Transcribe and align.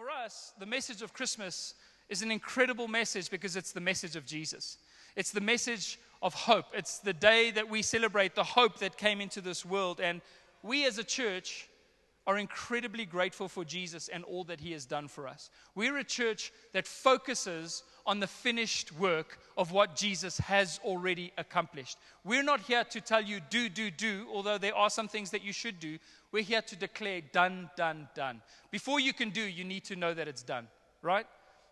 for 0.00 0.08
us, 0.08 0.54
the 0.58 0.64
message 0.64 1.02
of 1.02 1.12
Christmas 1.12 1.74
is 2.08 2.22
an 2.22 2.30
incredible 2.30 2.88
message 2.88 3.30
because 3.30 3.54
it's 3.54 3.72
the 3.72 3.82
message 3.82 4.16
of 4.16 4.24
Jesus. 4.24 4.78
It's 5.14 5.30
the 5.30 5.42
message 5.42 5.98
of 6.22 6.32
hope. 6.32 6.64
It's 6.72 7.00
the 7.00 7.12
day 7.12 7.50
that 7.50 7.68
we 7.68 7.82
celebrate 7.82 8.34
the 8.34 8.42
hope 8.42 8.78
that 8.78 8.96
came 8.96 9.20
into 9.20 9.42
this 9.42 9.62
world. 9.62 10.00
And 10.00 10.22
we 10.62 10.86
as 10.86 10.96
a 10.96 11.04
church 11.04 11.68
are 12.26 12.38
incredibly 12.38 13.06
grateful 13.06 13.48
for 13.48 13.64
Jesus 13.64 14.08
and 14.08 14.24
all 14.24 14.44
that 14.44 14.60
he 14.60 14.72
has 14.72 14.84
done 14.84 15.08
for 15.08 15.26
us. 15.26 15.50
We're 15.74 15.98
a 15.98 16.04
church 16.04 16.52
that 16.72 16.86
focuses 16.86 17.82
on 18.06 18.20
the 18.20 18.26
finished 18.26 18.92
work 18.92 19.38
of 19.56 19.72
what 19.72 19.96
Jesus 19.96 20.38
has 20.38 20.80
already 20.84 21.32
accomplished. 21.38 21.98
We're 22.24 22.42
not 22.42 22.60
here 22.60 22.84
to 22.84 23.00
tell 23.00 23.22
you, 23.22 23.40
do, 23.48 23.68
do, 23.68 23.90
do, 23.90 24.26
although 24.32 24.58
there 24.58 24.76
are 24.76 24.90
some 24.90 25.08
things 25.08 25.30
that 25.30 25.42
you 25.42 25.52
should 25.52 25.80
do. 25.80 25.98
We're 26.30 26.42
here 26.42 26.62
to 26.62 26.76
declare, 26.76 27.20
done, 27.20 27.70
done, 27.76 28.08
done. 28.14 28.42
Before 28.70 29.00
you 29.00 29.12
can 29.12 29.30
do, 29.30 29.42
you 29.42 29.64
need 29.64 29.84
to 29.86 29.96
know 29.96 30.12
that 30.12 30.28
it's 30.28 30.42
done, 30.42 30.68
right? 31.02 31.26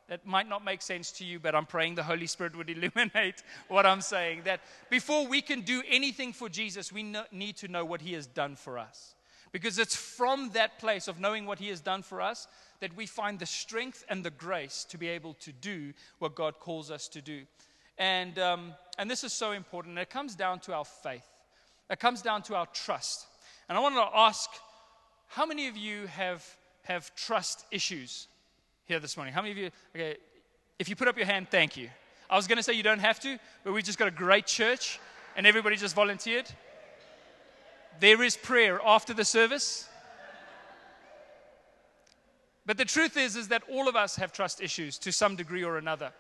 That 0.09 0.27
might 0.27 0.49
not 0.49 0.65
make 0.65 0.81
sense 0.81 1.13
to 1.13 1.25
you, 1.25 1.39
but 1.39 1.55
I'm 1.55 1.67
praying 1.67 1.95
the 1.95 2.03
Holy 2.03 2.27
Spirit 2.27 2.57
would 2.57 2.71
illuminate 2.95 3.43
what 3.69 3.85
I'm 3.85 4.01
saying. 4.01 4.43
That 4.45 4.61
before 4.89 5.27
we 5.27 5.43
can 5.43 5.61
do 5.61 5.83
anything 5.89 6.33
for 6.33 6.49
Jesus, 6.49 6.91
we 6.91 7.15
need 7.31 7.57
to 7.59 7.69
know 7.69 7.85
what 7.85 8.01
He 8.01 8.15
has 8.15 8.27
done 8.27 8.57
for 8.57 8.79
us. 8.79 9.15
Because 9.53 9.79
it's 9.79 9.97
from 9.97 10.51
that 10.51 10.79
place 10.79 11.09
of 11.09 11.21
knowing 11.21 11.47
what 11.47 11.59
He 11.59 11.69
has 11.69 11.81
done 11.81 12.03
for 12.03 12.21
us 12.21 12.47
that 12.81 12.97
we 12.97 13.07
find 13.07 13.39
the 13.39 13.47
strength 13.47 14.05
and 14.09 14.25
the 14.25 14.31
grace 14.31 14.85
to 14.91 14.99
be 14.99 15.09
able 15.09 15.35
to 15.35 15.53
do 15.53 15.93
what 16.19 16.35
God 16.35 16.59
calls 16.61 16.91
us 16.91 17.09
to 17.09 17.21
do. 17.21 17.43
And, 17.97 18.39
um, 18.39 18.75
and 18.99 19.11
this 19.11 19.25
is 19.25 19.33
so 19.33 19.53
important. 19.53 19.99
It 19.99 20.11
comes 20.11 20.35
down 20.35 20.61
to 20.61 20.75
our 20.75 20.85
faith, 20.85 21.27
it 21.91 21.99
comes 21.99 22.23
down 22.23 22.43
to 22.43 22.55
our 22.55 22.67
trust. 22.67 23.27
And 23.69 23.77
I 23.77 23.81
wanted 23.81 23.97
to 23.97 24.09
ask 24.15 24.49
how 25.27 25.45
many 25.45 25.69
of 25.69 25.77
you 25.77 26.07
have, 26.07 26.45
have 26.85 27.15
trust 27.15 27.67
issues 27.71 28.29
here 28.87 28.99
this 28.99 29.17
morning? 29.17 29.35
How 29.35 29.43
many 29.43 29.53
of 29.53 29.59
you, 29.59 29.71
okay, 29.95 30.17
if 30.79 30.89
you 30.89 30.97
put 30.97 31.07
up 31.07 31.17
your 31.17 31.27
hand, 31.27 31.49
thank 31.51 31.77
you. 31.77 31.91
I 32.31 32.37
was 32.37 32.47
going 32.47 32.57
to 32.57 32.63
say 32.63 32.73
you 32.73 32.83
don't 32.83 33.01
have 33.01 33.21
to, 33.21 33.39
but 33.63 33.73
we 33.73 33.83
just 33.83 33.99
got 33.99 34.09
a 34.09 34.13
great 34.13 34.47
church 34.47 34.99
and 35.37 35.47
everybody 35.47 35.77
just 35.77 35.95
volunteered. 35.95 36.47
There 38.01 38.23
is 38.23 38.37
prayer 38.37 38.81
after 38.85 39.13
the 39.13 39.25
service. 39.25 39.89
But 42.65 42.77
the 42.77 42.85
truth 42.85 43.17
is, 43.17 43.35
is 43.35 43.49
that 43.49 43.63
all 43.71 43.89
of 43.89 43.97
us 43.97 44.17
have 44.17 44.33
trust 44.33 44.61
issues 44.61 44.99
to 44.99 45.11
some 45.11 45.37
degree 45.37 45.65
or 45.65 45.79
another. 45.79 46.13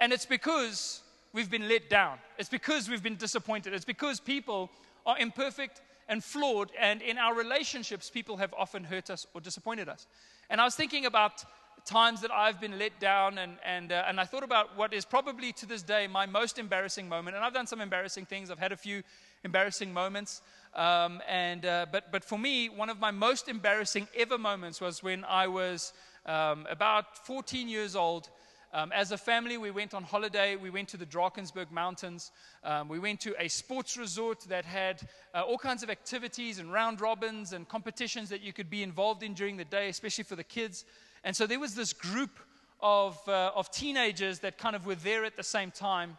And 0.00 0.12
it's 0.12 0.26
because 0.26 1.00
we've 1.32 1.50
been 1.50 1.68
let 1.68 1.88
down. 1.88 2.18
It's 2.38 2.50
because 2.50 2.88
we've 2.88 3.02
been 3.02 3.16
disappointed. 3.16 3.72
It's 3.72 3.84
because 3.84 4.20
people 4.20 4.70
are 5.06 5.18
imperfect 5.18 5.80
and 6.08 6.22
flawed. 6.22 6.70
And 6.78 7.02
in 7.02 7.18
our 7.18 7.34
relationships, 7.34 8.10
people 8.10 8.36
have 8.36 8.54
often 8.56 8.84
hurt 8.84 9.10
us 9.10 9.26
or 9.34 9.40
disappointed 9.40 9.88
us. 9.88 10.06
And 10.50 10.60
I 10.60 10.64
was 10.64 10.76
thinking 10.76 11.06
about 11.06 11.44
times 11.86 12.20
that 12.20 12.30
I've 12.30 12.60
been 12.60 12.78
let 12.78 12.98
down, 12.98 13.38
and, 13.38 13.58
and, 13.64 13.92
uh, 13.92 14.04
and 14.08 14.20
I 14.20 14.24
thought 14.24 14.42
about 14.42 14.76
what 14.76 14.92
is 14.92 15.04
probably 15.04 15.52
to 15.52 15.66
this 15.66 15.82
day 15.82 16.08
my 16.08 16.26
most 16.26 16.58
embarrassing 16.58 17.08
moment. 17.08 17.36
And 17.36 17.44
I've 17.44 17.54
done 17.54 17.66
some 17.66 17.80
embarrassing 17.80 18.26
things, 18.26 18.50
I've 18.50 18.58
had 18.58 18.72
a 18.72 18.76
few 18.76 19.02
embarrassing 19.44 19.92
moments. 19.92 20.42
Um, 20.76 21.22
and, 21.26 21.64
uh, 21.64 21.86
but, 21.90 22.12
but 22.12 22.22
for 22.22 22.38
me, 22.38 22.68
one 22.68 22.90
of 22.90 23.00
my 23.00 23.10
most 23.10 23.48
embarrassing 23.48 24.08
ever 24.14 24.36
moments 24.36 24.78
was 24.78 25.02
when 25.02 25.24
I 25.24 25.48
was 25.48 25.94
um, 26.26 26.66
about 26.70 27.26
14 27.26 27.66
years 27.68 27.96
old. 27.96 28.28
Um, 28.74 28.92
as 28.92 29.10
a 29.10 29.16
family, 29.16 29.56
we 29.56 29.70
went 29.70 29.94
on 29.94 30.02
holiday. 30.02 30.54
We 30.54 30.68
went 30.68 30.88
to 30.88 30.98
the 30.98 31.06
Drakensberg 31.06 31.70
Mountains. 31.70 32.30
Um, 32.62 32.88
we 32.88 32.98
went 32.98 33.20
to 33.20 33.34
a 33.42 33.48
sports 33.48 33.96
resort 33.96 34.40
that 34.48 34.66
had 34.66 35.00
uh, 35.34 35.40
all 35.40 35.56
kinds 35.56 35.82
of 35.82 35.88
activities 35.88 36.58
and 36.58 36.70
round 36.70 37.00
robins 37.00 37.54
and 37.54 37.66
competitions 37.66 38.28
that 38.28 38.42
you 38.42 38.52
could 38.52 38.68
be 38.68 38.82
involved 38.82 39.22
in 39.22 39.32
during 39.32 39.56
the 39.56 39.64
day, 39.64 39.88
especially 39.88 40.24
for 40.24 40.36
the 40.36 40.44
kids. 40.44 40.84
And 41.24 41.34
so 41.34 41.46
there 41.46 41.58
was 41.58 41.74
this 41.74 41.94
group 41.94 42.38
of, 42.80 43.18
uh, 43.26 43.50
of 43.54 43.70
teenagers 43.70 44.40
that 44.40 44.58
kind 44.58 44.76
of 44.76 44.84
were 44.84 44.94
there 44.94 45.24
at 45.24 45.38
the 45.38 45.42
same 45.42 45.70
time. 45.70 46.18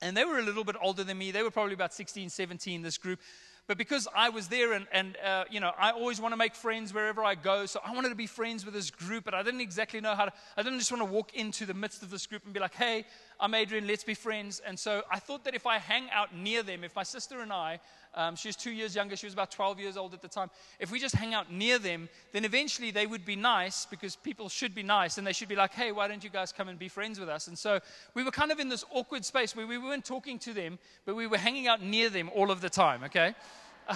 And 0.00 0.16
they 0.16 0.24
were 0.24 0.38
a 0.38 0.42
little 0.42 0.64
bit 0.64 0.76
older 0.82 1.04
than 1.04 1.18
me. 1.18 1.30
They 1.30 1.42
were 1.42 1.50
probably 1.50 1.74
about 1.74 1.94
16, 1.94 2.28
17, 2.30 2.82
this 2.82 2.98
group. 2.98 3.20
But 3.68 3.76
because 3.76 4.08
I 4.16 4.30
was 4.30 4.48
there 4.48 4.72
and, 4.72 4.86
and 4.92 5.16
uh, 5.18 5.44
you 5.50 5.60
know, 5.60 5.72
I 5.78 5.90
always 5.90 6.22
want 6.22 6.32
to 6.32 6.38
make 6.38 6.54
friends 6.54 6.94
wherever 6.94 7.22
I 7.22 7.34
go. 7.34 7.66
So 7.66 7.80
I 7.84 7.94
wanted 7.94 8.08
to 8.08 8.14
be 8.14 8.26
friends 8.26 8.64
with 8.64 8.72
this 8.72 8.90
group, 8.90 9.24
but 9.24 9.34
I 9.34 9.42
didn't 9.42 9.60
exactly 9.60 10.00
know 10.00 10.14
how 10.14 10.24
to. 10.24 10.32
I 10.56 10.62
didn't 10.62 10.78
just 10.78 10.90
want 10.90 11.02
to 11.02 11.12
walk 11.12 11.34
into 11.34 11.66
the 11.66 11.74
midst 11.74 12.02
of 12.02 12.10
this 12.10 12.26
group 12.26 12.44
and 12.46 12.54
be 12.54 12.60
like, 12.60 12.74
hey, 12.74 13.04
I'm 13.40 13.54
Adrian, 13.54 13.86
let's 13.86 14.04
be 14.04 14.14
friends. 14.14 14.60
And 14.66 14.78
so 14.78 15.02
I 15.10 15.18
thought 15.18 15.44
that 15.44 15.54
if 15.54 15.66
I 15.66 15.78
hang 15.78 16.10
out 16.10 16.34
near 16.34 16.62
them, 16.62 16.84
if 16.84 16.94
my 16.96 17.04
sister 17.04 17.40
and 17.40 17.52
I 17.52 17.80
um, 18.14 18.36
she 18.36 18.48
was 18.48 18.56
two 18.56 18.70
years 18.70 18.94
younger. 18.94 19.16
She 19.16 19.26
was 19.26 19.32
about 19.32 19.50
12 19.50 19.78
years 19.78 19.96
old 19.96 20.14
at 20.14 20.22
the 20.22 20.28
time. 20.28 20.50
If 20.80 20.90
we 20.90 20.98
just 20.98 21.14
hang 21.14 21.34
out 21.34 21.52
near 21.52 21.78
them, 21.78 22.08
then 22.32 22.44
eventually 22.44 22.90
they 22.90 23.06
would 23.06 23.24
be 23.24 23.36
nice 23.36 23.86
because 23.86 24.16
people 24.16 24.48
should 24.48 24.74
be 24.74 24.82
nice 24.82 25.18
and 25.18 25.26
they 25.26 25.32
should 25.32 25.48
be 25.48 25.56
like, 25.56 25.72
hey, 25.72 25.92
why 25.92 26.08
don't 26.08 26.24
you 26.24 26.30
guys 26.30 26.52
come 26.52 26.68
and 26.68 26.78
be 26.78 26.88
friends 26.88 27.20
with 27.20 27.28
us? 27.28 27.48
And 27.48 27.56
so 27.56 27.80
we 28.14 28.24
were 28.24 28.30
kind 28.30 28.50
of 28.50 28.58
in 28.58 28.68
this 28.68 28.84
awkward 28.92 29.24
space 29.24 29.54
where 29.54 29.66
we 29.66 29.78
weren't 29.78 30.04
talking 30.04 30.38
to 30.40 30.52
them, 30.52 30.78
but 31.04 31.14
we 31.14 31.26
were 31.26 31.38
hanging 31.38 31.68
out 31.68 31.82
near 31.82 32.10
them 32.10 32.30
all 32.34 32.50
of 32.50 32.60
the 32.60 32.70
time, 32.70 33.04
okay? 33.04 33.34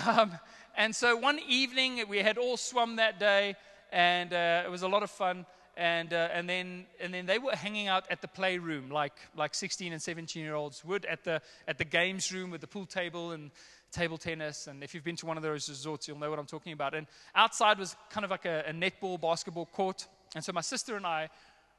Um, 0.06 0.32
and 0.74 0.96
so 0.96 1.14
one 1.14 1.38
evening, 1.46 2.02
we 2.08 2.20
had 2.20 2.38
all 2.38 2.56
swum 2.56 2.96
that 2.96 3.20
day 3.20 3.56
and 3.92 4.32
uh, 4.32 4.62
it 4.64 4.70
was 4.70 4.80
a 4.80 4.88
lot 4.88 5.02
of 5.02 5.10
fun 5.10 5.44
and, 5.76 6.12
uh, 6.12 6.28
and, 6.32 6.48
then, 6.48 6.86
and 7.00 7.14
then 7.14 7.26
they 7.26 7.38
were 7.38 7.56
hanging 7.56 7.88
out 7.88 8.04
at 8.10 8.20
the 8.20 8.28
playroom 8.28 8.90
like, 8.90 9.14
like 9.36 9.54
16 9.54 9.92
and 9.92 10.02
17 10.02 10.42
year 10.42 10.54
olds 10.54 10.84
would 10.84 11.04
at 11.06 11.24
the, 11.24 11.40
at 11.66 11.78
the 11.78 11.84
games 11.84 12.32
room 12.32 12.50
with 12.50 12.60
the 12.60 12.66
pool 12.66 12.86
table 12.86 13.30
and 13.32 13.50
table 13.90 14.18
tennis. 14.18 14.66
And 14.66 14.82
if 14.82 14.94
you've 14.94 15.04
been 15.04 15.16
to 15.16 15.26
one 15.26 15.36
of 15.36 15.42
those 15.42 15.68
resorts, 15.68 16.08
you'll 16.08 16.18
know 16.18 16.30
what 16.30 16.38
I'm 16.38 16.46
talking 16.46 16.72
about. 16.72 16.94
And 16.94 17.06
outside 17.34 17.78
was 17.78 17.96
kind 18.10 18.24
of 18.24 18.30
like 18.30 18.44
a, 18.44 18.64
a 18.66 18.72
netball 18.72 19.20
basketball 19.20 19.66
court. 19.66 20.06
And 20.34 20.44
so 20.44 20.52
my 20.52 20.60
sister 20.60 20.96
and 20.96 21.06
I 21.06 21.28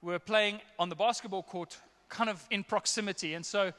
were 0.02 0.20
playing 0.20 0.60
on 0.80 0.90
the 0.90 0.96
basketball 0.96 1.44
court 1.44 1.78
kind 2.10 2.30
of 2.30 2.46
in 2.52 2.64
proximity. 2.64 3.34
And 3.34 3.46
so 3.46 3.74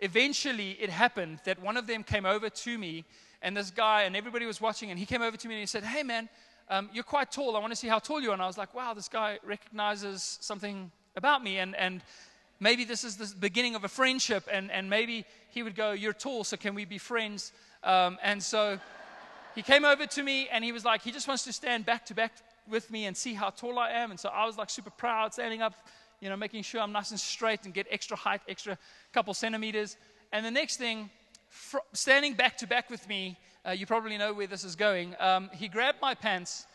eventually 0.00 0.72
it 0.80 0.90
happened 0.90 1.40
that 1.44 1.60
one 1.60 1.76
of 1.76 1.86
them 1.86 2.02
came 2.02 2.26
over 2.26 2.48
to 2.48 2.78
me, 2.78 3.04
and 3.42 3.56
this 3.56 3.70
guy, 3.70 4.02
and 4.02 4.16
everybody 4.16 4.46
was 4.46 4.60
watching, 4.60 4.90
and 4.90 4.98
he 4.98 5.06
came 5.06 5.22
over 5.22 5.36
to 5.36 5.48
me 5.48 5.54
and 5.54 5.60
he 5.60 5.66
said, 5.66 5.84
Hey, 5.84 6.02
man, 6.02 6.28
um, 6.70 6.88
you're 6.92 7.04
quite 7.04 7.32
tall. 7.32 7.56
I 7.56 7.58
want 7.58 7.72
to 7.72 7.76
see 7.76 7.88
how 7.88 7.98
tall 7.98 8.20
you 8.20 8.30
are. 8.30 8.32
And 8.32 8.40
I 8.40 8.46
was 8.46 8.56
like, 8.56 8.74
Wow, 8.74 8.94
this 8.94 9.08
guy 9.08 9.38
recognizes 9.44 10.38
something 10.40 10.90
about 11.16 11.42
me. 11.42 11.58
And, 11.58 11.74
and 11.74 12.00
maybe 12.60 12.84
this 12.84 13.04
is 13.04 13.16
the 13.16 13.34
beginning 13.38 13.74
of 13.74 13.84
a 13.84 13.88
friendship. 13.88 14.48
And, 14.50 14.70
and 14.70 14.88
maybe 14.88 15.24
he 15.50 15.62
would 15.62 15.74
go, 15.74 15.92
You're 15.92 16.12
tall, 16.12 16.44
so 16.44 16.56
can 16.56 16.74
we 16.74 16.84
be 16.84 16.98
friends? 16.98 17.52
Um, 17.82 18.18
and 18.22 18.42
so 18.42 18.78
he 19.54 19.62
came 19.62 19.84
over 19.84 20.06
to 20.06 20.22
me 20.22 20.48
and 20.48 20.62
he 20.62 20.72
was 20.72 20.84
like, 20.84 21.02
he 21.02 21.10
just 21.10 21.26
wants 21.26 21.44
to 21.44 21.52
stand 21.52 21.84
back 21.84 22.06
to 22.06 22.14
back 22.14 22.32
with 22.68 22.90
me 22.90 23.06
and 23.06 23.16
see 23.16 23.34
how 23.34 23.50
tall 23.50 23.78
I 23.78 23.90
am. 23.90 24.10
And 24.10 24.20
so 24.20 24.28
I 24.28 24.46
was 24.46 24.56
like 24.56 24.70
super 24.70 24.90
proud, 24.90 25.32
standing 25.34 25.60
up, 25.60 25.74
you 26.20 26.28
know, 26.28 26.36
making 26.36 26.62
sure 26.62 26.80
I'm 26.80 26.92
nice 26.92 27.10
and 27.10 27.18
straight 27.18 27.64
and 27.64 27.74
get 27.74 27.86
extra 27.90 28.16
height, 28.16 28.42
extra 28.48 28.78
couple 29.12 29.34
centimeters. 29.34 29.96
And 30.32 30.46
the 30.46 30.50
next 30.50 30.76
thing, 30.76 31.10
fr- 31.48 31.78
standing 31.92 32.34
back 32.34 32.58
to 32.58 32.66
back 32.66 32.90
with 32.90 33.08
me, 33.08 33.36
uh, 33.66 33.70
you 33.72 33.86
probably 33.86 34.16
know 34.16 34.32
where 34.32 34.46
this 34.46 34.64
is 34.64 34.76
going. 34.76 35.14
Um, 35.18 35.50
he 35.52 35.68
grabbed 35.68 36.00
my 36.00 36.14
pants 36.14 36.66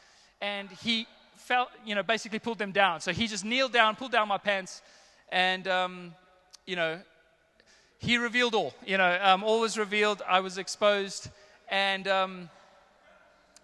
and 0.41 0.69
he 0.69 1.07
felt, 1.35 1.69
you 1.85 1.95
know, 1.95 2.03
basically 2.03 2.39
pulled 2.39 2.57
them 2.57 2.71
down. 2.71 3.01
So 3.01 3.11
he 3.11 3.27
just 3.27 3.45
kneeled 3.45 3.71
down, 3.71 3.95
pulled 3.95 4.11
down 4.11 4.27
my 4.27 4.37
pants, 4.37 4.81
and, 5.31 5.67
um, 5.67 6.13
you 6.65 6.75
know, 6.75 6.99
he 7.99 8.17
revealed 8.17 8.53
all. 8.55 8.73
You 8.85 8.97
know, 8.97 9.19
um, 9.21 9.43
all 9.43 9.61
was 9.61 9.77
revealed. 9.77 10.21
I 10.27 10.39
was 10.39 10.57
exposed, 10.57 11.29
and 11.69 12.07
um, 12.07 12.49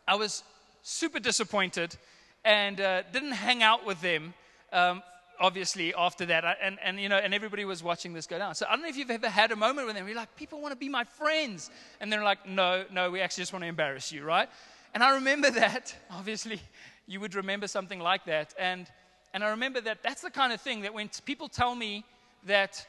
I 0.08 0.16
was 0.16 0.44
super 0.82 1.20
disappointed, 1.20 1.96
and 2.44 2.80
uh, 2.80 3.04
didn't 3.12 3.34
hang 3.34 3.62
out 3.62 3.86
with 3.86 4.02
them. 4.02 4.34
Um, 4.74 5.04
obviously, 5.42 5.94
after 5.94 6.26
that, 6.28 6.58
and, 6.62 6.78
and 6.82 7.00
you 7.00 7.10
know, 7.10 7.18
and 7.18 7.34
everybody 7.34 7.66
was 7.66 7.84
watching 7.84 8.14
this 8.14 8.28
go 8.28 8.38
down. 8.38 8.56
So 8.56 8.66
I 8.68 8.74
don't 8.74 8.84
know 8.84 8.88
if 8.88 8.96
you've 8.96 9.12
ever 9.12 9.28
had 9.28 9.52
a 9.52 9.56
moment 9.56 9.88
them. 9.94 10.08
You're 10.08 10.16
like, 10.16 10.36
people 10.38 10.62
want 10.62 10.72
to 10.72 10.78
be 10.78 10.88
my 10.88 11.04
friends, 11.04 11.70
and 12.00 12.12
they're 12.12 12.24
like, 12.24 12.48
no, 12.48 12.86
no, 12.92 13.12
we 13.12 13.20
actually 13.20 13.42
just 13.42 13.52
want 13.52 13.64
to 13.64 13.68
embarrass 13.68 14.12
you, 14.12 14.24
right? 14.24 14.48
And 14.94 15.04
I 15.04 15.16
remember 15.16 15.50
that. 15.64 15.94
Obviously, 16.12 16.62
you 17.08 17.20
would 17.20 17.36
remember 17.36 17.68
something 17.68 18.00
like 18.00 18.26
that, 18.26 18.54
and 18.58 18.88
and 19.34 19.44
I 19.44 19.50
remember 19.50 19.82
that 19.82 20.04
that's 20.04 20.22
the 20.22 20.32
kind 20.32 20.54
of 20.54 20.62
thing 20.62 20.82
that 20.82 20.94
when 20.94 21.10
people 21.26 21.50
tell 21.50 21.76
me 21.76 22.06
that 22.46 22.86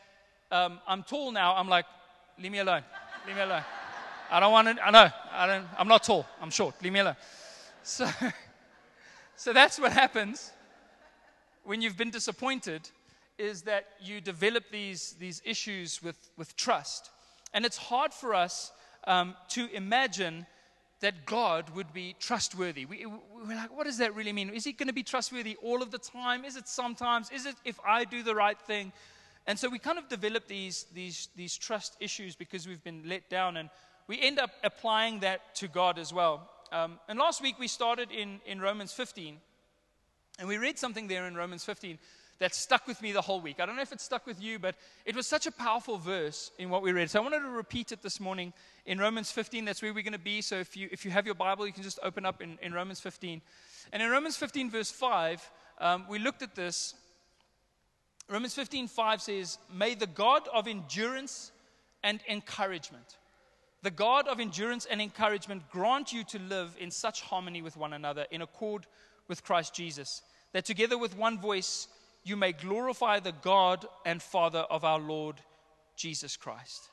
um, 0.53 0.81
I'm 0.87 1.03
tall 1.03 1.33
now. 1.33 1.57
I'm 1.57 1.69
like, 1.69 1.87
leave 2.41 2.53
me 2.53 2.59
alone. 2.59 2.83
Leave 3.27 3.37
me 3.37 3.43
alone. 3.43 3.65
I 4.31 4.41
don't 4.41 4.53
want 4.53 4.77
to, 4.77 4.87
I 4.87 4.91
know, 4.91 5.11
I 5.33 5.47
don't, 5.47 5.67
I'm 5.79 5.89
not 5.89 6.05
tall. 6.05 6.27
I'm 6.41 6.51
short. 6.51 6.75
Leave 6.83 6.93
me 6.93 7.01
alone. 7.01 7.17
So, 7.83 8.09
so 9.37 9.53
that's 9.53 9.79
what 9.79 9.93
happens 9.93 10.53
when 11.65 11.83
you've 11.83 11.97
been 11.97 12.11
disappointed 12.11 12.89
is 13.39 13.63
that 13.63 13.87
you 14.01 14.21
develop 14.21 14.65
these, 14.71 15.15
these 15.19 15.41
issues 15.45 16.03
with, 16.03 16.31
with 16.37 16.55
trust. 16.57 17.11
And 17.55 17.65
it's 17.65 17.77
hard 17.77 18.13
for 18.13 18.35
us 18.35 18.73
um, 19.07 19.35
to 19.51 19.69
imagine 19.75 20.47
that 21.01 21.27
God 21.27 21.71
would 21.71 21.93
be 21.93 22.15
trustworthy. 22.21 22.85
We, 22.85 23.07
we're 23.07 23.57
like, 23.57 23.77
what 23.77 23.87
does 23.87 23.99
that 23.99 24.15
really 24.15 24.33
mean? 24.33 24.51
Is 24.51 24.65
he 24.65 24.73
going 24.73 24.87
to 24.87 24.93
be 24.95 25.03
trustworthy 25.03 25.57
all 25.61 25.83
of 25.83 25.91
the 25.91 25.99
time? 25.99 26.45
Is 26.45 26.57
it 26.57 26.69
sometimes? 26.69 27.31
Is 27.31 27.45
it 27.45 27.57
if 27.65 27.79
I 27.85 28.05
do 28.05 28.23
the 28.23 28.35
right 28.35 28.59
thing? 28.61 28.93
And 29.47 29.59
so 29.59 29.69
we 29.69 29.81
kind 29.81 29.99
of 29.99 30.09
develop 30.09 30.47
these, 30.47 30.87
these, 30.95 31.29
these 31.35 31.57
trust 31.57 31.97
issues 31.99 32.37
because 32.37 32.69
we've 32.69 32.85
been 32.85 33.03
let 33.07 33.29
down, 33.29 33.57
and 33.57 33.71
we 34.07 34.21
end 34.21 34.39
up 34.39 34.51
applying 34.63 35.21
that 35.21 35.57
to 35.57 35.67
God 35.67 35.99
as 35.99 36.13
well. 36.13 36.49
Um, 36.71 37.01
and 37.09 37.19
last 37.19 37.43
week 37.43 37.59
we 37.59 37.67
started 37.67 38.13
in, 38.13 38.41
in 38.47 38.61
Romans 38.61 38.93
15. 38.93 39.39
And 40.39 40.49
we 40.49 40.59
read 40.59 40.79
something 40.79 41.09
there 41.09 41.27
in 41.27 41.35
Romans 41.35 41.65
15 41.65 41.99
that 42.43 42.55
stuck 42.55 42.87
with 42.89 43.01
me 43.01 43.13
the 43.13 43.21
whole 43.21 43.41
week. 43.41 43.61
I 43.61 43.67
don't 43.67 43.77
know 43.77 43.83
if 43.83 43.93
it 43.93 44.01
stuck 44.01 44.27
with 44.27 44.43
you, 44.43 44.59
but 44.59 44.75
it 45.07 45.15
was 45.15 45.27
such 45.27 45.47
a 45.47 45.53
powerful 45.53 45.97
verse 45.97 46.51
in 46.59 46.71
what 46.71 46.83
we 46.83 46.91
read. 46.91 47.09
So 47.09 47.21
I 47.21 47.23
wanted 47.23 47.41
to 47.41 47.49
repeat 47.49 47.93
it 47.93 48.03
this 48.03 48.19
morning 48.19 48.53
in 48.85 48.99
Romans 48.99 49.31
15. 49.31 49.65
That's 49.65 49.81
where 49.81 49.95
we're 49.95 50.03
going 50.03 50.13
to 50.13 50.19
be. 50.19 50.43
So 50.43 50.57
if 50.57 50.77
you, 50.77 50.89
if 50.91 51.05
you 51.05 51.13
have 51.13 51.25
your 51.25 51.37
Bible, 51.37 51.67
you 51.67 51.73
can 51.73 51.85
just 51.85 52.01
open 52.03 52.27
up 52.27 52.43
in, 52.43 52.59
in 52.61 52.75
Romans 52.75 53.01
15. 53.01 53.41
And 53.93 54.03
in 54.03 54.11
Romans 54.11 54.37
15, 54.37 54.71
verse 54.71 54.91
5, 54.91 55.51
um, 55.79 56.05
we 56.09 56.19
looked 56.19 56.43
at 56.43 56.55
this. 56.55 56.95
Romans 58.29 58.55
15, 58.55 58.89
5 58.89 59.23
says, 59.23 59.59
May 59.73 59.95
the 59.95 60.07
God 60.07 60.49
of 60.53 60.67
endurance 60.67 61.53
and 62.03 62.21
encouragement, 62.29 63.19
the 63.83 63.91
God 63.91 64.27
of 64.27 64.41
endurance 64.41 64.87
and 64.87 65.01
encouragement, 65.01 65.71
grant 65.71 66.13
you 66.13 66.25
to 66.25 66.39
live 66.41 66.77
in 66.81 66.91
such 66.91 67.21
harmony 67.21 67.63
with 67.63 67.77
one 67.77 67.93
another, 67.93 68.27
in 68.31 68.43
accord 68.43 68.87
with 69.33 69.45
Christ 69.45 69.75
Jesus, 69.75 70.21
that 70.53 70.67
together 70.67 70.99
with 70.99 71.17
one 71.17 71.39
voice 71.39 71.89
you 72.23 72.37
may 72.37 72.53
glorify 72.53 73.19
the 73.19 73.33
God 73.33 73.87
and 74.05 74.21
Father 74.21 74.59
of 74.59 74.85
our 74.85 74.99
Lord 74.99 75.37
Jesus 75.97 76.37
Christ. 76.37 76.91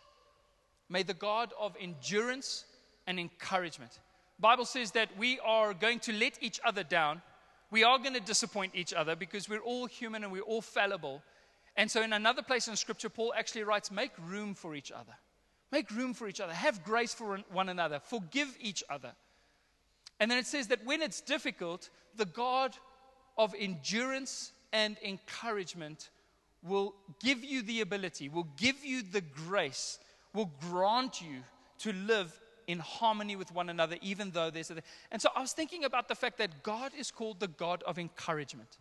May 0.87 1.03
the 1.03 1.13
God 1.13 1.51
of 1.59 1.75
endurance 1.81 2.63
and 3.07 3.19
encouragement. 3.19 3.91
Bible 4.39 4.63
says 4.63 4.91
that 4.91 5.09
we 5.17 5.37
are 5.41 5.73
going 5.73 5.99
to 5.99 6.13
let 6.13 6.41
each 6.41 6.61
other 6.63 6.83
down. 6.83 7.21
We 7.71 7.83
are 7.83 7.99
going 7.99 8.13
to 8.13 8.21
disappoint 8.21 8.71
each 8.73 8.93
other 8.93 9.17
because 9.17 9.49
we're 9.49 9.59
all 9.59 9.85
human 9.85 10.23
and 10.23 10.31
we're 10.31 10.41
all 10.41 10.61
fallible. 10.61 11.21
And 11.75 11.91
so 11.91 12.01
in 12.01 12.13
another 12.13 12.41
place 12.41 12.69
in 12.69 12.77
scripture 12.77 13.09
Paul 13.09 13.33
actually 13.37 13.63
writes 13.63 13.91
make 13.91 14.11
room 14.17 14.55
for 14.55 14.75
each 14.75 14.93
other. 14.93 15.13
Make 15.73 15.91
room 15.91 16.13
for 16.13 16.29
each 16.29 16.39
other. 16.39 16.53
Have 16.53 16.85
grace 16.85 17.13
for 17.13 17.37
one 17.51 17.67
another. 17.67 17.99
Forgive 17.99 18.55
each 18.61 18.81
other. 18.89 19.11
And 20.19 20.29
then 20.29 20.37
it 20.37 20.47
says 20.47 20.67
that 20.67 20.85
when 20.85 21.01
it's 21.01 21.21
difficult, 21.21 21.89
the 22.15 22.25
God 22.25 22.75
of 23.37 23.55
endurance 23.57 24.51
and 24.73 24.97
encouragement 25.03 26.09
will 26.61 26.93
give 27.21 27.43
you 27.43 27.61
the 27.61 27.81
ability, 27.81 28.27
will 28.27 28.47
give 28.57 28.83
you 28.83 29.01
the 29.01 29.21
grace, 29.21 29.99
will 30.33 30.51
grant 30.69 31.21
you 31.21 31.43
to 31.79 31.93
live 31.93 32.39
in 32.67 32.79
harmony 32.79 33.35
with 33.35 33.51
one 33.51 33.69
another, 33.69 33.95
even 34.01 34.31
though 34.31 34.49
there's 34.49 34.69
a. 34.69 34.75
And 35.11 35.21
so 35.21 35.29
I 35.35 35.41
was 35.41 35.53
thinking 35.53 35.85
about 35.85 36.07
the 36.07 36.15
fact 36.15 36.37
that 36.37 36.61
God 36.61 36.91
is 36.97 37.09
called 37.11 37.39
the 37.39 37.47
God 37.47 37.81
of 37.83 37.97
encouragement, 37.97 38.77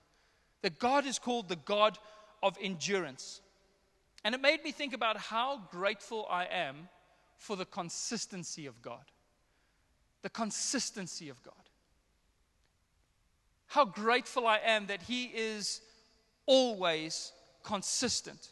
that 0.63 0.79
God 0.79 1.07
is 1.07 1.19
called 1.19 1.49
the 1.49 1.57
God 1.57 1.99
of 2.43 2.59
endurance. 2.61 3.41
And 4.25 4.35
it 4.35 4.41
made 4.41 4.63
me 4.65 4.73
think 4.73 4.93
about 4.93 5.17
how 5.17 5.63
grateful 5.71 6.27
I 6.29 6.47
am 6.47 6.89
for 7.39 7.57
the 7.57 7.65
consistency 7.65 8.67
of 8.67 8.83
God. 8.83 9.05
The 10.23 10.31
consistency 10.31 11.29
of 11.29 11.43
God. 11.43 11.55
How 13.67 13.85
grateful 13.85 14.47
I 14.47 14.59
am 14.65 14.87
that 14.87 15.03
He 15.03 15.27
is 15.27 15.81
always 16.47 17.33
consistent. 17.63 18.51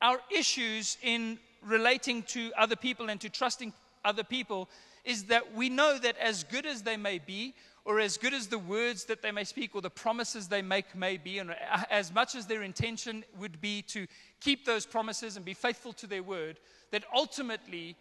Our 0.00 0.20
issues 0.34 0.96
in 1.02 1.38
relating 1.62 2.22
to 2.24 2.52
other 2.56 2.76
people 2.76 3.10
and 3.10 3.20
to 3.20 3.28
trusting 3.28 3.72
other 4.04 4.24
people 4.24 4.68
is 5.04 5.24
that 5.24 5.54
we 5.54 5.68
know 5.68 5.98
that 5.98 6.16
as 6.18 6.44
good 6.44 6.66
as 6.66 6.82
they 6.82 6.96
may 6.96 7.18
be, 7.18 7.54
or 7.84 8.00
as 8.00 8.16
good 8.16 8.32
as 8.32 8.46
the 8.46 8.58
words 8.58 9.04
that 9.04 9.20
they 9.20 9.30
may 9.30 9.44
speak 9.44 9.74
or 9.74 9.82
the 9.82 9.90
promises 9.90 10.48
they 10.48 10.62
make 10.62 10.94
may 10.94 11.18
be, 11.18 11.38
and 11.38 11.54
as 11.90 12.12
much 12.12 12.34
as 12.34 12.46
their 12.46 12.62
intention 12.62 13.22
would 13.38 13.60
be 13.60 13.82
to 13.82 14.06
keep 14.40 14.64
those 14.64 14.86
promises 14.86 15.36
and 15.36 15.44
be 15.44 15.52
faithful 15.52 15.92
to 15.92 16.06
their 16.06 16.22
word, 16.22 16.58
that 16.90 17.04
ultimately 17.14 17.94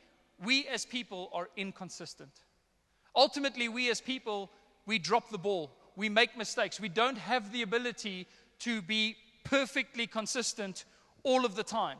we 0.44 0.66
as 0.68 0.86
people 0.86 1.30
are 1.34 1.50
inconsistent. 1.58 2.32
Ultimately, 3.16 3.70
we 3.70 3.90
as 3.90 4.02
people, 4.02 4.50
we 4.86 5.00
drop 5.00 5.30
the 5.30 5.38
ball, 5.38 5.72
we 5.96 6.10
make 6.10 6.38
mistakes, 6.38 6.80
we 6.80 6.90
don't 6.90 7.18
have 7.18 7.52
the 7.52 7.62
ability 7.62 8.28
to 8.60 8.82
be 8.82 9.16
perfectly 9.44 10.08
consistent 10.08 10.86
all 11.24 11.46
of 11.46 11.56
the 11.56 11.64
time. 11.64 11.98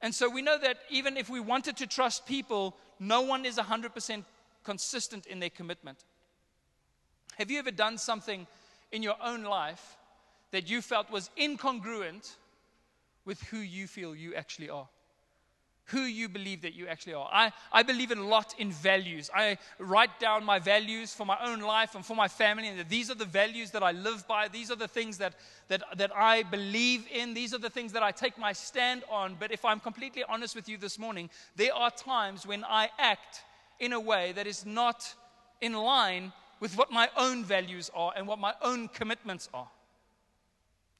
And 0.00 0.14
so 0.14 0.28
we 0.28 0.42
know 0.42 0.58
that 0.58 0.78
even 0.90 1.16
if 1.16 1.28
we 1.30 1.40
wanted 1.40 1.76
to 1.78 1.86
trust 1.86 2.26
people, 2.26 2.76
no 2.98 3.22
one 3.22 3.44
is 3.44 3.56
100% 3.56 4.24
consistent 4.64 5.26
in 5.26 5.38
their 5.38 5.50
commitment. 5.50 6.04
Have 7.36 7.50
you 7.50 7.58
ever 7.58 7.70
done 7.70 7.98
something 7.98 8.46
in 8.90 9.02
your 9.02 9.16
own 9.22 9.42
life 9.44 9.96
that 10.50 10.68
you 10.68 10.82
felt 10.82 11.10
was 11.10 11.30
incongruent 11.38 12.36
with 13.24 13.40
who 13.44 13.58
you 13.58 13.86
feel 13.86 14.14
you 14.14 14.34
actually 14.34 14.70
are? 14.70 14.88
Who 15.86 16.02
you 16.02 16.28
believe 16.28 16.62
that 16.62 16.74
you 16.74 16.86
actually 16.86 17.14
are. 17.14 17.28
I, 17.32 17.52
I 17.72 17.82
believe 17.82 18.10
a 18.10 18.14
lot 18.14 18.54
in 18.58 18.70
values. 18.70 19.30
I 19.34 19.58
write 19.78 20.20
down 20.20 20.44
my 20.44 20.58
values 20.58 21.12
for 21.12 21.26
my 21.26 21.36
own 21.44 21.60
life 21.60 21.94
and 21.94 22.04
for 22.04 22.14
my 22.14 22.28
family, 22.28 22.68
and 22.68 22.88
these 22.88 23.10
are 23.10 23.14
the 23.14 23.24
values 23.24 23.70
that 23.72 23.82
I 23.82 23.92
live 23.92 24.26
by. 24.28 24.48
These 24.48 24.70
are 24.70 24.76
the 24.76 24.88
things 24.88 25.18
that, 25.18 25.34
that, 25.68 25.82
that 25.96 26.14
I 26.14 26.44
believe 26.44 27.06
in. 27.12 27.34
These 27.34 27.52
are 27.52 27.58
the 27.58 27.70
things 27.70 27.92
that 27.92 28.02
I 28.02 28.12
take 28.12 28.38
my 28.38 28.52
stand 28.52 29.02
on. 29.10 29.36
But 29.38 29.52
if 29.52 29.64
I'm 29.64 29.80
completely 29.80 30.24
honest 30.28 30.54
with 30.54 30.68
you 30.68 30.78
this 30.78 30.98
morning, 30.98 31.30
there 31.56 31.74
are 31.74 31.90
times 31.90 32.46
when 32.46 32.64
I 32.64 32.90
act 32.98 33.42
in 33.80 33.92
a 33.92 34.00
way 34.00 34.32
that 34.32 34.46
is 34.46 34.64
not 34.64 35.14
in 35.60 35.72
line 35.72 36.32
with 36.60 36.76
what 36.76 36.92
my 36.92 37.10
own 37.16 37.44
values 37.44 37.90
are 37.94 38.12
and 38.16 38.26
what 38.28 38.38
my 38.38 38.54
own 38.62 38.86
commitments 38.88 39.48
are. 39.52 39.68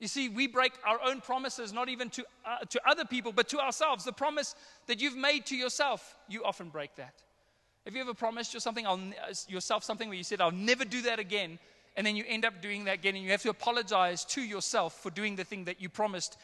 You 0.03 0.09
see, 0.09 0.29
we 0.29 0.49
break 0.49 0.73
our 0.85 0.99
own 1.01 1.21
promises, 1.21 1.73
not 1.73 1.89
even 1.89 2.11
to, 2.11 2.25
uh, 2.45 2.65
to 2.71 2.81
other 2.85 3.05
people, 3.05 3.31
but 3.31 3.49
to 3.51 3.61
ourselves. 3.61 4.05
The 4.05 4.13
promise 4.13 4.57
that 4.89 5.01
you've 5.01 5.17
made 5.17 5.47
to 5.47 5.57
yourself, 5.57 6.17
you 6.29 6.43
often 6.43 6.71
break 6.71 6.97
that. 6.97 7.15
Have 7.85 7.95
you 7.95 8.01
ever 8.01 8.13
promised 8.13 8.61
something, 8.61 8.85
uh, 8.85 9.07
yourself 9.47 9.85
something 9.85 10.09
where 10.09 10.19
you 10.19 10.25
said, 10.25 10.41
I'll 10.41 10.51
never 10.51 10.85
do 10.85 11.03
that 11.03 11.21
again, 11.21 11.57
and 11.97 12.05
then 12.05 12.17
you 12.17 12.25
end 12.27 12.45
up 12.45 12.61
doing 12.61 12.83
that 12.87 12.95
again, 12.95 13.15
and 13.15 13.23
you 13.23 13.31
have 13.31 13.43
to 13.43 13.51
apologize 13.51 14.25
to 14.25 14.43
yourself 14.43 15.01
for 15.01 15.11
doing 15.11 15.37
the 15.37 15.45
thing 15.45 15.67
that 15.67 15.81
you 15.81 15.89
promised 15.89 16.37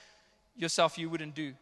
yourself 0.56 0.96
you 0.96 1.10
wouldn't 1.10 1.34
do? 1.34 1.52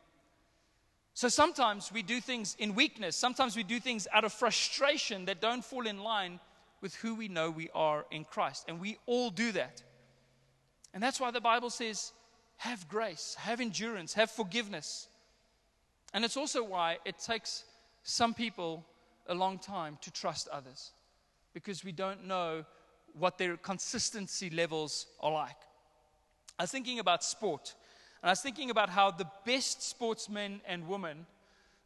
So 1.15 1.31
sometimes 1.31 1.91
we 1.91 2.03
do 2.03 2.21
things 2.21 2.57
in 2.59 2.75
weakness, 2.75 3.17
sometimes 3.17 3.57
we 3.57 3.63
do 3.63 3.81
things 3.81 4.07
out 4.13 4.25
of 4.25 4.35
frustration 4.35 5.25
that 5.25 5.41
don't 5.41 5.65
fall 5.65 5.87
in 5.87 6.01
line 6.01 6.41
with 6.83 6.95
who 6.97 7.15
we 7.15 7.29
know 7.29 7.51
we 7.51 7.71
are 7.75 8.05
in 8.11 8.25
Christ. 8.25 8.67
And 8.69 8.81
we 8.81 8.99
all 9.07 9.31
do 9.31 9.53
that. 9.53 9.83
And 10.97 11.03
that's 11.03 11.21
why 11.21 11.31
the 11.31 11.43
Bible 11.43 11.69
says, 11.69 12.15
have 12.57 12.89
grace, 12.89 13.37
have 13.39 13.61
endurance, 13.61 14.15
have 14.15 14.31
forgiveness. 14.31 15.09
And 16.15 16.25
it's 16.25 16.39
also 16.39 16.65
why 16.65 16.97
it 17.05 17.19
takes 17.19 17.65
some 18.03 18.33
people 18.33 18.83
a 19.27 19.35
long 19.35 19.59
time 19.59 19.99
to 20.01 20.11
trust 20.11 20.49
others 20.49 20.93
because 21.53 21.85
we 21.85 21.93
don't 21.93 22.27
know 22.27 22.65
what 23.13 23.37
their 23.37 23.59
consistency 23.59 24.49
levels 24.49 25.05
are 25.21 25.31
like. 25.31 25.59
I 26.59 26.63
was 26.63 26.71
thinking 26.71 26.99
about 26.99 27.23
sport, 27.23 27.75
and 28.23 28.31
I 28.31 28.33
was 28.33 28.41
thinking 28.41 28.71
about 28.71 28.89
how 28.89 29.11
the 29.11 29.29
best 29.45 29.83
sportsmen 29.83 30.63
and 30.67 30.89
women, 30.89 31.27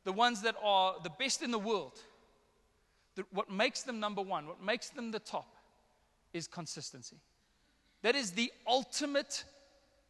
the 0.05 0.13
ones 0.13 0.43
that 0.43 0.55
are 0.63 0.95
the 1.03 1.11
best 1.11 1.43
in 1.43 1.51
the 1.51 1.59
world, 1.59 1.99
the, 3.17 3.25
what 3.33 3.51
makes 3.51 3.83
them 3.83 3.99
number 3.99 4.23
one, 4.23 4.47
what 4.47 4.63
makes 4.63 4.91
them 4.91 5.11
the 5.11 5.19
top, 5.19 5.57
is 6.33 6.47
consistency. 6.47 7.17
That 8.03 8.17
is 8.17 8.33
the 8.33 8.53
ultimate 8.67 9.45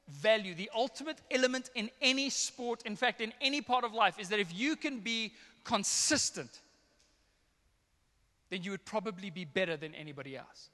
value, 0.08 0.54
the 0.54 0.70
ultimate 0.74 1.18
element 1.30 1.70
in 1.74 1.90
any 2.00 2.30
sport, 2.30 2.82
in 2.84 2.96
fact, 2.96 3.20
in 3.20 3.32
any 3.40 3.60
part 3.60 3.84
of 3.84 3.92
life, 3.92 4.18
is 4.18 4.28
that 4.28 4.40
if 4.40 4.52
you 4.54 4.76
can 4.76 5.00
be 5.00 5.32
consistent, 5.64 6.60
then 8.50 8.62
you 8.62 8.70
would 8.72 8.84
probably 8.84 9.30
be 9.30 9.44
better 9.44 9.76
than 9.76 9.94
anybody 9.94 10.36
else. 10.36 10.70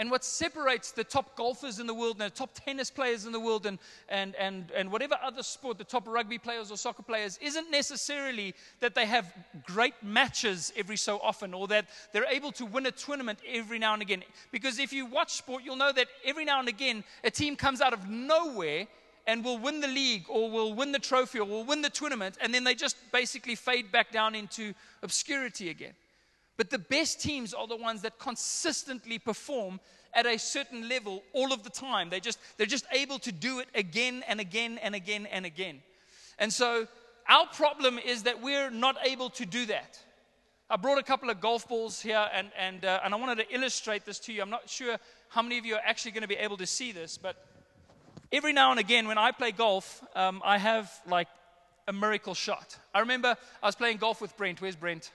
And 0.00 0.10
what 0.10 0.24
separates 0.24 0.92
the 0.92 1.04
top 1.04 1.36
golfers 1.36 1.78
in 1.78 1.86
the 1.86 1.92
world 1.92 2.22
and 2.22 2.32
the 2.32 2.34
top 2.34 2.54
tennis 2.54 2.90
players 2.90 3.26
in 3.26 3.32
the 3.32 3.38
world 3.38 3.66
and, 3.66 3.78
and, 4.08 4.34
and, 4.36 4.70
and 4.70 4.90
whatever 4.90 5.18
other 5.22 5.42
sport, 5.42 5.76
the 5.76 5.84
top 5.84 6.08
rugby 6.08 6.38
players 6.38 6.70
or 6.70 6.78
soccer 6.78 7.02
players, 7.02 7.38
isn't 7.42 7.70
necessarily 7.70 8.54
that 8.80 8.94
they 8.94 9.04
have 9.04 9.30
great 9.66 9.92
matches 10.02 10.72
every 10.74 10.96
so 10.96 11.18
often 11.18 11.52
or 11.52 11.68
that 11.68 11.84
they're 12.14 12.24
able 12.30 12.50
to 12.52 12.64
win 12.64 12.86
a 12.86 12.90
tournament 12.90 13.40
every 13.46 13.78
now 13.78 13.92
and 13.92 14.00
again. 14.00 14.24
Because 14.50 14.78
if 14.78 14.90
you 14.90 15.04
watch 15.04 15.34
sport, 15.34 15.64
you'll 15.66 15.76
know 15.76 15.92
that 15.92 16.08
every 16.24 16.46
now 16.46 16.60
and 16.60 16.68
again 16.70 17.04
a 17.22 17.30
team 17.30 17.54
comes 17.54 17.82
out 17.82 17.92
of 17.92 18.08
nowhere 18.08 18.86
and 19.26 19.44
will 19.44 19.58
win 19.58 19.80
the 19.80 19.88
league 19.88 20.24
or 20.30 20.50
will 20.50 20.72
win 20.72 20.92
the 20.92 20.98
trophy 20.98 21.40
or 21.40 21.44
will 21.44 21.64
win 21.64 21.82
the 21.82 21.90
tournament, 21.90 22.38
and 22.40 22.54
then 22.54 22.64
they 22.64 22.74
just 22.74 22.96
basically 23.12 23.54
fade 23.54 23.92
back 23.92 24.10
down 24.12 24.34
into 24.34 24.72
obscurity 25.02 25.68
again. 25.68 25.92
But 26.60 26.68
the 26.68 26.78
best 26.78 27.22
teams 27.22 27.54
are 27.54 27.66
the 27.66 27.74
ones 27.74 28.02
that 28.02 28.18
consistently 28.18 29.18
perform 29.18 29.80
at 30.12 30.26
a 30.26 30.38
certain 30.38 30.90
level 30.90 31.22
all 31.32 31.54
of 31.54 31.62
the 31.62 31.70
time. 31.70 32.10
They 32.10 32.20
just, 32.20 32.38
they're 32.58 32.66
just 32.66 32.84
able 32.92 33.18
to 33.20 33.32
do 33.32 33.60
it 33.60 33.68
again 33.74 34.22
and 34.28 34.40
again 34.40 34.78
and 34.82 34.94
again 34.94 35.24
and 35.24 35.46
again. 35.46 35.80
And 36.38 36.52
so 36.52 36.86
our 37.26 37.46
problem 37.46 37.98
is 37.98 38.24
that 38.24 38.42
we're 38.42 38.68
not 38.68 38.96
able 39.06 39.30
to 39.30 39.46
do 39.46 39.64
that. 39.66 39.98
I 40.68 40.76
brought 40.76 40.98
a 40.98 41.02
couple 41.02 41.30
of 41.30 41.40
golf 41.40 41.66
balls 41.66 42.02
here 42.02 42.28
and, 42.34 42.50
and, 42.58 42.84
uh, 42.84 43.00
and 43.04 43.14
I 43.14 43.16
wanted 43.16 43.38
to 43.38 43.54
illustrate 43.54 44.04
this 44.04 44.18
to 44.18 44.32
you. 44.34 44.42
I'm 44.42 44.50
not 44.50 44.68
sure 44.68 44.98
how 45.30 45.40
many 45.40 45.56
of 45.56 45.64
you 45.64 45.76
are 45.76 45.82
actually 45.82 46.10
going 46.10 46.24
to 46.24 46.28
be 46.28 46.36
able 46.36 46.58
to 46.58 46.66
see 46.66 46.92
this, 46.92 47.16
but 47.16 47.42
every 48.30 48.52
now 48.52 48.70
and 48.70 48.78
again 48.78 49.08
when 49.08 49.16
I 49.16 49.32
play 49.32 49.52
golf, 49.52 50.04
um, 50.14 50.42
I 50.44 50.58
have 50.58 50.92
like 51.08 51.28
a 51.88 51.92
miracle 51.94 52.34
shot. 52.34 52.76
I 52.92 53.00
remember 53.00 53.34
I 53.62 53.66
was 53.66 53.76
playing 53.76 53.96
golf 53.96 54.20
with 54.20 54.36
Brent. 54.36 54.60
Where's 54.60 54.76
Brent? 54.76 55.10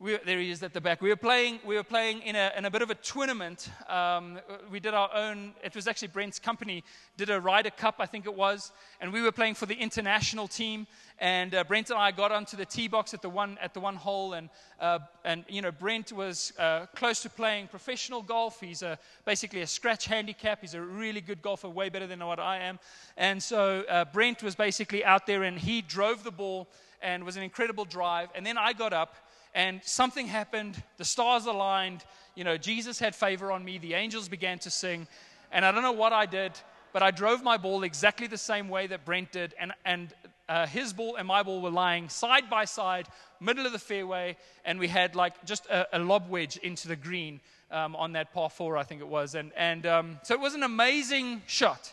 We, 0.00 0.16
there 0.24 0.40
he 0.40 0.50
is 0.50 0.62
at 0.62 0.72
the 0.72 0.80
back. 0.80 1.02
We 1.02 1.10
were 1.10 1.16
playing, 1.16 1.60
we 1.62 1.76
were 1.76 1.84
playing 1.84 2.22
in, 2.22 2.34
a, 2.34 2.50
in 2.56 2.64
a 2.64 2.70
bit 2.70 2.80
of 2.80 2.88
a 2.88 2.94
tournament. 2.94 3.68
Um, 3.86 4.40
we 4.70 4.80
did 4.80 4.94
our 4.94 5.10
own, 5.14 5.52
it 5.62 5.76
was 5.76 5.86
actually 5.86 6.08
Brent's 6.08 6.38
company, 6.38 6.82
did 7.18 7.28
a 7.28 7.38
Ryder 7.38 7.68
Cup, 7.68 7.96
I 7.98 8.06
think 8.06 8.24
it 8.24 8.34
was. 8.34 8.72
And 9.02 9.12
we 9.12 9.20
were 9.20 9.30
playing 9.30 9.56
for 9.56 9.66
the 9.66 9.74
international 9.74 10.48
team. 10.48 10.86
And 11.18 11.54
uh, 11.54 11.64
Brent 11.64 11.90
and 11.90 11.98
I 11.98 12.12
got 12.12 12.32
onto 12.32 12.56
the 12.56 12.64
tee 12.64 12.88
box 12.88 13.12
at 13.12 13.20
the 13.20 13.28
one, 13.28 13.58
at 13.60 13.74
the 13.74 13.80
one 13.80 13.94
hole. 13.94 14.32
And, 14.32 14.48
uh, 14.80 15.00
and 15.22 15.44
you 15.50 15.60
know, 15.60 15.70
Brent 15.70 16.12
was 16.12 16.54
uh, 16.58 16.86
close 16.96 17.20
to 17.20 17.28
playing 17.28 17.68
professional 17.68 18.22
golf. 18.22 18.58
He's 18.58 18.80
a, 18.80 18.98
basically 19.26 19.60
a 19.60 19.66
scratch 19.66 20.06
handicap. 20.06 20.62
He's 20.62 20.72
a 20.72 20.80
really 20.80 21.20
good 21.20 21.42
golfer, 21.42 21.68
way 21.68 21.90
better 21.90 22.06
than 22.06 22.24
what 22.24 22.40
I 22.40 22.56
am. 22.60 22.78
And 23.18 23.42
so 23.42 23.84
uh, 23.86 24.06
Brent 24.06 24.42
was 24.42 24.54
basically 24.54 25.04
out 25.04 25.26
there 25.26 25.42
and 25.42 25.58
he 25.58 25.82
drove 25.82 26.24
the 26.24 26.30
ball 26.30 26.70
and 27.02 27.22
was 27.22 27.36
an 27.36 27.42
incredible 27.42 27.84
drive. 27.84 28.30
And 28.34 28.46
then 28.46 28.56
I 28.56 28.72
got 28.72 28.94
up 28.94 29.14
and 29.54 29.80
something 29.84 30.26
happened. 30.26 30.82
The 30.96 31.04
stars 31.04 31.46
aligned. 31.46 32.04
You 32.34 32.44
know, 32.44 32.56
Jesus 32.56 32.98
had 32.98 33.14
favor 33.14 33.50
on 33.50 33.64
me. 33.64 33.78
The 33.78 33.94
angels 33.94 34.28
began 34.28 34.58
to 34.60 34.70
sing. 34.70 35.06
And 35.52 35.64
I 35.64 35.72
don't 35.72 35.82
know 35.82 35.92
what 35.92 36.12
I 36.12 36.26
did, 36.26 36.52
but 36.92 37.02
I 37.02 37.10
drove 37.10 37.42
my 37.42 37.56
ball 37.56 37.82
exactly 37.82 38.26
the 38.26 38.38
same 38.38 38.68
way 38.68 38.86
that 38.86 39.04
Brent 39.04 39.32
did. 39.32 39.54
And, 39.58 39.72
and 39.84 40.14
uh, 40.48 40.66
his 40.66 40.92
ball 40.92 41.16
and 41.16 41.26
my 41.26 41.42
ball 41.42 41.60
were 41.60 41.70
lying 41.70 42.08
side 42.08 42.48
by 42.48 42.64
side, 42.64 43.08
middle 43.40 43.66
of 43.66 43.72
the 43.72 43.78
fairway. 43.78 44.36
And 44.64 44.78
we 44.78 44.88
had 44.88 45.16
like 45.16 45.44
just 45.44 45.66
a, 45.66 45.96
a 45.96 45.98
lob 45.98 46.28
wedge 46.28 46.56
into 46.58 46.88
the 46.88 46.96
green 46.96 47.40
um, 47.70 47.96
on 47.96 48.12
that 48.12 48.32
par 48.32 48.50
four, 48.50 48.76
I 48.76 48.82
think 48.82 49.00
it 49.00 49.08
was. 49.08 49.34
And, 49.34 49.52
and 49.56 49.86
um, 49.86 50.20
so 50.22 50.34
it 50.34 50.40
was 50.40 50.54
an 50.54 50.62
amazing 50.62 51.42
shot. 51.46 51.92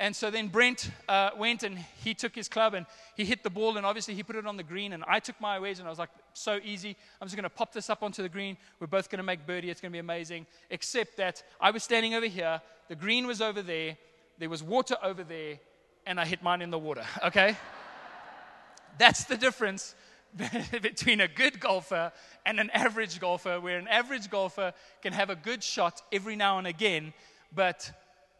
And 0.00 0.16
so 0.16 0.30
then 0.30 0.48
Brent 0.48 0.90
uh, 1.10 1.28
went 1.36 1.62
and 1.62 1.78
he 2.02 2.14
took 2.14 2.34
his 2.34 2.48
club 2.48 2.72
and 2.72 2.86
he 3.16 3.26
hit 3.26 3.42
the 3.42 3.50
ball, 3.50 3.76
and 3.76 3.84
obviously 3.84 4.14
he 4.14 4.22
put 4.22 4.34
it 4.34 4.46
on 4.46 4.56
the 4.56 4.62
green. 4.62 4.94
And 4.94 5.04
I 5.06 5.20
took 5.20 5.38
my 5.42 5.58
wedge, 5.58 5.78
and 5.78 5.86
I 5.86 5.90
was 5.90 5.98
like, 5.98 6.08
so 6.32 6.58
easy. 6.64 6.96
I'm 7.20 7.28
just 7.28 7.36
going 7.36 7.44
to 7.44 7.50
pop 7.50 7.74
this 7.74 7.90
up 7.90 8.02
onto 8.02 8.22
the 8.22 8.28
green. 8.30 8.56
We're 8.80 8.86
both 8.86 9.10
going 9.10 9.18
to 9.18 9.22
make 9.22 9.46
birdie. 9.46 9.68
It's 9.68 9.82
going 9.82 9.92
to 9.92 9.94
be 9.94 9.98
amazing. 9.98 10.46
Except 10.70 11.18
that 11.18 11.42
I 11.60 11.70
was 11.70 11.82
standing 11.82 12.14
over 12.14 12.24
here, 12.24 12.62
the 12.88 12.96
green 12.96 13.26
was 13.26 13.42
over 13.42 13.60
there, 13.60 13.98
there 14.38 14.48
was 14.48 14.62
water 14.62 14.96
over 15.02 15.22
there, 15.22 15.58
and 16.06 16.18
I 16.18 16.24
hit 16.24 16.42
mine 16.42 16.62
in 16.62 16.70
the 16.70 16.78
water, 16.78 17.04
okay? 17.26 17.58
That's 18.96 19.24
the 19.24 19.36
difference 19.36 19.94
between 20.80 21.20
a 21.20 21.28
good 21.28 21.60
golfer 21.60 22.10
and 22.46 22.58
an 22.58 22.70
average 22.70 23.20
golfer, 23.20 23.60
where 23.60 23.78
an 23.78 23.88
average 23.88 24.30
golfer 24.30 24.72
can 25.02 25.12
have 25.12 25.28
a 25.28 25.36
good 25.36 25.62
shot 25.62 26.00
every 26.10 26.36
now 26.36 26.56
and 26.56 26.66
again, 26.66 27.12
but 27.54 27.92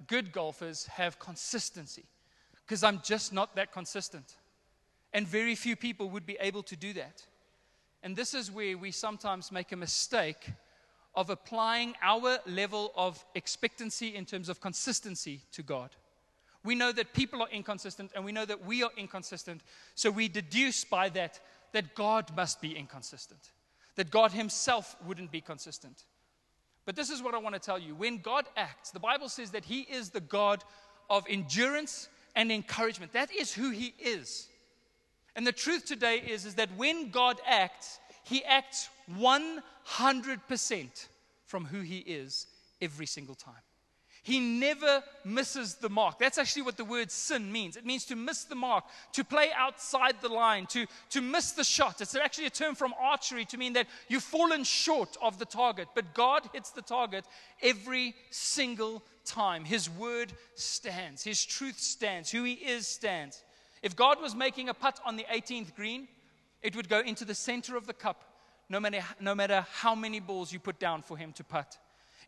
good 0.07 0.33
golfers 0.33 0.87
have 0.87 1.19
consistency 1.19 2.04
because 2.66 2.85
I'm 2.85 3.00
just 3.02 3.33
not 3.33 3.57
that 3.57 3.73
consistent. 3.73 4.37
And 5.12 5.26
very 5.26 5.54
few 5.54 5.76
people 5.76 6.11
would 6.11 6.25
be 6.25 6.37
able 6.40 6.62
to 6.64 6.76
do 6.76 6.92
that. 6.95 7.25
And 8.02 8.16
this 8.16 8.33
is 8.33 8.50
where 8.50 8.78
we 8.78 8.92
sometimes 8.92 9.52
make 9.52 9.73
a 9.73 9.76
mistake 9.76 10.52
of 11.14 11.30
applying 11.30 11.95
our 12.02 12.38
level 12.47 12.92
of 12.95 13.25
expectancy 13.35 14.14
in 14.14 14.25
terms 14.25 14.49
of 14.49 14.61
consistency 14.61 15.42
to 15.52 15.62
God. 15.62 15.90
We 16.62 16.75
know 16.75 16.92
that 16.92 17.14
people 17.14 17.42
are 17.42 17.49
inconsistent 17.50 18.12
and 18.14 18.25
we 18.25 18.33
know 18.33 18.45
that 18.45 18.64
we 18.64 18.83
are 18.83 18.90
inconsistent. 18.97 19.62
So 19.95 20.11
we 20.11 20.28
deduce 20.28 20.85
by 20.85 21.09
that 21.11 21.40
that 21.73 21.95
God 21.95 22.35
must 22.37 22.61
be 22.61 22.76
inconsistent, 22.76 23.50
that 23.97 24.11
God 24.11 24.33
Himself 24.33 24.97
wouldn't 25.07 25.30
be 25.30 25.40
consistent. 25.40 26.04
But 26.87 26.97
this 26.97 27.11
is 27.11 27.23
what 27.23 27.35
I 27.35 27.39
want 27.39 27.55
to 27.55 27.61
tell 27.61 27.79
you. 27.79 27.95
When 27.95 28.19
God 28.19 28.47
acts, 28.57 28.91
the 28.91 29.01
Bible 29.01 29.29
says 29.29 29.51
that 29.51 29.65
He 29.65 29.83
is 29.83 30.11
the 30.11 30.21
God 30.21 30.65
of 31.09 31.25
endurance 31.29 32.09
and 32.35 32.51
encouragement. 32.51 33.13
That 33.13 33.33
is 33.33 33.53
who 33.53 33.71
He 33.71 33.95
is. 33.99 34.49
And 35.37 35.47
the 35.47 35.53
truth 35.53 35.85
today 35.85 36.23
is, 36.27 36.45
is 36.45 36.57
that 36.57 36.71
when 36.77 37.11
God 37.11 37.39
acts, 37.47 37.99
He 38.25 38.45
acts 38.45 38.89
100% 39.19 41.07
from 41.47 41.65
who 41.65 41.81
He 41.81 41.99
is 41.99 42.47
every 42.81 43.07
single 43.07 43.35
time. 43.35 43.55
He 44.23 44.39
never 44.39 45.03
misses 45.25 45.77
the 45.77 45.89
mark. 45.89 46.19
That's 46.19 46.37
actually 46.37 46.62
what 46.62 46.77
the 46.77 46.85
word 46.85 47.11
sin 47.11 47.50
means. 47.50 47.77
It 47.77 47.87
means 47.87 48.05
to 48.07 48.17
miss 48.17 48.45
the 48.45 48.55
mark, 48.55 48.85
to 49.15 49.25
play 49.25 49.49
outside 49.57 50.17
the 50.21 50.29
line, 50.29 50.67
to, 50.67 50.87
to 51.11 51.21
miss 51.23 51.53
the 51.53 51.65
shot. 51.65 52.00
It's 52.00 52.15
actually 52.15 52.47
a 52.47 52.50
term 52.50 52.75
from 52.75 52.95
archery 53.00 53.47
to 53.47 53.57
mean 53.57 53.73
that 53.75 53.87
you've 54.09 54.23
fallen 54.23 54.65
short 54.65 55.17
of 55.23 55.39
the 55.39 55.47
target. 55.47 55.89
But 55.95 56.15
God 56.15 56.49
hits 56.53 56.71
the 56.71 56.83
target 56.83 57.25
every 57.62 58.15
single 58.31 59.03
time. 59.25 59.65
His 59.65 59.89
word 59.89 60.33
stands, 60.55 61.23
His 61.23 61.45
truth 61.45 61.79
stands, 61.79 62.31
who 62.31 62.45
He 62.45 62.55
is 62.55 62.87
stands. 62.87 63.43
If 63.83 63.97
God 63.97 64.21
was 64.21 64.35
making 64.35 64.69
a 64.69 64.75
putt 64.75 65.00
on 65.07 65.17
the 65.17 65.25
18th 65.33 65.75
green, 65.75 66.09
it 66.62 66.77
would 66.77 66.91
go 66.91 67.00
into 67.00 67.25
the 67.25 67.35
center 67.35 67.77
of 67.77 67.87
the 67.87 67.95
cup, 67.95 68.23
no 68.69 68.81
matter, 68.81 69.03
no 69.19 69.35
matter 69.35 69.67
how 69.73 69.95
many 69.95 70.21
balls 70.21 70.53
you 70.53 70.59
put 70.59 70.79
down 70.79 71.00
for 71.00 71.17
Him 71.17 71.33
to 71.35 71.45
putt. 71.45 71.79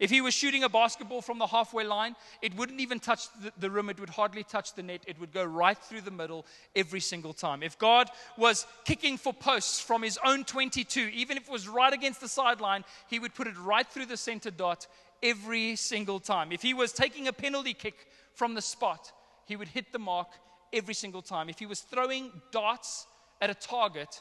If 0.02 0.10
he 0.10 0.20
was 0.20 0.34
shooting 0.34 0.64
a 0.64 0.68
basketball 0.68 1.22
from 1.22 1.38
the 1.38 1.46
halfway 1.46 1.84
line, 1.84 2.16
it 2.42 2.56
wouldn't 2.56 2.80
even 2.80 2.98
touch 2.98 3.32
the, 3.40 3.52
the, 3.56 3.70
rim, 3.70 3.88
it 3.88 4.00
would 4.00 4.10
hardly 4.10 4.42
touch 4.42 4.74
the 4.74 4.82
net. 4.82 5.04
It 5.06 5.20
would 5.20 5.32
go 5.32 5.44
right 5.44 5.78
through 5.78 6.00
the 6.00 6.10
middle 6.10 6.44
every 6.74 6.98
single 6.98 7.32
time. 7.32 7.62
If 7.62 7.78
God 7.78 8.10
was 8.36 8.66
kicking 8.84 9.16
for 9.16 9.32
posts 9.32 9.78
from 9.78 10.02
his 10.02 10.18
own 10.24 10.42
22, 10.42 11.02
even 11.14 11.36
if 11.36 11.44
it 11.44 11.52
was 11.52 11.68
right 11.68 11.92
against 11.92 12.20
the 12.20 12.26
sideline, 12.26 12.82
he 13.08 13.20
would 13.20 13.32
put 13.32 13.46
it 13.46 13.56
right 13.58 13.86
through 13.86 14.06
the 14.06 14.16
center 14.16 14.50
dot 14.50 14.88
every 15.22 15.76
single 15.76 16.18
time. 16.18 16.50
If 16.50 16.62
he 16.62 16.74
was 16.74 16.92
taking 16.92 17.28
a 17.28 17.32
penalty 17.32 17.72
kick 17.72 18.08
from 18.34 18.54
the 18.54 18.62
spot, 18.62 19.12
he 19.46 19.54
would 19.54 19.68
hit 19.68 19.92
the 19.92 20.00
mark 20.00 20.30
every 20.72 20.94
single 20.94 21.22
time. 21.22 21.48
If 21.48 21.60
he 21.60 21.66
was 21.66 21.78
throwing 21.78 22.32
darts 22.50 23.06
at 23.40 23.50
a 23.50 23.54
target, 23.54 24.20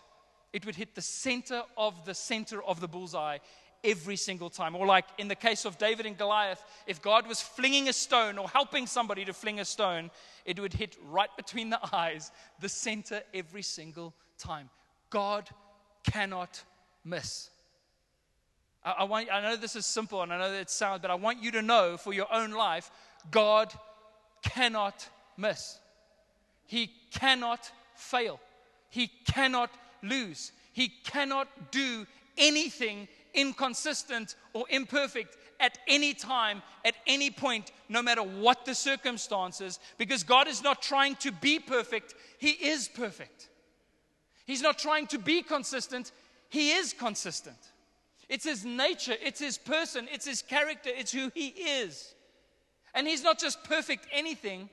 it 0.53 0.63
would 0.63 0.75
hit 0.75 0.93
the 0.93 1.01
center 1.01 1.63
of 1.75 2.05
the 2.05 2.13
center 2.13 2.61
of 2.61 2.81
the 2.81 2.87
bullseye 2.87 3.39
every 3.83 4.15
single 4.15 4.49
time. 4.49 4.75
Or, 4.75 4.85
like 4.85 5.05
in 5.17 5.27
the 5.27 5.35
case 5.35 5.65
of 5.65 5.77
David 5.77 6.05
and 6.05 6.17
Goliath, 6.17 6.63
if 6.87 7.01
God 7.01 7.27
was 7.27 7.41
flinging 7.41 7.89
a 7.89 7.93
stone 7.93 8.37
or 8.37 8.49
helping 8.49 8.87
somebody 8.87 9.25
to 9.25 9.33
fling 9.33 9.59
a 9.59 9.65
stone, 9.65 10.11
it 10.45 10.59
would 10.59 10.73
hit 10.73 10.97
right 11.09 11.29
between 11.37 11.69
the 11.69 11.79
eyes, 11.95 12.31
the 12.59 12.69
center 12.69 13.21
every 13.33 13.61
single 13.61 14.13
time. 14.37 14.69
God 15.09 15.49
cannot 16.03 16.61
miss. 17.03 17.49
I, 18.83 18.91
I, 18.99 19.03
want, 19.03 19.29
I 19.31 19.41
know 19.41 19.55
this 19.55 19.75
is 19.75 19.85
simple 19.85 20.21
and 20.21 20.31
I 20.31 20.37
know 20.37 20.51
that 20.51 20.61
it 20.61 20.69
sounds, 20.69 21.01
but 21.01 21.11
I 21.11 21.15
want 21.15 21.43
you 21.43 21.51
to 21.51 21.61
know 21.61 21.97
for 21.97 22.13
your 22.13 22.31
own 22.33 22.51
life, 22.51 22.91
God 23.29 23.71
cannot 24.43 25.07
miss. 25.37 25.77
He 26.65 26.91
cannot 27.11 27.71
fail. 27.95 28.39
He 28.89 29.11
cannot 29.25 29.69
lose. 30.01 30.51
He 30.73 30.89
cannot 31.03 31.47
do 31.71 32.05
anything 32.37 33.07
inconsistent, 33.33 34.35
or 34.53 34.65
imperfect 34.69 35.37
at 35.59 35.77
any 35.87 36.13
time, 36.13 36.61
at 36.83 36.95
any 37.05 37.29
point, 37.29 37.71
no 37.87 38.01
matter 38.01 38.23
what 38.23 38.65
the 38.65 38.75
circumstances, 38.75 39.79
because 39.97 40.23
God 40.23 40.47
is 40.47 40.63
not 40.63 40.81
trying 40.81 41.15
to 41.17 41.31
be 41.31 41.59
perfect, 41.59 42.15
He 42.37 42.49
is 42.49 42.87
perfect. 42.87 43.49
He's 44.45 44.61
not 44.61 44.79
trying 44.79 45.07
to 45.07 45.19
be 45.19 45.43
consistent, 45.43 46.11
He 46.49 46.71
is 46.71 46.93
consistent. 46.93 47.57
It's 48.27 48.45
His 48.45 48.65
nature, 48.65 49.15
it's 49.21 49.39
His 49.39 49.57
person, 49.57 50.07
it's 50.11 50.25
His 50.25 50.41
character, 50.41 50.89
it's 50.91 51.11
who 51.11 51.31
He 51.33 51.47
is. 51.47 52.15
And 52.93 53.07
He's 53.07 53.23
not 53.23 53.39
just 53.39 53.63
perfect 53.63 54.07
anything, 54.11 54.69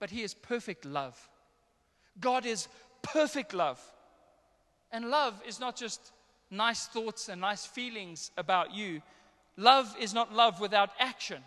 but 0.00 0.10
He 0.10 0.22
is 0.22 0.34
perfect 0.34 0.84
love. 0.84 1.16
God 2.20 2.44
is 2.44 2.68
perfect 3.02 3.54
love. 3.54 3.80
And 4.90 5.10
love 5.10 5.40
is 5.46 5.60
not 5.60 5.76
just 5.76 6.12
nice 6.50 6.86
thoughts 6.86 7.28
and 7.28 7.40
nice 7.40 7.66
feelings 7.66 8.30
about 8.36 8.74
you. 8.74 9.02
Love 9.56 9.94
is 10.00 10.14
not 10.14 10.32
love 10.32 10.60
without 10.60 10.90
action, 10.98 11.42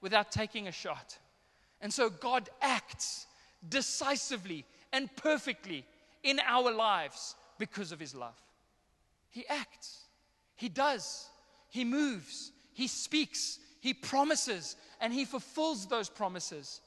without 0.00 0.30
taking 0.30 0.68
a 0.68 0.72
shot. 0.72 1.18
And 1.80 1.92
so 1.92 2.10
God 2.10 2.48
acts 2.60 3.26
decisively 3.68 4.64
and 4.92 5.14
perfectly 5.16 5.84
in 6.22 6.40
our 6.46 6.72
lives 6.72 7.36
because 7.58 7.92
of 7.92 8.00
his 8.00 8.14
love. 8.14 8.40
He 9.30 9.46
acts, 9.48 10.04
he 10.56 10.68
does, 10.68 11.28
he 11.68 11.84
moves, 11.84 12.52
he 12.72 12.86
speaks, 12.86 13.58
he 13.80 13.94
promises, 13.94 14.76
and 15.00 15.12
he 15.12 15.24
fulfills 15.24 15.86
those 15.86 16.08
promises 16.08 16.80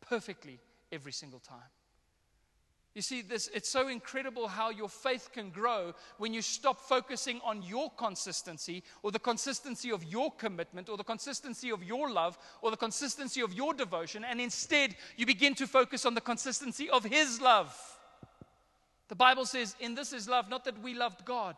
perfectly 0.00 0.60
every 0.92 1.12
single 1.12 1.40
time. 1.40 1.58
You 2.94 3.02
see, 3.02 3.22
this, 3.22 3.50
it's 3.52 3.68
so 3.68 3.88
incredible 3.88 4.46
how 4.46 4.70
your 4.70 4.88
faith 4.88 5.30
can 5.32 5.50
grow 5.50 5.94
when 6.18 6.32
you 6.32 6.40
stop 6.40 6.78
focusing 6.78 7.40
on 7.44 7.60
your 7.62 7.90
consistency 7.90 8.84
or 9.02 9.10
the 9.10 9.18
consistency 9.18 9.90
of 9.90 10.04
your 10.04 10.30
commitment 10.30 10.88
or 10.88 10.96
the 10.96 11.02
consistency 11.02 11.70
of 11.70 11.82
your 11.82 12.08
love 12.08 12.38
or 12.62 12.70
the 12.70 12.76
consistency 12.76 13.40
of 13.40 13.52
your 13.52 13.74
devotion, 13.74 14.24
and 14.24 14.40
instead 14.40 14.94
you 15.16 15.26
begin 15.26 15.56
to 15.56 15.66
focus 15.66 16.06
on 16.06 16.14
the 16.14 16.20
consistency 16.20 16.88
of 16.88 17.02
His 17.02 17.40
love. 17.40 17.76
The 19.08 19.16
Bible 19.16 19.44
says, 19.44 19.74
In 19.80 19.96
this 19.96 20.12
is 20.12 20.28
love, 20.28 20.48
not 20.48 20.64
that 20.64 20.80
we 20.80 20.94
loved 20.94 21.24
God, 21.24 21.56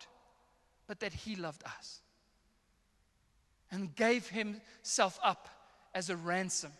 but 0.86 1.00
that 1.00 1.12
He 1.12 1.36
loved 1.36 1.64
us 1.64 2.00
and 3.70 3.94
gave 3.94 4.28
Himself 4.30 5.18
up 5.22 5.50
as 5.94 6.08
a 6.08 6.16
ransom 6.16 6.72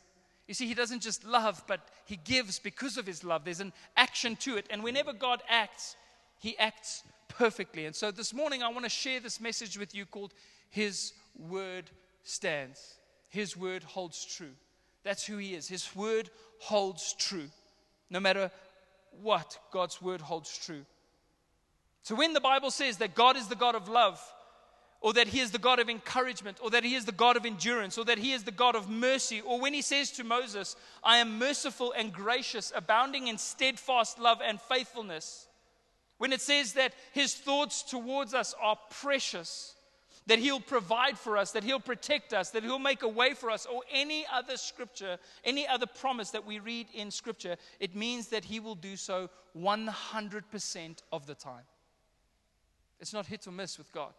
you 0.46 0.54
see, 0.54 0.66
He 0.66 0.74
doesn't 0.74 1.02
just 1.02 1.24
love, 1.24 1.62
but 1.66 1.80
He 2.04 2.16
gives 2.16 2.58
because 2.58 2.96
of 2.96 3.06
His 3.06 3.24
love. 3.24 3.44
There's 3.44 3.60
an 3.60 3.72
action 3.96 4.36
to 4.36 4.56
it. 4.56 4.66
And 4.70 4.82
whenever 4.82 5.12
God 5.12 5.42
acts, 5.48 5.96
He 6.38 6.56
acts 6.58 7.02
perfectly. 7.28 7.86
And 7.86 7.94
so 7.94 8.10
this 8.10 8.32
morning, 8.32 8.62
I 8.62 8.68
want 8.68 8.84
to 8.84 8.90
share 8.90 9.20
this 9.20 9.40
message 9.40 9.78
with 9.78 9.94
you 9.94 10.06
called 10.06 10.34
His 10.70 11.12
Word 11.36 11.90
Stands. 12.22 12.98
His 13.28 13.56
Word 13.56 13.82
holds 13.82 14.24
true. 14.24 14.52
That's 15.02 15.26
who 15.26 15.36
He 15.36 15.54
is. 15.54 15.68
His 15.68 15.94
Word 15.94 16.30
holds 16.58 17.14
true. 17.14 17.48
No 18.08 18.20
matter 18.20 18.50
what, 19.22 19.58
God's 19.72 20.00
Word 20.00 20.20
holds 20.20 20.56
true. 20.56 20.84
So 22.02 22.14
when 22.14 22.34
the 22.34 22.40
Bible 22.40 22.70
says 22.70 22.98
that 22.98 23.16
God 23.16 23.36
is 23.36 23.48
the 23.48 23.56
God 23.56 23.74
of 23.74 23.88
love, 23.88 24.20
or 25.06 25.12
that 25.12 25.28
he 25.28 25.38
is 25.38 25.52
the 25.52 25.58
God 25.58 25.78
of 25.78 25.88
encouragement, 25.88 26.58
or 26.60 26.68
that 26.68 26.82
he 26.82 26.96
is 26.96 27.04
the 27.04 27.12
God 27.12 27.36
of 27.36 27.46
endurance, 27.46 27.96
or 27.96 28.04
that 28.04 28.18
he 28.18 28.32
is 28.32 28.42
the 28.42 28.50
God 28.50 28.74
of 28.74 28.90
mercy, 28.90 29.40
or 29.40 29.60
when 29.60 29.72
he 29.72 29.80
says 29.80 30.10
to 30.10 30.24
Moses, 30.24 30.74
I 31.04 31.18
am 31.18 31.38
merciful 31.38 31.94
and 31.96 32.12
gracious, 32.12 32.72
abounding 32.74 33.28
in 33.28 33.38
steadfast 33.38 34.18
love 34.18 34.40
and 34.44 34.60
faithfulness, 34.60 35.46
when 36.18 36.32
it 36.32 36.40
says 36.40 36.72
that 36.72 36.92
his 37.12 37.34
thoughts 37.34 37.84
towards 37.84 38.34
us 38.34 38.52
are 38.60 38.76
precious, 38.90 39.76
that 40.26 40.40
he'll 40.40 40.58
provide 40.58 41.16
for 41.16 41.38
us, 41.38 41.52
that 41.52 41.62
he'll 41.62 41.78
protect 41.78 42.32
us, 42.32 42.50
that 42.50 42.64
he'll 42.64 42.80
make 42.80 43.04
a 43.04 43.08
way 43.08 43.32
for 43.32 43.48
us, 43.48 43.64
or 43.64 43.82
any 43.92 44.26
other 44.32 44.56
scripture, 44.56 45.18
any 45.44 45.68
other 45.68 45.86
promise 45.86 46.30
that 46.30 46.44
we 46.44 46.58
read 46.58 46.88
in 46.92 47.12
scripture, 47.12 47.54
it 47.78 47.94
means 47.94 48.26
that 48.26 48.44
he 48.44 48.58
will 48.58 48.74
do 48.74 48.96
so 48.96 49.30
100% 49.56 50.96
of 51.12 51.26
the 51.28 51.34
time. 51.36 51.62
It's 52.98 53.12
not 53.12 53.26
hit 53.26 53.46
or 53.46 53.52
miss 53.52 53.78
with 53.78 53.92
God. 53.92 54.12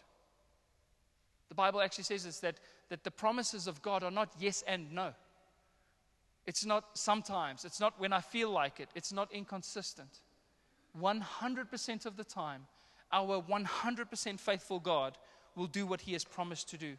The 1.49 1.55
Bible 1.55 1.81
actually 1.81 2.03
says 2.03 2.23
this 2.23 2.39
that, 2.39 2.59
that 2.89 3.03
the 3.03 3.11
promises 3.11 3.67
of 3.67 3.81
God 3.81 4.03
are 4.03 4.11
not 4.11 4.33
yes 4.39 4.63
and 4.67 4.91
no. 4.91 5.13
It's 6.45 6.65
not 6.65 6.97
sometimes, 6.97 7.65
it's 7.65 7.79
not 7.79 7.99
when 7.99 8.13
I 8.13 8.21
feel 8.21 8.49
like 8.49 8.79
it, 8.79 8.89
it's 8.95 9.11
not 9.11 9.31
inconsistent. 9.33 10.21
100% 10.99 12.05
of 12.05 12.15
the 12.15 12.23
time, 12.23 12.65
our 13.11 13.41
100% 13.41 14.39
faithful 14.39 14.79
God 14.79 15.17
will 15.55 15.67
do 15.67 15.85
what 15.85 16.01
He 16.01 16.13
has 16.13 16.23
promised 16.23 16.69
to 16.69 16.77
do. 16.77 16.95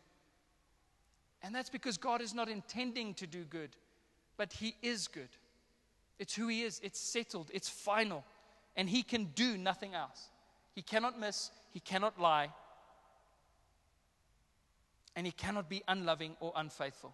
And 1.42 1.54
that's 1.54 1.70
because 1.70 1.96
God 1.96 2.20
is 2.20 2.34
not 2.34 2.48
intending 2.48 3.14
to 3.14 3.26
do 3.26 3.44
good, 3.44 3.70
but 4.36 4.52
He 4.52 4.76
is 4.82 5.08
good. 5.08 5.28
It's 6.18 6.34
who 6.34 6.48
He 6.48 6.62
is, 6.62 6.80
it's 6.82 7.00
settled, 7.00 7.50
it's 7.54 7.68
final, 7.68 8.24
and 8.76 8.88
He 8.88 9.02
can 9.02 9.26
do 9.34 9.56
nothing 9.56 9.94
else. 9.94 10.28
He 10.74 10.82
cannot 10.82 11.18
miss, 11.18 11.50
He 11.72 11.80
cannot 11.80 12.20
lie, 12.20 12.50
and 15.18 15.26
he 15.26 15.32
cannot 15.32 15.68
be 15.68 15.82
unloving 15.88 16.36
or 16.38 16.52
unfaithful. 16.54 17.12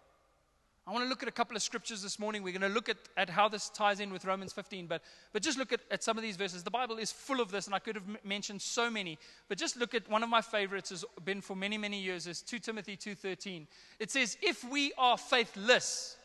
I 0.85 0.91
want 0.91 1.03
to 1.03 1.09
look 1.09 1.23
at 1.23 1.27
a 1.27 1.31
couple 1.31 1.55
of 1.55 1.63
scriptures 1.63 2.03
this 2.03 2.19
morning. 2.19 2.43
We're 2.43 2.51
going 2.51 2.61
to 2.61 2.67
look 2.67 2.87
at, 2.87 2.97
at 3.17 3.31
how 3.31 3.49
this 3.49 3.67
ties 3.69 3.99
in 3.99 4.13
with 4.13 4.25
Romans 4.25 4.53
15, 4.53 4.85
but, 4.85 5.01
but 5.33 5.41
just 5.41 5.57
look 5.57 5.73
at, 5.73 5.79
at 5.89 6.03
some 6.03 6.15
of 6.15 6.21
these 6.21 6.35
verses. 6.35 6.61
The 6.61 6.69
Bible 6.69 6.97
is 6.97 7.11
full 7.11 7.41
of 7.41 7.49
this, 7.49 7.65
and 7.65 7.73
I 7.73 7.79
could 7.79 7.95
have 7.95 8.07
m- 8.07 8.17
mentioned 8.23 8.61
so 8.61 8.91
many, 8.91 9.17
but 9.49 9.57
just 9.57 9.75
look 9.75 9.95
at 9.95 10.07
one 10.07 10.21
of 10.21 10.29
my 10.29 10.41
favorites 10.41 10.91
has 10.91 11.03
been 11.23 11.41
for 11.41 11.55
many, 11.55 11.79
many 11.79 11.99
years 11.99 12.27
is 12.27 12.43
2 12.43 12.59
Timothy 12.59 12.95
2.13. 12.95 13.65
It 13.99 14.11
says, 14.11 14.37
if 14.43 14.63
we 14.69 14.93
are 14.99 15.17
faithless, 15.17 16.15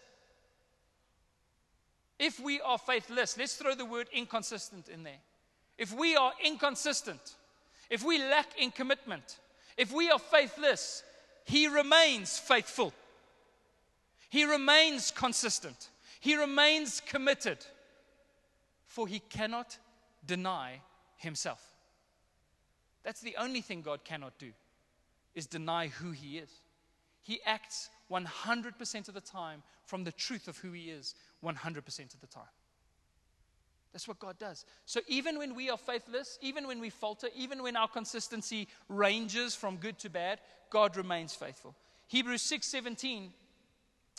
if 2.19 2.39
we 2.41 2.61
are 2.61 2.77
faithless, 2.77 3.39
let's 3.39 3.57
throw 3.57 3.75
the 3.75 3.87
word 3.87 4.09
inconsistent 4.13 4.91
in 4.91 5.03
there. 5.03 5.23
If 5.79 5.95
we 5.95 6.15
are 6.15 6.33
inconsistent, 6.45 7.37
if 7.89 8.05
we 8.05 8.19
lack 8.19 8.49
in 8.59 8.71
commitment, 8.71 9.39
if 9.79 9.91
we 9.91 10.11
are 10.11 10.19
faithless, 10.19 11.05
he 11.51 11.67
remains 11.67 12.39
faithful. 12.39 12.93
He 14.29 14.45
remains 14.45 15.11
consistent. 15.11 15.91
He 16.21 16.37
remains 16.37 17.01
committed. 17.01 17.59
For 18.87 19.09
he 19.09 19.19
cannot 19.19 19.77
deny 20.25 20.81
himself. 21.17 21.61
That's 23.03 23.21
the 23.21 23.37
only 23.37 23.63
thing 23.63 23.83
God 23.83 24.05
cannot 24.05 24.39
do 24.39 24.53
is 25.35 25.47
deny 25.47 25.89
who 25.89 26.13
he 26.13 26.39
is. 26.39 26.51
He 27.23 27.41
acts 27.45 27.91
100% 28.11 29.09
of 29.09 29.15
the 29.15 29.21
time 29.21 29.65
from 29.85 30.05
the 30.05 30.13
truth 30.13 30.47
of 30.47 30.57
who 30.59 30.71
he 30.71 30.91
is 30.91 31.17
100% 31.45 32.15
of 32.15 32.21
the 32.21 32.27
time. 32.29 32.45
That's 33.93 34.07
what 34.07 34.21
God 34.21 34.39
does. 34.39 34.65
So 34.87 35.01
even 35.09 35.37
when 35.37 35.57
we 35.57 35.69
are 35.69 35.79
faithless, 35.79 36.39
even 36.41 36.69
when 36.69 36.79
we 36.79 36.91
falter, 36.91 37.29
even 37.35 37.61
when 37.63 37.77
our 37.77 37.89
consistency 37.89 38.69
ranges 38.89 39.57
from 39.57 39.77
good 39.79 39.99
to 40.01 40.11
bad, 40.11 40.39
God 40.71 40.97
remains 40.97 41.35
faithful. 41.35 41.75
Hebrews 42.07 42.43
6:17 42.43 43.33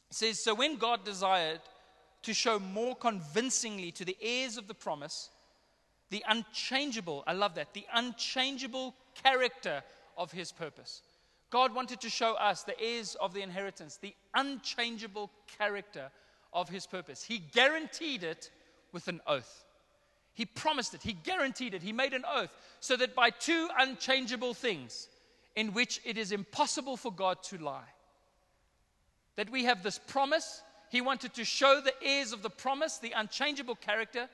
says, 0.10 0.44
"So 0.44 0.54
when 0.54 0.78
God 0.78 1.04
desired 1.04 1.62
to 2.24 2.34
show 2.34 2.60
more 2.60 2.96
convincingly 2.96 3.92
to 3.94 4.06
the 4.06 4.18
heirs 4.22 4.58
of 4.58 4.68
the 4.68 4.76
promise 4.76 5.30
the 6.12 6.24
unchangeable, 6.28 7.24
I 7.26 7.34
love 7.34 7.56
that, 7.56 7.74
the 7.74 7.88
unchangeable 7.94 8.94
character 9.24 9.82
of 10.18 10.32
his 10.32 10.52
purpose. 10.52 11.02
God 11.50 11.74
wanted 11.74 12.02
to 12.02 12.10
show 12.10 12.36
us, 12.36 12.64
the 12.64 12.80
heirs 12.80 13.16
of 13.16 13.34
the 13.34 13.42
inheritance, 13.42 13.98
the 13.98 14.14
unchangeable 14.36 15.32
character 15.58 16.12
of 16.54 16.70
his 16.70 16.86
purpose. 16.86 17.24
He 17.24 17.40
guaranteed 17.40 18.24
it 18.24 18.52
with 18.92 19.08
an 19.08 19.22
oath. 19.26 19.64
He 20.34 20.46
promised 20.46 20.94
it, 20.94 21.02
he 21.02 21.14
guaranteed 21.14 21.74
it, 21.74 21.82
he 21.82 21.94
made 21.94 22.14
an 22.14 22.26
oath, 22.28 22.52
so 22.82 22.98
that 22.98 23.16
by 23.16 23.30
two 23.30 23.70
unchangeable 23.78 24.54
things, 24.54 25.08
in 25.56 25.74
which 25.74 26.02
it 26.06 26.18
is 26.18 26.32
impossible 26.32 26.98
for 26.98 27.12
God 27.12 27.44
to 27.44 27.58
lie, 27.58 27.90
that 29.36 29.50
we 29.50 29.66
have 29.66 29.84
this 29.84 30.00
promise. 30.00 30.62
He 30.90 31.02
wanted 31.02 31.34
to 31.36 31.46
show 31.46 31.82
the 31.82 31.94
heirs 32.04 32.34
of 32.34 32.42
the 32.42 32.50
promise 32.50 32.98
the 32.98 33.14
unchangeable 33.16 33.76
character 33.76 34.28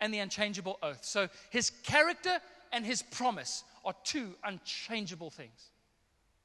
and 0.00 0.12
the 0.12 0.18
unchangeable 0.18 0.78
oath. 0.82 1.04
So 1.04 1.28
his 1.50 1.70
character 1.82 2.38
and 2.72 2.86
his 2.86 3.02
promise 3.02 3.64
are 3.84 3.94
two 4.04 4.34
unchangeable 4.44 5.30
things. 5.30 5.70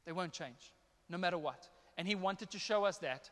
They 0.05 0.11
won't 0.11 0.33
change, 0.33 0.73
no 1.09 1.17
matter 1.17 1.37
what. 1.37 1.67
And 1.97 2.07
he 2.07 2.15
wanted 2.15 2.51
to 2.51 2.59
show 2.59 2.85
us 2.85 2.97
that, 2.97 3.29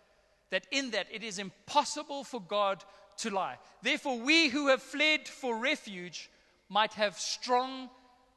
that 0.49 0.67
in 0.71 0.91
that 0.91 1.07
it 1.11 1.23
is 1.23 1.39
impossible 1.39 2.23
for 2.23 2.41
God 2.41 2.83
to 3.17 3.29
lie. 3.29 3.57
Therefore, 3.81 4.19
we 4.19 4.49
who 4.49 4.67
have 4.67 4.81
fled 4.81 5.27
for 5.27 5.57
refuge 5.57 6.29
might 6.69 6.93
have 6.93 7.17
strong 7.17 7.89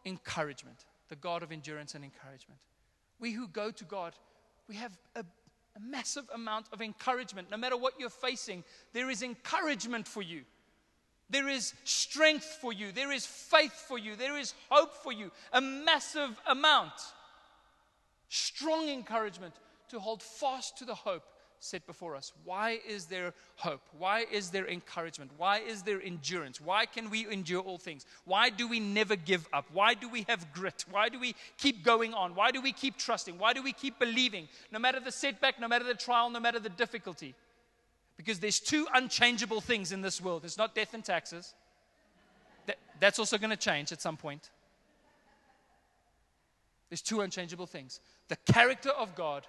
encouragement, 0.04 0.84
the 1.08 1.16
God 1.16 1.42
of 1.42 1.52
endurance 1.52 1.94
and 1.94 2.04
encouragement. 2.04 2.60
We 3.18 3.32
who 3.32 3.48
go 3.48 3.70
to 3.70 3.84
God, 3.84 4.14
we 4.68 4.76
have 4.76 4.96
a, 5.14 5.20
a 5.20 5.80
massive 5.80 6.28
amount 6.34 6.66
of 6.72 6.82
encouragement. 6.82 7.50
No 7.50 7.56
matter 7.56 7.76
what 7.76 7.94
you're 7.98 8.10
facing, 8.10 8.64
there 8.92 9.10
is 9.10 9.22
encouragement 9.22 10.06
for 10.06 10.22
you. 10.22 10.42
There 11.28 11.48
is 11.48 11.74
strength 11.84 12.58
for 12.60 12.72
you. 12.72 12.92
There 12.92 13.10
is 13.10 13.26
faith 13.26 13.84
for 13.88 13.98
you. 13.98 14.14
There 14.14 14.38
is 14.38 14.54
hope 14.70 14.94
for 14.94 15.12
you. 15.12 15.32
A 15.52 15.60
massive 15.60 16.38
amount. 16.46 16.92
Strong 18.28 18.88
encouragement 18.88 19.54
to 19.88 19.98
hold 19.98 20.22
fast 20.22 20.78
to 20.78 20.84
the 20.84 20.94
hope 20.94 21.24
set 21.66 21.86
before 21.86 22.16
us. 22.16 22.32
Why 22.44 22.80
is 22.86 23.06
there 23.06 23.34
hope? 23.56 23.82
Why 23.98 24.26
is 24.30 24.50
there 24.50 24.66
encouragement? 24.66 25.30
Why 25.36 25.58
is 25.58 25.82
there 25.82 26.00
endurance? 26.00 26.60
Why 26.60 26.86
can 26.86 27.10
we 27.10 27.26
endure 27.30 27.60
all 27.60 27.78
things? 27.78 28.06
Why 28.24 28.50
do 28.50 28.68
we 28.68 28.80
never 28.80 29.16
give 29.16 29.48
up? 29.52 29.66
Why 29.72 29.94
do 29.94 30.08
we 30.08 30.24
have 30.28 30.52
grit? 30.52 30.84
Why 30.90 31.08
do 31.08 31.18
we 31.18 31.34
keep 31.58 31.84
going 31.84 32.14
on? 32.14 32.34
Why 32.34 32.50
do 32.50 32.60
we 32.60 32.72
keep 32.72 32.96
trusting? 32.96 33.38
Why 33.38 33.52
do 33.52 33.62
we 33.62 33.72
keep 33.72 33.98
believing? 33.98 34.48
No 34.70 34.78
matter 34.78 35.00
the 35.00 35.12
setback, 35.12 35.60
no 35.60 35.68
matter 35.68 35.84
the 35.84 35.94
trial, 35.94 36.30
no 36.30 36.40
matter 36.40 36.58
the 36.58 36.68
difficulty. 36.68 37.34
Because 38.16 38.38
there's 38.38 38.60
two 38.60 38.86
unchangeable 38.94 39.60
things 39.60 39.92
in 39.92 40.00
this 40.00 40.20
world 40.20 40.44
it's 40.44 40.58
not 40.58 40.74
death 40.74 40.94
and 40.94 41.04
taxes. 41.04 41.54
That, 42.66 42.76
that's 43.00 43.18
also 43.18 43.38
going 43.38 43.50
to 43.50 43.56
change 43.56 43.92
at 43.92 44.00
some 44.00 44.16
point. 44.16 44.50
There's 46.88 47.02
two 47.02 47.20
unchangeable 47.20 47.66
things 47.66 48.00
the 48.28 48.36
character 48.52 48.90
of 48.90 49.14
God 49.14 49.46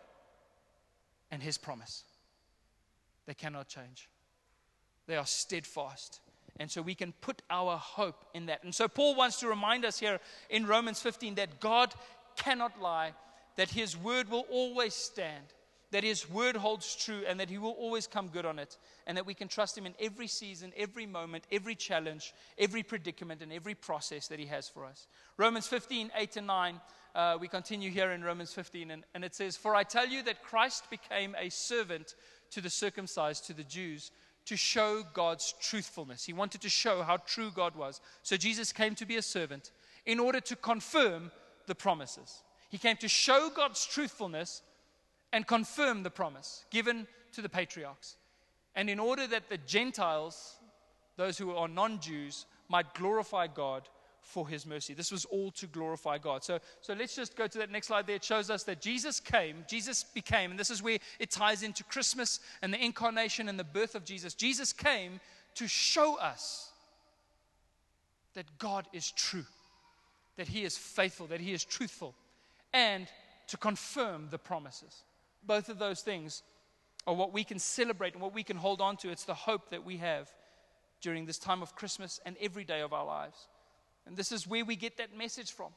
and 1.31 1.41
his 1.41 1.57
promise. 1.57 2.03
They 3.25 3.33
cannot 3.33 3.67
change, 3.67 4.09
they 5.07 5.15
are 5.15 5.25
steadfast. 5.25 6.21
And 6.59 6.71
so 6.71 6.81
we 6.81 6.95
can 6.95 7.13
put 7.21 7.43
our 7.51 7.77
hope 7.77 8.25
in 8.33 8.47
that. 8.47 8.63
And 8.63 8.73
so 8.73 8.87
Paul 8.87 9.15
wants 9.15 9.39
to 9.41 9.47
remind 9.47 9.85
us 9.85 9.99
here 9.99 10.19
in 10.49 10.65
Romans 10.65 10.99
15 10.99 11.35
that 11.35 11.59
God 11.59 11.93
cannot 12.35 12.81
lie, 12.81 13.13
that 13.57 13.69
his 13.69 13.95
word 13.95 14.29
will 14.29 14.45
always 14.49 14.95
stand, 14.95 15.43
that 15.91 16.03
his 16.03 16.29
word 16.29 16.55
holds 16.55 16.95
true, 16.95 17.21
and 17.27 17.39
that 17.39 17.49
he 17.49 17.59
will 17.59 17.71
always 17.71 18.07
come 18.07 18.29
good 18.29 18.45
on 18.45 18.57
it, 18.59 18.77
and 19.05 19.17
that 19.17 19.25
we 19.25 19.33
can 19.33 19.47
trust 19.47 19.77
him 19.77 19.85
in 19.85 19.93
every 19.99 20.27
season, 20.27 20.73
every 20.75 21.05
moment, 21.05 21.45
every 21.51 21.75
challenge, 21.75 22.33
every 22.57 22.81
predicament, 22.81 23.41
and 23.41 23.53
every 23.53 23.75
process 23.75 24.27
that 24.27 24.39
he 24.39 24.47
has 24.47 24.67
for 24.67 24.83
us. 24.83 25.07
Romans 25.37 25.67
15, 25.67 26.11
8 26.15 26.37
and 26.37 26.47
9 26.47 26.81
uh, 27.17 27.35
we 27.41 27.47
continue 27.47 27.89
here 27.89 28.11
in 28.11 28.23
Romans 28.23 28.53
15, 28.53 28.91
and, 28.91 29.03
and 29.15 29.25
it 29.25 29.33
says, 29.33 29.57
For 29.57 29.75
I 29.75 29.81
tell 29.81 30.07
you 30.07 30.21
that 30.23 30.43
Christ 30.43 30.87
became 30.91 31.35
a 31.35 31.49
servant 31.49 32.13
to 32.51 32.61
the 32.61 32.69
circumcised, 32.69 33.47
to 33.47 33.53
the 33.53 33.63
Jews, 33.63 34.11
to 34.45 34.55
show 34.55 35.03
God's 35.15 35.55
truthfulness. 35.59 36.23
He 36.23 36.31
wanted 36.31 36.61
to 36.61 36.69
show 36.69 37.01
how 37.01 37.17
true 37.17 37.49
God 37.53 37.75
was. 37.75 38.01
So 38.21 38.37
Jesus 38.37 38.71
came 38.71 38.93
to 38.95 39.05
be 39.05 39.17
a 39.17 39.23
servant 39.23 39.71
in 40.05 40.19
order 40.19 40.39
to 40.41 40.55
confirm 40.55 41.31
the 41.65 41.73
promises. 41.73 42.43
He 42.69 42.77
came 42.77 42.97
to 42.97 43.07
show 43.07 43.49
God's 43.53 43.83
truthfulness 43.83 44.61
and 45.33 45.47
confirm 45.47 46.03
the 46.03 46.11
promise 46.11 46.65
given 46.69 47.07
to 47.33 47.41
the 47.41 47.49
patriarchs. 47.49 48.15
And 48.75 48.91
in 48.91 48.99
order 48.99 49.25
that 49.25 49.49
the 49.49 49.57
Gentiles, 49.57 50.57
those 51.17 51.39
who 51.39 51.51
are 51.55 51.67
non 51.67 51.99
Jews, 51.99 52.45
might 52.69 52.93
glorify 52.93 53.47
God 53.47 53.89
for 54.27 54.47
his 54.47 54.65
mercy. 54.65 54.93
This 54.93 55.11
was 55.11 55.23
all 55.25 55.51
to 55.51 55.67
glorify 55.67 56.17
God. 56.17 56.43
So, 56.43 56.59
so 56.81 56.93
let's 56.93 57.15
just 57.15 57.37
go 57.37 57.47
to 57.47 57.57
that 57.59 57.71
next 57.71 57.87
slide 57.87 58.07
there. 58.07 58.17
It 58.17 58.23
shows 58.23 58.49
us 58.49 58.63
that 58.63 58.81
Jesus 58.81 59.21
came, 59.21 59.63
Jesus 59.69 60.03
became, 60.03 60.51
and 60.51 60.59
this 60.59 60.69
is 60.69 60.83
where 60.83 60.99
it 61.17 61.31
ties 61.31 61.63
into 61.63 61.83
Christmas 61.85 62.41
and 62.61 62.73
the 62.73 62.83
incarnation 62.83 63.47
and 63.47 63.57
the 63.57 63.63
birth 63.63 63.95
of 63.95 64.03
Jesus. 64.03 64.33
Jesus 64.33 64.73
came 64.73 65.21
to 65.55 65.67
show 65.67 66.19
us 66.19 66.71
that 68.33 68.45
God 68.59 68.85
is 68.91 69.11
true, 69.11 69.45
that 70.35 70.49
he 70.49 70.65
is 70.65 70.77
faithful, 70.77 71.27
that 71.27 71.39
he 71.39 71.53
is 71.53 71.63
truthful, 71.63 72.13
and 72.73 73.07
to 73.47 73.55
confirm 73.55 74.27
the 74.29 74.37
promises. 74.37 75.03
Both 75.41 75.69
of 75.69 75.79
those 75.79 76.01
things 76.01 76.43
are 77.07 77.15
what 77.15 77.31
we 77.31 77.45
can 77.45 77.59
celebrate 77.59 78.11
and 78.11 78.21
what 78.21 78.33
we 78.33 78.43
can 78.43 78.57
hold 78.57 78.81
on 78.81 78.97
to. 78.97 79.09
It's 79.09 79.23
the 79.23 79.33
hope 79.33 79.69
that 79.69 79.85
we 79.85 79.97
have 79.97 80.29
during 81.01 81.25
this 81.25 81.39
time 81.39 81.61
of 81.61 81.75
Christmas 81.75 82.19
and 82.25 82.35
every 82.41 82.65
day 82.65 82.81
of 82.81 82.91
our 82.91 83.05
lives. 83.05 83.47
And 84.07 84.15
this 84.15 84.31
is 84.31 84.47
where 84.47 84.65
we 84.65 84.75
get 84.75 84.97
that 84.97 85.15
message 85.17 85.51
from. 85.51 85.71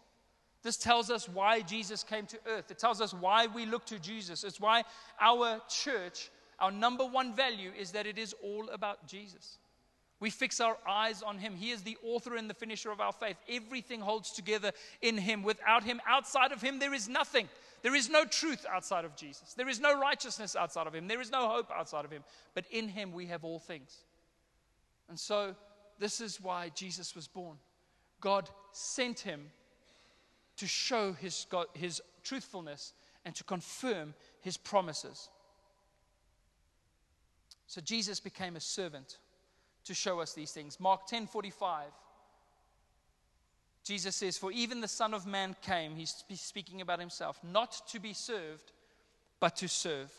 This 0.63 0.77
tells 0.77 1.11
us 1.11 1.29
why 1.29 1.63
Jesus 1.63 2.03
came 2.03 2.27
to 2.27 2.39
earth. 2.47 2.71
It 2.71 2.79
tells 2.79 3.01
us 3.01 3.15
why 3.15 3.47
we 3.47 3.65
look 3.67 3.87
to 3.87 3.99
Jesus. 3.99 4.45
It's 4.45 4.61
why 4.61 4.85
our 5.21 5.61
church, 5.69 6.31
our 6.59 6.71
number 6.71 7.05
one 7.05 7.35
value 7.35 7.73
is 7.79 7.93
that 7.93 8.07
it 8.07 8.19
is 8.19 8.35
all 8.43 8.69
about 8.71 9.07
Jesus. 9.07 9.59
We 10.21 10.29
fix 10.29 10.61
our 10.61 10.77
eyes 10.87 11.23
on 11.23 11.39
Him. 11.39 11.57
He 11.57 11.71
is 11.71 11.81
the 11.81 11.97
author 12.05 12.37
and 12.37 12.49
the 12.49 12.55
finisher 12.55 12.91
of 12.91 13.01
our 13.01 13.13
faith. 13.13 13.39
Everything 13.49 14.01
holds 14.01 14.33
together 14.33 14.73
in 15.01 15.17
Him. 15.17 15.43
Without 15.43 15.83
Him, 15.83 15.99
outside 16.07 16.53
of 16.53 16.61
Him, 16.61 16.79
there 16.79 16.93
is 16.93 17.09
nothing. 17.09 17.49
There 17.81 17.95
is 17.95 18.11
no 18.11 18.27
truth 18.27 18.67
outside 18.71 19.07
of 19.07 19.17
Jesus. 19.17 19.55
There 19.55 19.69
is 19.69 19.81
no 19.81 19.99
righteousness 19.99 20.55
outside 20.55 20.87
of 20.87 20.95
Him. 20.95 21.09
There 21.09 21.23
is 21.23 21.31
no 21.31 21.49
hope 21.49 21.71
outside 21.75 22.05
of 22.05 22.11
Him. 22.11 22.23
But 22.55 22.67
in 22.71 22.89
Him, 22.89 23.13
we 23.13 23.27
have 23.27 23.45
all 23.45 23.59
things. 23.59 23.97
And 25.09 25.19
so, 25.19 25.57
this 25.99 26.21
is 26.21 26.39
why 26.39 26.71
Jesus 26.75 27.17
was 27.17 27.27
born. 27.27 27.57
God 28.21 28.49
sent 28.73 29.21
him 29.21 29.51
to 30.57 30.67
show 30.67 31.13
his, 31.13 31.47
God, 31.51 31.67
his 31.75 32.03
truthfulness 32.23 32.93
and 33.25 33.35
to 33.35 33.45
confirm 33.45 34.15
his 34.41 34.57
promises. 34.57 35.29
So 37.67 37.81
Jesus 37.81 38.21
became 38.21 38.57
a 38.57 38.61
servant 38.61 39.19
to 39.85 39.95
show 39.95 40.21
us 40.21 40.35
these 40.35 40.53
things. 40.53 40.79
Mark 40.81 41.09
10:45 41.09 41.93
Jesus 43.85 44.17
says, 44.17 44.37
For 44.37 44.53
even 44.53 44.81
the 44.81 44.89
Son 44.89 45.15
of 45.15 45.27
Man 45.27 45.57
came, 45.63 45.97
he's 45.97 46.25
speaking 46.35 46.81
about 46.81 47.01
himself, 47.01 47.41
not 47.43 47.81
to 47.89 47.99
be 47.99 48.13
served, 48.13 48.73
but 49.41 49.57
to 49.57 49.69
serve, 49.69 50.13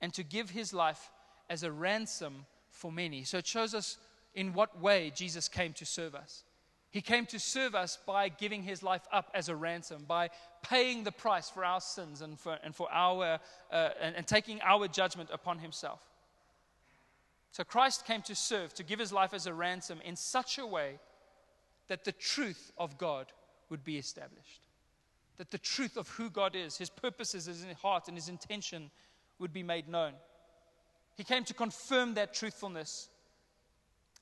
and 0.00 0.14
to 0.14 0.22
give 0.22 0.50
his 0.50 0.72
life 0.72 1.10
as 1.50 1.64
a 1.64 1.72
ransom 1.72 2.46
for 2.70 2.92
many. 2.92 3.24
So 3.24 3.38
it 3.38 3.46
shows 3.46 3.74
us 3.74 3.98
in 4.34 4.52
what 4.52 4.80
way 4.80 5.12
Jesus 5.14 5.48
came 5.48 5.72
to 5.74 5.84
serve 5.84 6.14
us. 6.14 6.44
He 6.90 7.02
came 7.02 7.26
to 7.26 7.38
serve 7.38 7.74
us 7.74 7.98
by 8.06 8.30
giving 8.30 8.62
his 8.62 8.82
life 8.82 9.06
up 9.12 9.30
as 9.34 9.48
a 9.48 9.56
ransom, 9.56 10.04
by 10.08 10.30
paying 10.62 11.04
the 11.04 11.12
price 11.12 11.50
for 11.50 11.64
our 11.64 11.80
sins 11.80 12.22
and 12.22 12.38
for, 12.38 12.58
and 12.64 12.74
for 12.74 12.90
our, 12.90 13.38
uh, 13.70 13.88
and, 14.00 14.16
and 14.16 14.26
taking 14.26 14.60
our 14.62 14.88
judgment 14.88 15.28
upon 15.32 15.58
himself. 15.58 16.00
So 17.50 17.62
Christ 17.62 18.06
came 18.06 18.22
to 18.22 18.34
serve, 18.34 18.72
to 18.74 18.82
give 18.82 18.98
his 18.98 19.12
life 19.12 19.34
as 19.34 19.46
a 19.46 19.52
ransom 19.52 20.00
in 20.02 20.16
such 20.16 20.58
a 20.58 20.66
way 20.66 20.98
that 21.88 22.04
the 22.04 22.12
truth 22.12 22.72
of 22.78 22.96
God 22.96 23.26
would 23.68 23.84
be 23.84 23.98
established. 23.98 24.66
That 25.36 25.50
the 25.50 25.58
truth 25.58 25.96
of 25.96 26.08
who 26.08 26.30
God 26.30 26.56
is, 26.56 26.78
his 26.78 26.90
purposes, 26.90 27.46
his 27.46 27.64
heart, 27.82 28.08
and 28.08 28.16
his 28.16 28.28
intention 28.28 28.90
would 29.38 29.52
be 29.52 29.62
made 29.62 29.88
known. 29.88 30.14
He 31.16 31.24
came 31.24 31.44
to 31.44 31.54
confirm 31.54 32.14
that 32.14 32.32
truthfulness 32.32 33.08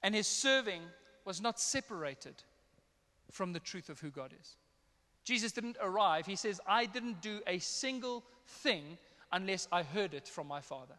and 0.03 0.15
his 0.15 0.27
serving 0.27 0.83
was 1.25 1.41
not 1.41 1.61
separated 1.61 2.43
from 3.31 3.53
the 3.53 3.61
truth 3.61 3.89
of 3.89 4.01
who 4.01 4.11
God 4.11 4.33
is. 4.41 4.57
Jesus 5.25 5.53
didn't 5.53 5.77
arrive. 5.81 6.27
He 6.27 6.37
says, 6.37 6.61
I 6.67 6.87
didn't 6.87 7.21
do 7.21 7.41
a 7.47 7.59
single 7.59 8.25
thing 8.47 8.99
unless 9.33 9.67
I 9.73 9.83
heard 9.83 10.15
it 10.15 10.29
from 10.29 10.47
my 10.47 10.61
Father. 10.61 10.95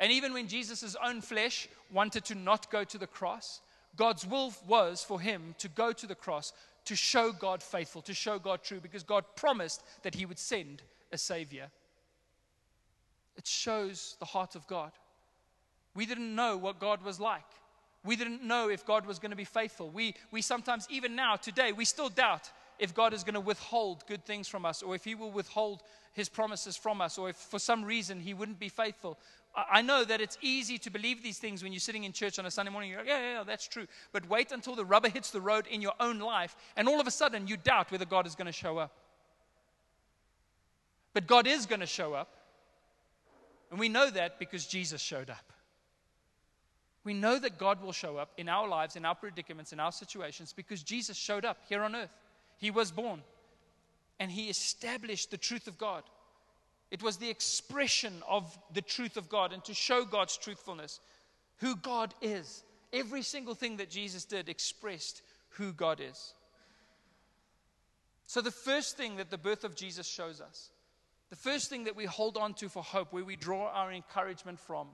And 0.00 0.12
even 0.12 0.32
when 0.32 0.48
Jesus' 0.48 0.96
own 1.04 1.20
flesh 1.20 1.68
wanted 1.92 2.24
to 2.26 2.34
not 2.34 2.70
go 2.70 2.84
to 2.84 2.98
the 2.98 3.06
cross, 3.06 3.60
God's 3.96 4.26
will 4.26 4.54
was 4.66 5.02
for 5.02 5.20
him 5.20 5.54
to 5.58 5.68
go 5.68 5.92
to 5.92 6.06
the 6.06 6.14
cross 6.14 6.52
to 6.84 6.96
show 6.96 7.32
God 7.32 7.62
faithful, 7.62 8.00
to 8.02 8.14
show 8.14 8.38
God 8.38 8.62
true, 8.62 8.80
because 8.80 9.02
God 9.02 9.24
promised 9.36 9.82
that 10.02 10.14
he 10.14 10.24
would 10.24 10.38
send 10.38 10.82
a 11.12 11.18
Savior. 11.18 11.68
It 13.36 13.46
shows 13.46 14.16
the 14.18 14.24
heart 14.24 14.54
of 14.54 14.66
God. 14.66 14.92
We 15.94 16.06
didn't 16.06 16.34
know 16.34 16.56
what 16.56 16.78
God 16.78 17.02
was 17.02 17.20
like. 17.20 17.44
We 18.04 18.16
didn't 18.16 18.42
know 18.42 18.68
if 18.68 18.86
God 18.86 19.06
was 19.06 19.18
going 19.18 19.30
to 19.30 19.36
be 19.36 19.44
faithful. 19.44 19.90
We, 19.90 20.14
we 20.30 20.40
sometimes, 20.42 20.86
even 20.90 21.16
now, 21.16 21.36
today, 21.36 21.72
we 21.72 21.84
still 21.84 22.08
doubt 22.08 22.50
if 22.78 22.94
God 22.94 23.12
is 23.12 23.24
going 23.24 23.34
to 23.34 23.40
withhold 23.40 24.06
good 24.06 24.24
things 24.24 24.46
from 24.46 24.64
us 24.64 24.82
or 24.82 24.94
if 24.94 25.04
He 25.04 25.14
will 25.14 25.32
withhold 25.32 25.82
His 26.12 26.28
promises 26.28 26.76
from 26.76 27.00
us 27.00 27.18
or 27.18 27.30
if 27.30 27.36
for 27.36 27.58
some 27.58 27.84
reason 27.84 28.20
He 28.20 28.34
wouldn't 28.34 28.60
be 28.60 28.68
faithful. 28.68 29.18
I 29.56 29.82
know 29.82 30.04
that 30.04 30.20
it's 30.20 30.38
easy 30.40 30.78
to 30.78 30.90
believe 30.90 31.22
these 31.22 31.38
things 31.38 31.62
when 31.62 31.72
you're 31.72 31.80
sitting 31.80 32.04
in 32.04 32.12
church 32.12 32.38
on 32.38 32.46
a 32.46 32.50
Sunday 32.50 32.70
morning. 32.70 32.90
You're 32.90 33.00
like, 33.00 33.08
yeah, 33.08 33.18
yeah, 33.18 33.32
yeah, 33.38 33.44
that's 33.44 33.66
true. 33.66 33.86
But 34.12 34.28
wait 34.28 34.52
until 34.52 34.76
the 34.76 34.84
rubber 34.84 35.08
hits 35.08 35.30
the 35.30 35.40
road 35.40 35.66
in 35.66 35.82
your 35.82 35.94
own 35.98 36.20
life, 36.20 36.54
and 36.76 36.88
all 36.88 37.00
of 37.00 37.06
a 37.06 37.10
sudden 37.10 37.48
you 37.48 37.56
doubt 37.56 37.90
whether 37.90 38.04
God 38.04 38.26
is 38.26 38.36
going 38.36 38.46
to 38.46 38.52
show 38.52 38.78
up. 38.78 38.92
But 41.14 41.26
God 41.26 41.46
is 41.46 41.66
going 41.66 41.80
to 41.80 41.86
show 41.86 42.14
up. 42.14 42.36
And 43.70 43.80
we 43.80 43.88
know 43.88 44.08
that 44.10 44.38
because 44.38 44.66
Jesus 44.66 45.00
showed 45.00 45.30
up. 45.30 45.52
We 47.08 47.14
know 47.14 47.38
that 47.38 47.56
God 47.56 47.82
will 47.82 47.92
show 47.92 48.18
up 48.18 48.32
in 48.36 48.50
our 48.50 48.68
lives, 48.68 48.94
in 48.94 49.06
our 49.06 49.14
predicaments, 49.14 49.72
in 49.72 49.80
our 49.80 49.92
situations 49.92 50.52
because 50.54 50.82
Jesus 50.82 51.16
showed 51.16 51.46
up 51.46 51.56
here 51.66 51.82
on 51.82 51.96
earth. 51.96 52.12
He 52.58 52.70
was 52.70 52.90
born 52.90 53.22
and 54.20 54.30
He 54.30 54.50
established 54.50 55.30
the 55.30 55.38
truth 55.38 55.68
of 55.68 55.78
God. 55.78 56.02
It 56.90 57.02
was 57.02 57.16
the 57.16 57.30
expression 57.30 58.12
of 58.28 58.58
the 58.74 58.82
truth 58.82 59.16
of 59.16 59.30
God 59.30 59.54
and 59.54 59.64
to 59.64 59.72
show 59.72 60.04
God's 60.04 60.36
truthfulness, 60.36 61.00
who 61.60 61.76
God 61.76 62.12
is. 62.20 62.62
Every 62.92 63.22
single 63.22 63.54
thing 63.54 63.78
that 63.78 63.88
Jesus 63.88 64.26
did 64.26 64.50
expressed 64.50 65.22
who 65.52 65.72
God 65.72 66.02
is. 66.06 66.34
So, 68.26 68.42
the 68.42 68.50
first 68.50 68.98
thing 68.98 69.16
that 69.16 69.30
the 69.30 69.38
birth 69.38 69.64
of 69.64 69.74
Jesus 69.74 70.06
shows 70.06 70.42
us, 70.42 70.68
the 71.30 71.36
first 71.36 71.70
thing 71.70 71.84
that 71.84 71.96
we 71.96 72.04
hold 72.04 72.36
on 72.36 72.52
to 72.56 72.68
for 72.68 72.82
hope, 72.82 73.14
where 73.14 73.24
we 73.24 73.36
draw 73.36 73.68
our 73.68 73.90
encouragement 73.90 74.60
from, 74.60 74.88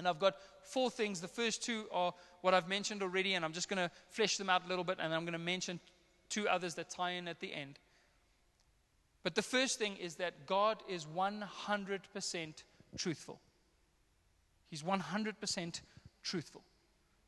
and 0.00 0.08
I've 0.08 0.18
got 0.18 0.36
four 0.62 0.90
things. 0.90 1.20
The 1.20 1.28
first 1.28 1.62
two 1.62 1.84
are 1.92 2.14
what 2.40 2.54
I've 2.54 2.68
mentioned 2.68 3.02
already, 3.02 3.34
and 3.34 3.44
I'm 3.44 3.52
just 3.52 3.68
going 3.68 3.86
to 3.86 3.90
flesh 4.08 4.38
them 4.38 4.48
out 4.48 4.64
a 4.64 4.68
little 4.68 4.82
bit, 4.82 4.96
and 4.98 5.12
I'm 5.12 5.24
going 5.24 5.34
to 5.34 5.38
mention 5.38 5.78
two 6.30 6.48
others 6.48 6.74
that 6.76 6.88
tie 6.88 7.10
in 7.10 7.28
at 7.28 7.38
the 7.40 7.52
end. 7.52 7.78
But 9.22 9.34
the 9.34 9.42
first 9.42 9.78
thing 9.78 9.98
is 9.98 10.14
that 10.14 10.46
God 10.46 10.78
is 10.88 11.04
100% 11.04 12.54
truthful. 12.96 13.40
He's 14.70 14.82
100% 14.82 15.80
truthful. 16.22 16.62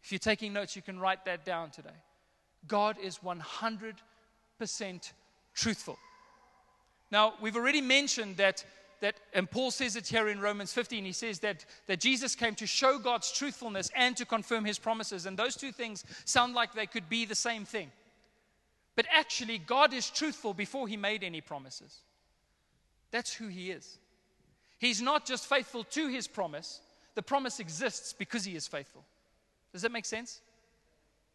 If 0.03 0.11
you're 0.11 0.19
taking 0.19 0.55
notes, 0.55 0.75
you 0.75 0.81
can 0.81 0.99
write 0.99 1.27
that 1.27 1.45
down 1.45 1.73
today. 1.73 1.91
God 2.67 2.97
is 3.03 3.19
100% 3.19 5.13
truthful. 5.55 5.99
Now, 7.11 7.35
we've 7.43 7.57
already 7.57 7.83
mentioned 7.83 8.39
that 8.39 8.65
that, 9.03 9.17
and 9.35 9.51
Paul 9.51 9.71
says 9.71 9.97
it 9.97 10.07
here 10.07 10.29
in 10.29 10.41
Romans 10.41 10.73
15, 10.73 11.05
he 11.05 11.13
says 11.13 11.41
that, 11.41 11.65
that 11.87 12.01
Jesus 12.01 12.35
came 12.35 12.55
to 12.55 12.67
show 12.67 12.99
God's 12.99 13.31
truthfulness 13.31 13.91
and 13.95 14.17
to 14.17 14.25
confirm 14.25 14.65
his 14.65 14.79
promises. 14.79 15.27
And 15.27 15.37
those 15.37 15.57
two 15.57 15.73
things 15.73 16.05
sound 16.25 16.55
like 16.55 16.73
they 16.73 16.87
could 16.87 17.09
be 17.09 17.25
the 17.25 17.35
same 17.35 17.65
thing. 17.65 17.91
But 18.95 19.07
actually, 19.13 19.59
God 19.59 19.93
is 19.93 20.09
truthful 20.09 20.55
before 20.55 20.87
he 20.87 20.97
made 20.97 21.25
any 21.25 21.41
promises. 21.41 21.99
That's 23.11 23.35
who 23.35 23.49
he 23.49 23.71
is. 23.71 23.99
He's 24.79 25.03
not 25.03 25.27
just 25.27 25.47
faithful 25.47 25.85
to 25.85 26.09
his 26.09 26.27
promise, 26.27 26.81
the 27.15 27.23
promise 27.23 27.61
exists 27.61 28.13
because 28.13 28.45
he 28.45 28.57
is 28.57 28.67
faithful. 28.67 29.05
Does 29.73 29.83
that 29.83 29.93
make 29.93 30.07
sense? 30.07 30.41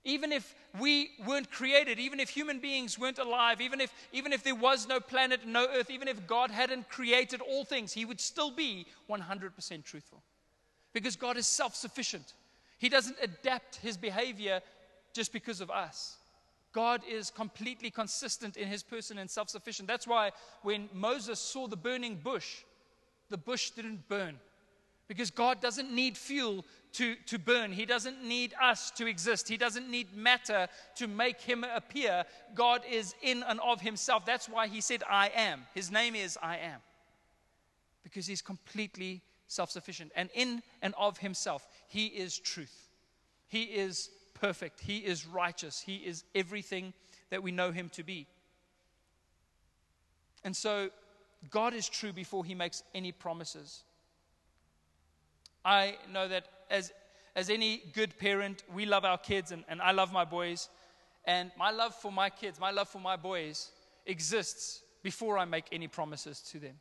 Even 0.08 0.32
if 0.32 0.56
we 0.80 1.12
weren't 1.26 1.52
created, 1.52 2.00
even 2.00 2.22
if 2.22 2.30
human 2.30 2.60
beings 2.60 2.98
weren't 2.98 3.20
alive, 3.20 3.60
even 3.60 3.82
if, 3.82 3.94
even 4.14 4.32
if 4.32 4.42
there 4.42 4.56
was 4.56 4.88
no 4.88 5.02
planet, 5.02 5.46
no 5.46 5.68
earth, 5.68 5.90
even 5.92 6.08
if 6.08 6.26
God 6.26 6.50
hadn't 6.50 6.88
created 6.88 7.42
all 7.42 7.66
things, 7.66 7.92
He 7.92 8.06
would 8.06 8.22
still 8.22 8.50
be 8.50 8.86
100% 9.10 9.84
truthful. 9.84 10.24
Because 10.94 11.18
God 11.18 11.36
is 11.36 11.46
self 11.46 11.76
sufficient. 11.76 12.34
He 12.78 12.88
doesn't 12.88 13.18
adapt 13.22 13.76
His 13.76 13.98
behavior 13.98 14.62
just 15.14 15.34
because 15.34 15.60
of 15.60 15.70
us. 15.70 16.16
God 16.72 17.02
is 17.06 17.30
completely 17.30 17.92
consistent 17.92 18.56
in 18.56 18.70
His 18.70 18.84
person 18.84 19.18
and 19.18 19.30
self 19.30 19.50
sufficient. 19.50 19.90
That's 19.90 20.08
why 20.08 20.32
when 20.62 20.88
Moses 20.94 21.38
saw 21.38 21.68
the 21.68 21.76
burning 21.76 22.16
bush, 22.16 22.64
the 23.30 23.38
bush 23.38 23.72
didn't 23.72 24.08
burn. 24.08 24.40
Because 25.08 25.32
God 25.32 25.62
doesn't 25.62 25.92
need 25.92 26.18
fuel 26.18 26.66
to, 26.94 27.16
to 27.28 27.40
burn. 27.40 27.72
He 27.72 27.86
doesn't 27.86 28.24
need 28.24 28.54
us 28.62 28.92
to 28.92 29.08
exist. 29.08 29.48
He 29.48 29.56
doesn't 29.56 29.90
need 29.90 30.16
matter 30.16 30.68
to 30.96 31.08
make 31.08 31.40
him 31.40 31.64
appear. 31.64 32.26
God 32.56 32.82
is 32.90 33.16
in 33.22 33.44
and 33.44 33.60
of 33.62 33.80
himself. 33.80 34.26
That's 34.26 34.50
why 34.50 34.68
he 34.68 34.82
said, 34.82 35.04
I 35.10 35.32
am. 35.34 35.66
His 35.74 35.92
name 35.92 36.16
is 36.16 36.38
I 36.42 36.58
am. 36.58 36.80
Because 38.04 38.28
he's 38.28 38.42
completely 38.42 39.22
self 39.48 39.72
sufficient. 39.72 40.12
And 40.16 40.30
in 40.34 40.62
and 40.82 40.94
of 40.98 41.18
himself, 41.18 41.66
he 41.88 42.08
is 42.08 42.38
truth. 42.38 42.90
He 43.48 43.64
is 43.64 44.10
perfect. 44.34 44.82
He 44.82 44.98
is 44.98 45.26
righteous. 45.26 45.80
He 45.80 45.98
is 45.98 46.26
everything 46.36 46.94
that 47.30 47.44
we 47.44 47.52
know 47.52 47.72
him 47.72 47.90
to 47.90 48.04
be. 48.04 48.28
And 50.44 50.56
so, 50.56 50.90
God 51.50 51.74
is 51.74 51.88
true 51.88 52.14
before 52.14 52.44
he 52.44 52.56
makes 52.56 52.84
any 52.94 53.12
promises. 53.12 53.84
I 55.68 55.98
know 56.10 56.30
that 56.30 56.48
as, 56.72 56.94
as 57.36 57.50
any 57.50 57.84
good 57.94 58.18
parent, 58.18 58.64
we 58.74 58.86
love 58.86 59.04
our 59.04 59.18
kids, 59.18 59.52
and, 59.52 59.66
and 59.68 59.82
I 59.82 59.92
love 59.92 60.14
my 60.14 60.24
boys. 60.24 60.70
And 61.26 61.52
my 61.60 61.72
love 61.72 61.94
for 61.94 62.10
my 62.10 62.30
kids, 62.30 62.58
my 62.58 62.72
love 62.72 62.88
for 62.88 63.02
my 63.02 63.18
boys, 63.18 63.72
exists 64.06 64.82
before 65.04 65.38
I 65.38 65.44
make 65.44 65.66
any 65.74 65.90
promises 65.90 66.40
to 66.52 66.60
them. 66.60 66.76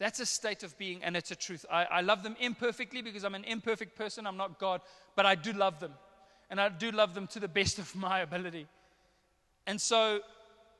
That's 0.00 0.18
a 0.18 0.26
state 0.26 0.64
of 0.64 0.76
being, 0.76 1.04
and 1.04 1.16
it's 1.16 1.30
a 1.30 1.36
truth. 1.36 1.64
I, 1.70 1.84
I, 1.84 2.00
love 2.00 2.24
them 2.24 2.34
imperfectly 2.40 3.00
because 3.00 3.22
I'm 3.22 3.36
an 3.36 3.44
imperfect 3.44 3.96
person. 3.96 4.26
I'm 4.26 4.36
not 4.36 4.58
God, 4.58 4.80
but 5.14 5.24
I 5.24 5.36
do 5.36 5.52
love 5.52 5.78
them. 5.78 5.92
And 6.50 6.60
I 6.60 6.68
do 6.68 6.90
love 6.90 7.14
them 7.14 7.28
to 7.28 7.38
the 7.38 7.48
best 7.48 7.78
of 7.78 7.94
my 7.94 8.20
ability. 8.20 8.66
And 9.68 9.80
so 9.80 10.20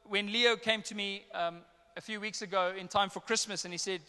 when 0.03 0.33
Leo 0.33 0.57
came 0.57 0.83
to 0.83 0.97
me 0.97 1.27
um, 1.33 1.59
a 1.97 2.01
few 2.01 2.21
weeks 2.21 2.43
ago 2.43 2.73
in 2.77 2.89
time 2.89 3.09
for 3.09 3.21
Christmas, 3.21 3.65
and 3.65 3.73
he 3.73 3.79
said, 3.79 4.01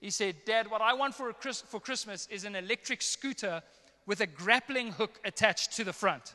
he 0.00 0.10
said, 0.10 0.36
Dad, 0.44 0.70
what 0.70 0.80
I 0.80 0.92
want 0.92 1.14
for, 1.14 1.32
Chris, 1.32 1.60
for 1.60 1.80
Christmas 1.80 2.28
is 2.30 2.44
an 2.44 2.56
electric 2.56 3.02
scooter 3.02 3.62
with 4.06 4.20
a 4.20 4.26
grappling 4.26 4.92
hook 4.92 5.18
attached 5.24 5.72
to 5.76 5.84
the 5.84 5.92
front. 5.92 6.34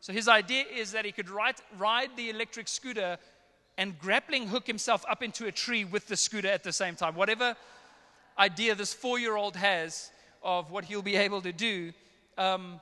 So 0.00 0.12
his 0.12 0.28
idea 0.28 0.64
is 0.74 0.92
that 0.92 1.04
he 1.04 1.12
could 1.12 1.30
ride, 1.30 1.56
ride 1.78 2.10
the 2.16 2.30
electric 2.30 2.68
scooter 2.68 3.18
and 3.78 3.98
grappling 3.98 4.48
hook 4.48 4.66
himself 4.66 5.04
up 5.08 5.22
into 5.22 5.46
a 5.46 5.52
tree 5.52 5.84
with 5.84 6.06
the 6.08 6.16
scooter 6.16 6.48
at 6.48 6.64
the 6.64 6.72
same 6.72 6.96
time. 6.96 7.14
Whatever 7.14 7.56
idea 8.38 8.74
this 8.74 8.92
four 8.92 9.18
year 9.18 9.36
old 9.36 9.56
has 9.56 10.10
of 10.42 10.70
what 10.70 10.84
he'll 10.84 11.02
be 11.02 11.16
able 11.16 11.42
to 11.42 11.52
do, 11.52 11.92
um, 12.38 12.80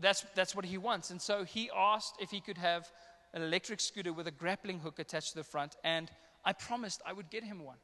that's, 0.00 0.24
that's 0.34 0.54
what 0.54 0.64
he 0.64 0.78
wants. 0.78 1.10
And 1.10 1.20
so 1.20 1.44
he 1.44 1.70
asked 1.76 2.16
if 2.20 2.30
he 2.30 2.40
could 2.40 2.58
have 2.58 2.90
an 3.34 3.42
electric 3.42 3.80
scooter 3.80 4.12
with 4.12 4.26
a 4.26 4.30
grappling 4.30 4.80
hook 4.80 4.98
attached 4.98 5.30
to 5.30 5.36
the 5.36 5.44
front, 5.44 5.76
and 5.84 6.10
I 6.44 6.52
promised 6.52 7.02
I 7.06 7.12
would 7.12 7.30
get 7.30 7.44
him 7.44 7.64
one. 7.64 7.76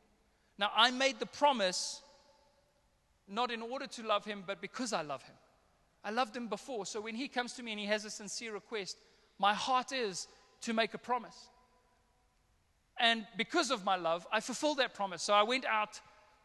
Now, 0.59 0.71
I 0.75 0.91
made 0.91 1.19
the 1.19 1.27
promise 1.27 2.03
not 3.29 3.51
in 3.51 3.63
order 3.63 3.87
to 3.87 4.03
love 4.03 4.25
him, 4.25 4.45
but 4.47 4.61
because 4.61 4.93
I 4.93 5.03
love 5.03 5.23
him. 5.23 5.35
I 6.05 6.11
loved 6.11 6.37
him 6.37 6.49
before. 6.49 6.85
So 6.87 7.01
when 7.01 7.15
he 7.15 7.29
comes 7.29 7.55
to 7.55 7.63
me 7.63 7.73
and 7.73 7.81
he 7.81 7.87
has 7.87 8.05
a 8.05 8.11
sincere 8.11 8.53
request, 8.53 8.99
my 9.39 9.55
heart 9.55 9.93
is 9.93 10.29
to 10.63 10.75
make 10.75 10.95
a 10.95 10.99
promise. 10.99 11.49
And 12.99 13.27
because 13.37 13.71
of 13.71 13.85
my 13.85 13.97
love, 13.97 14.27
I 14.31 14.41
fulfilled 14.41 14.79
that 14.79 14.95
promise. 14.95 15.23
So 15.23 15.33
I 15.33 15.43
went 15.43 15.65
out 15.65 16.01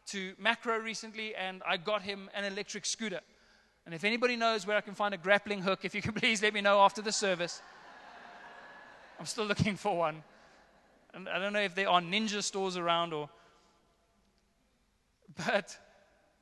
to 0.06 0.34
Makro 0.42 0.82
recently 0.82 1.34
and 1.34 1.62
I 1.66 1.76
got 1.76 2.02
him 2.02 2.30
an 2.34 2.44
electric 2.44 2.86
scooter. 2.86 3.20
And 3.84 3.94
if 3.94 4.04
anybody 4.04 4.36
knows 4.36 4.66
where 4.66 4.76
I 4.76 4.80
can 4.80 4.94
find 4.94 5.14
a 5.14 5.18
grappling 5.18 5.62
hook, 5.62 5.84
if 5.84 5.94
you 5.94 6.02
can 6.02 6.12
please 6.14 6.42
let 6.42 6.54
me 6.54 6.60
know 6.60 6.80
after 6.80 7.02
the 7.02 7.12
service. 7.12 7.60
I'm 9.18 9.26
still 9.26 9.44
looking 9.44 9.76
for 9.76 9.96
one. 9.96 10.22
And 11.12 11.28
I 11.28 11.38
don't 11.38 11.52
know 11.52 11.60
if 11.60 11.74
there 11.74 11.88
are 11.88 12.00
ninja 12.00 12.42
stores 12.42 12.76
around 12.76 13.12
or. 13.12 13.28
But 15.36 15.76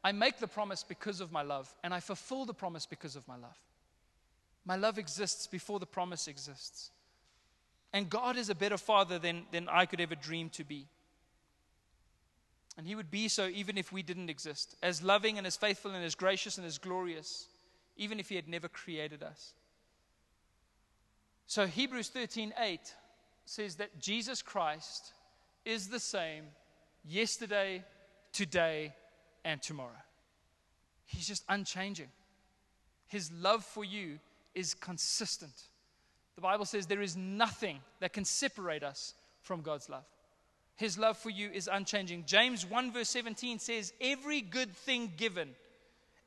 I 0.02 0.12
make 0.12 0.38
the 0.38 0.46
promise 0.46 0.82
because 0.82 1.20
of 1.20 1.32
my 1.32 1.42
love, 1.42 1.72
and 1.82 1.92
I 1.92 2.00
fulfill 2.00 2.44
the 2.44 2.54
promise 2.54 2.86
because 2.86 3.16
of 3.16 3.26
my 3.28 3.36
love. 3.36 3.58
My 4.64 4.76
love 4.76 4.98
exists 4.98 5.46
before 5.46 5.78
the 5.78 5.86
promise 5.86 6.28
exists. 6.28 6.90
And 7.92 8.10
God 8.10 8.36
is 8.36 8.50
a 8.50 8.54
better 8.54 8.76
father 8.76 9.18
than, 9.18 9.46
than 9.50 9.68
I 9.68 9.86
could 9.86 10.00
ever 10.00 10.14
dream 10.14 10.50
to 10.50 10.64
be. 10.64 10.86
And 12.76 12.86
He 12.86 12.94
would 12.94 13.10
be 13.10 13.28
so 13.28 13.48
even 13.48 13.76
if 13.76 13.92
we 13.92 14.02
didn't 14.02 14.30
exist, 14.30 14.76
as 14.82 15.02
loving 15.02 15.38
and 15.38 15.46
as 15.46 15.56
faithful 15.56 15.92
and 15.92 16.04
as 16.04 16.14
gracious 16.14 16.58
and 16.58 16.66
as 16.66 16.78
glorious, 16.78 17.46
even 17.96 18.20
if 18.20 18.28
He 18.28 18.36
had 18.36 18.48
never 18.48 18.68
created 18.68 19.22
us. 19.22 19.52
So 21.46 21.66
Hebrews 21.66 22.08
13 22.10 22.52
8 22.58 22.94
says 23.46 23.76
that 23.76 23.98
Jesus 23.98 24.42
Christ 24.42 25.12
is 25.64 25.88
the 25.88 25.98
same 25.98 26.44
yesterday, 27.04 27.82
today, 28.38 28.94
and 29.44 29.60
tomorrow. 29.60 30.00
He's 31.06 31.26
just 31.26 31.42
unchanging. 31.48 32.06
His 33.08 33.32
love 33.32 33.64
for 33.64 33.84
you 33.84 34.20
is 34.54 34.74
consistent. 34.74 35.60
The 36.36 36.42
Bible 36.42 36.64
says 36.64 36.86
there 36.86 37.02
is 37.02 37.16
nothing 37.16 37.80
that 37.98 38.12
can 38.12 38.24
separate 38.24 38.84
us 38.84 39.14
from 39.42 39.62
God's 39.62 39.88
love. 39.88 40.04
His 40.76 40.96
love 40.96 41.18
for 41.18 41.30
you 41.30 41.50
is 41.50 41.68
unchanging. 41.70 42.26
James 42.28 42.64
1, 42.64 42.92
verse 42.92 43.08
17 43.08 43.58
says, 43.58 43.92
Every 44.00 44.40
good 44.40 44.72
thing 44.72 45.12
given 45.16 45.48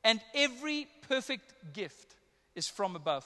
and 0.04 0.20
every 0.34 0.88
perfect 1.08 1.72
gift 1.72 2.14
is 2.54 2.68
from 2.68 2.94
above, 2.94 3.24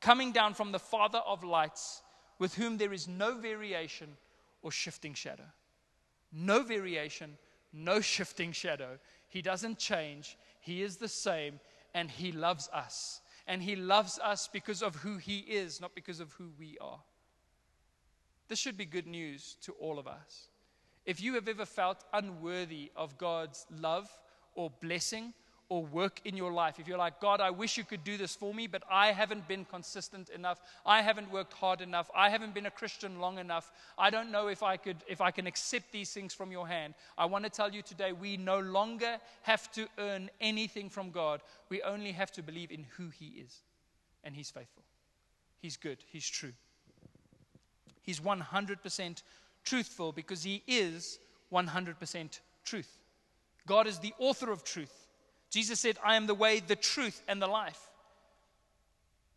coming 0.00 0.32
down 0.32 0.54
from 0.54 0.72
the 0.72 0.78
Father 0.78 1.20
of 1.26 1.44
lights, 1.44 2.00
with 2.38 2.54
whom 2.54 2.78
there 2.78 2.94
is 2.94 3.06
no 3.06 3.34
variation 3.34 4.16
or 4.62 4.70
shifting 4.70 5.12
shadow. 5.12 5.50
No 6.32 6.62
variation, 6.62 7.36
no 7.72 8.00
shifting 8.00 8.52
shadow. 8.52 8.98
He 9.28 9.42
doesn't 9.42 9.78
change, 9.78 10.36
He 10.60 10.82
is 10.82 10.96
the 10.96 11.08
same, 11.08 11.60
and 11.94 12.10
He 12.10 12.32
loves 12.32 12.68
us 12.72 13.20
and 13.48 13.62
He 13.62 13.74
loves 13.74 14.20
us 14.22 14.48
because 14.52 14.82
of 14.82 14.94
who 14.96 15.16
He 15.16 15.38
is, 15.38 15.80
not 15.80 15.94
because 15.94 16.20
of 16.20 16.30
who 16.32 16.50
we 16.58 16.76
are. 16.80 17.00
This 18.46 18.58
should 18.58 18.76
be 18.76 18.84
good 18.84 19.06
news 19.06 19.56
to 19.62 19.72
all 19.72 19.98
of 19.98 20.06
us. 20.06 20.48
If 21.06 21.20
you 21.22 21.34
have 21.34 21.48
ever 21.48 21.64
felt 21.64 22.04
unworthy 22.12 22.92
of 22.94 23.16
God's 23.16 23.66
love 23.70 24.10
or 24.54 24.70
blessing 24.82 25.32
or 25.70 25.84
work 25.84 26.20
in 26.24 26.36
your 26.36 26.50
life. 26.50 26.78
If 26.78 26.88
you're 26.88 26.98
like, 26.98 27.20
God, 27.20 27.40
I 27.40 27.50
wish 27.50 27.76
you 27.76 27.84
could 27.84 28.02
do 28.02 28.16
this 28.16 28.34
for 28.34 28.54
me, 28.54 28.66
but 28.66 28.82
I 28.90 29.12
haven't 29.12 29.46
been 29.46 29.66
consistent 29.66 30.30
enough. 30.30 30.60
I 30.86 31.02
haven't 31.02 31.30
worked 31.30 31.52
hard 31.52 31.82
enough. 31.82 32.10
I 32.14 32.30
haven't 32.30 32.54
been 32.54 32.66
a 32.66 32.70
Christian 32.70 33.20
long 33.20 33.38
enough. 33.38 33.70
I 33.98 34.08
don't 34.08 34.30
know 34.30 34.48
if 34.48 34.62
I 34.62 34.78
could 34.78 34.96
if 35.06 35.20
I 35.20 35.30
can 35.30 35.46
accept 35.46 35.92
these 35.92 36.12
things 36.12 36.32
from 36.32 36.50
your 36.50 36.66
hand. 36.66 36.94
I 37.18 37.26
want 37.26 37.44
to 37.44 37.50
tell 37.50 37.72
you 37.72 37.82
today 37.82 38.12
we 38.12 38.38
no 38.38 38.60
longer 38.60 39.18
have 39.42 39.70
to 39.72 39.86
earn 39.98 40.30
anything 40.40 40.88
from 40.88 41.10
God. 41.10 41.42
We 41.68 41.82
only 41.82 42.12
have 42.12 42.32
to 42.32 42.42
believe 42.42 42.70
in 42.70 42.86
who 42.96 43.10
he 43.10 43.26
is. 43.44 43.58
And 44.24 44.34
he's 44.34 44.50
faithful. 44.50 44.84
He's 45.60 45.76
good. 45.76 45.98
He's 46.10 46.28
true. 46.28 46.52
He's 48.00 48.20
100% 48.20 49.22
truthful 49.64 50.12
because 50.12 50.42
he 50.42 50.62
is 50.66 51.18
100% 51.52 52.40
truth. 52.64 52.98
God 53.66 53.86
is 53.86 53.98
the 53.98 54.14
author 54.18 54.50
of 54.50 54.64
truth. 54.64 55.07
Jesus 55.50 55.80
said, 55.80 55.98
I 56.04 56.16
am 56.16 56.26
the 56.26 56.34
way, 56.34 56.60
the 56.60 56.76
truth, 56.76 57.22
and 57.26 57.40
the 57.40 57.46
life. 57.46 57.80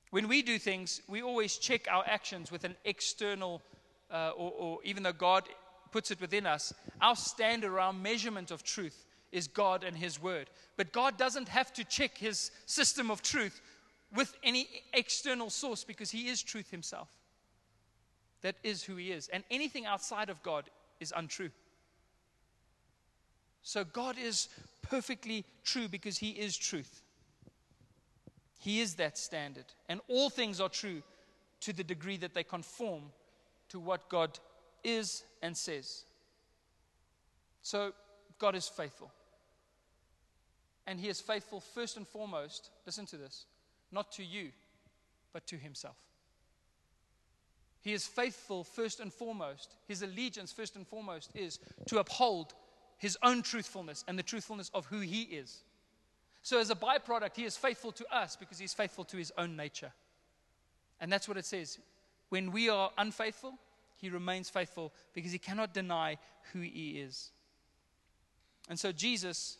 When 0.10 0.28
we 0.28 0.42
do 0.42 0.60
things, 0.60 1.02
we 1.08 1.22
always 1.22 1.58
check 1.58 1.88
our 1.90 2.04
actions 2.06 2.52
with 2.52 2.66
an 2.66 2.76
external, 2.84 3.62
uh, 4.12 4.32
or, 4.36 4.52
or 4.52 4.80
even 4.84 5.04
though 5.04 5.14
God 5.14 5.44
puts 5.92 6.12
it 6.12 6.20
within 6.20 6.46
us, 6.46 6.74
our 7.02 7.16
standard, 7.16 7.78
our 7.78 7.94
measurement 7.94 8.52
of 8.52 8.64
truth 8.64 9.06
is 9.32 9.48
God 9.48 9.84
and 9.84 9.96
His 9.96 10.22
Word. 10.22 10.50
But 10.76 10.92
God 10.92 11.18
doesn't 11.18 11.48
have 11.48 11.72
to 11.74 11.84
check 11.84 12.18
His 12.18 12.52
system 12.66 13.10
of 13.10 13.22
truth 13.22 13.62
with 14.14 14.36
any 14.44 14.68
external 14.94 15.50
source 15.50 15.84
because 15.84 16.12
He 16.12 16.28
is 16.28 16.42
truth 16.42 16.70
Himself. 16.72 17.10
That 18.42 18.56
is 18.64 18.84
who 18.84 18.98
He 18.98 19.12
is. 19.12 19.30
And 19.30 19.44
anything 19.50 19.86
outside 19.86 20.30
of 20.30 20.44
God 20.44 20.66
is 21.00 21.14
untrue. 21.16 21.52
So 23.64 23.84
God 23.84 24.16
is 24.22 24.50
perfectly 24.92 25.46
true 25.64 25.88
because 25.88 26.18
He 26.18 26.32
is 26.32 26.56
truth. 26.56 27.02
He 28.58 28.82
is 28.82 28.96
that 28.96 29.18
standard. 29.18 29.66
And 29.90 30.02
all 30.08 30.30
things 30.30 30.60
are 30.60 30.70
true 30.70 31.02
to 31.62 31.74
the 31.74 31.84
degree 31.84 32.18
that 32.18 32.34
they 32.34 32.44
conform 32.44 33.04
to 33.70 33.80
what 33.80 34.10
God 34.10 34.38
is 34.84 35.24
and 35.42 35.56
says. 35.56 36.04
So 37.62 37.94
God 38.38 38.54
is 38.54 38.68
faithful. 38.68 39.12
And 40.86 41.00
He 41.00 41.08
is 41.08 41.22
faithful 41.22 41.62
first 41.62 41.96
and 41.96 42.08
foremost, 42.08 42.70
listen 42.86 43.06
to 43.08 43.18
this, 43.18 43.46
not 43.92 44.12
to 44.14 44.24
you, 44.24 44.50
but 45.32 45.48
to 45.48 45.56
Himself. 45.56 45.96
He 47.82 47.94
is 47.94 48.06
faithful 48.06 48.64
first 48.64 49.00
and 49.00 49.12
foremost. 49.12 49.76
His 49.88 50.02
allegiance, 50.04 50.52
first 50.52 50.76
and 50.76 50.86
foremost, 50.86 51.32
is 51.34 51.60
to 51.88 52.00
uphold 52.00 52.54
his 53.02 53.18
own 53.24 53.42
truthfulness 53.42 54.06
and 54.08 54.18
the 54.18 54.24
truthfulness 54.24 54.70
of 54.76 54.86
who 54.86 55.00
he 55.00 55.24
is. 55.24 55.64
So, 56.44 56.60
as 56.60 56.70
a 56.70 56.76
byproduct, 56.76 57.36
he 57.36 57.46
is 57.46 57.58
faithful 57.58 57.92
to 57.94 58.16
us 58.16 58.36
because 58.36 58.60
he's 58.60 58.76
faithful 58.76 59.04
to 59.06 59.18
his 59.18 59.34
own 59.40 59.56
nature. 59.56 59.92
And 61.00 61.12
that's 61.12 61.28
what 61.28 61.36
it 61.36 61.46
says. 61.46 61.80
When 62.30 62.52
we 62.52 62.70
are 62.70 62.92
unfaithful, 63.00 63.56
he 63.98 64.12
remains 64.12 64.52
faithful 64.52 64.94
because 65.14 65.32
he 65.32 65.40
cannot 65.40 65.74
deny 65.74 66.20
who 66.54 66.62
he 66.62 67.00
is. 67.00 67.32
And 68.70 68.80
so, 68.80 68.92
Jesus 68.92 69.58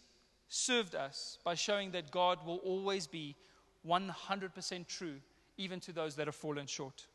served 0.48 0.94
us 0.94 1.40
by 1.44 1.56
showing 1.56 1.90
that 1.92 2.12
God 2.12 2.46
will 2.46 2.58
always 2.58 3.08
be 3.08 3.36
100% 3.88 4.88
true, 4.88 5.16
even 5.58 5.80
to 5.80 5.92
those 5.92 6.16
that 6.18 6.28
have 6.28 6.36
fallen 6.36 6.68
short. 6.68 7.08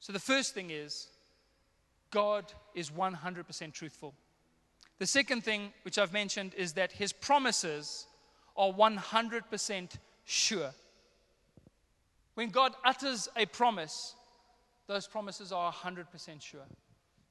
So, 0.00 0.12
the 0.12 0.18
first 0.18 0.54
thing 0.54 0.70
is 0.70 1.06
God 2.10 2.52
is 2.74 2.90
100% 2.90 3.72
truthful. 3.72 4.14
The 4.98 5.06
second 5.06 5.44
thing, 5.44 5.72
which 5.82 5.98
I've 5.98 6.12
mentioned, 6.12 6.54
is 6.54 6.72
that 6.74 6.92
his 6.92 7.12
promises 7.12 8.06
are 8.56 8.72
100% 8.72 9.90
sure. 10.24 10.70
When 12.34 12.50
God 12.50 12.72
utters 12.84 13.28
a 13.36 13.46
promise, 13.46 14.14
those 14.86 15.06
promises 15.06 15.52
are 15.52 15.72
100% 15.72 16.42
sure. 16.42 16.66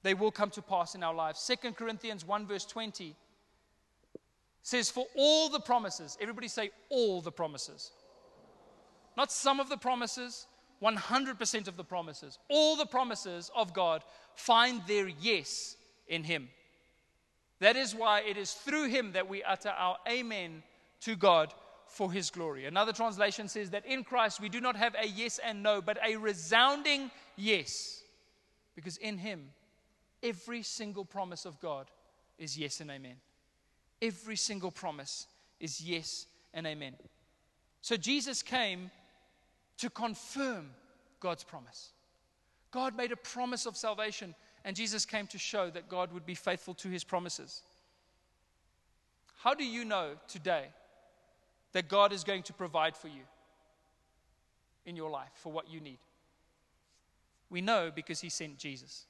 They 0.04 0.14
will 0.14 0.32
come 0.32 0.50
to 0.52 0.62
pass 0.62 0.96
in 0.96 1.04
our 1.04 1.14
lives. 1.14 1.46
2 1.62 1.74
Corinthians 1.74 2.26
1, 2.26 2.46
verse 2.46 2.66
20 2.66 3.16
says, 4.62 4.90
For 4.90 5.06
all 5.16 5.50
the 5.50 5.60
promises, 5.60 6.18
everybody 6.22 6.48
say 6.48 6.72
all 6.90 7.22
the 7.22 7.32
promises. 7.32 7.92
Not 9.18 9.32
some 9.32 9.60
of 9.60 9.70
the 9.70 9.78
promises, 9.78 10.48
100% 10.82 11.68
of 11.68 11.76
the 11.76 11.84
promises. 11.84 12.38
All 12.50 12.76
the 12.76 12.86
promises 12.86 13.52
of 13.56 13.74
God 13.74 14.04
find 14.36 14.82
their 14.88 15.08
yes 15.08 15.76
in 16.08 16.24
Him. 16.24 16.50
That 17.60 17.76
is 17.76 17.96
why 17.96 18.22
it 18.22 18.38
is 18.38 18.54
through 18.54 18.89
Him 18.89 19.13
that 19.13 19.28
we 19.28 19.43
utter 19.43 19.70
our 19.70 19.98
amen 20.08 20.63
to 21.02 21.15
God 21.15 21.54
for 21.88 22.12
His 22.12 22.30
glory. 22.30 22.65
Another 22.65 22.93
translation 22.93 23.48
says 23.48 23.72
that 23.72 23.86
in 23.86 24.04
Christ 24.04 24.39
we 24.39 24.50
do 24.50 24.62
not 24.62 24.76
have 24.76 24.96
a 25.00 25.08
yes 25.08 25.39
and 25.43 25.63
no, 25.63 25.82
but 25.82 25.98
a 26.06 26.15
resounding 26.17 27.10
yes. 27.36 28.04
Because 28.76 28.98
in 28.98 29.17
Him, 29.17 29.50
every 30.22 30.62
single 30.62 31.06
promise 31.06 31.46
of 31.46 31.60
God 31.60 31.88
is 32.38 32.58
yes 32.58 32.80
and 32.80 32.91
amen. 32.91 33.15
Every 34.02 34.36
single 34.36 34.72
promise 34.72 35.28
is 35.60 35.82
yes 35.82 36.28
and 36.54 36.67
amen. 36.67 36.93
So 37.82 37.98
Jesus 37.98 38.43
came 38.43 38.91
to 39.78 39.89
confirm 39.89 40.70
God's 41.20 41.43
promise. 41.43 41.91
God 42.72 42.96
made 42.96 43.12
a 43.12 43.17
promise 43.17 43.65
of 43.65 43.78
salvation, 43.78 44.36
and 44.68 44.76
Jesus 44.76 45.06
came 45.06 45.28
to 45.28 45.38
show 45.38 45.70
that 45.70 45.88
God 45.88 46.12
would 46.12 46.26
be 46.26 46.36
faithful 46.36 46.74
to 46.74 46.90
his 46.90 47.06
promises. 47.06 47.62
How 49.38 49.54
do 49.54 49.64
you 49.64 49.86
know 49.86 50.10
today 50.28 50.66
that 51.72 51.88
God 51.88 52.12
is 52.12 52.26
going 52.26 52.44
to 52.44 52.54
provide 52.54 52.98
for 52.98 53.08
you 53.08 53.22
in 54.86 54.98
your 54.98 55.10
life 55.10 55.32
for 55.36 55.54
what 55.54 55.72
you 55.72 55.80
need? 55.80 56.00
We 57.50 57.62
know 57.62 57.94
because 57.96 58.20
he 58.20 58.28
sent 58.28 58.58
Jesus. 58.58 59.06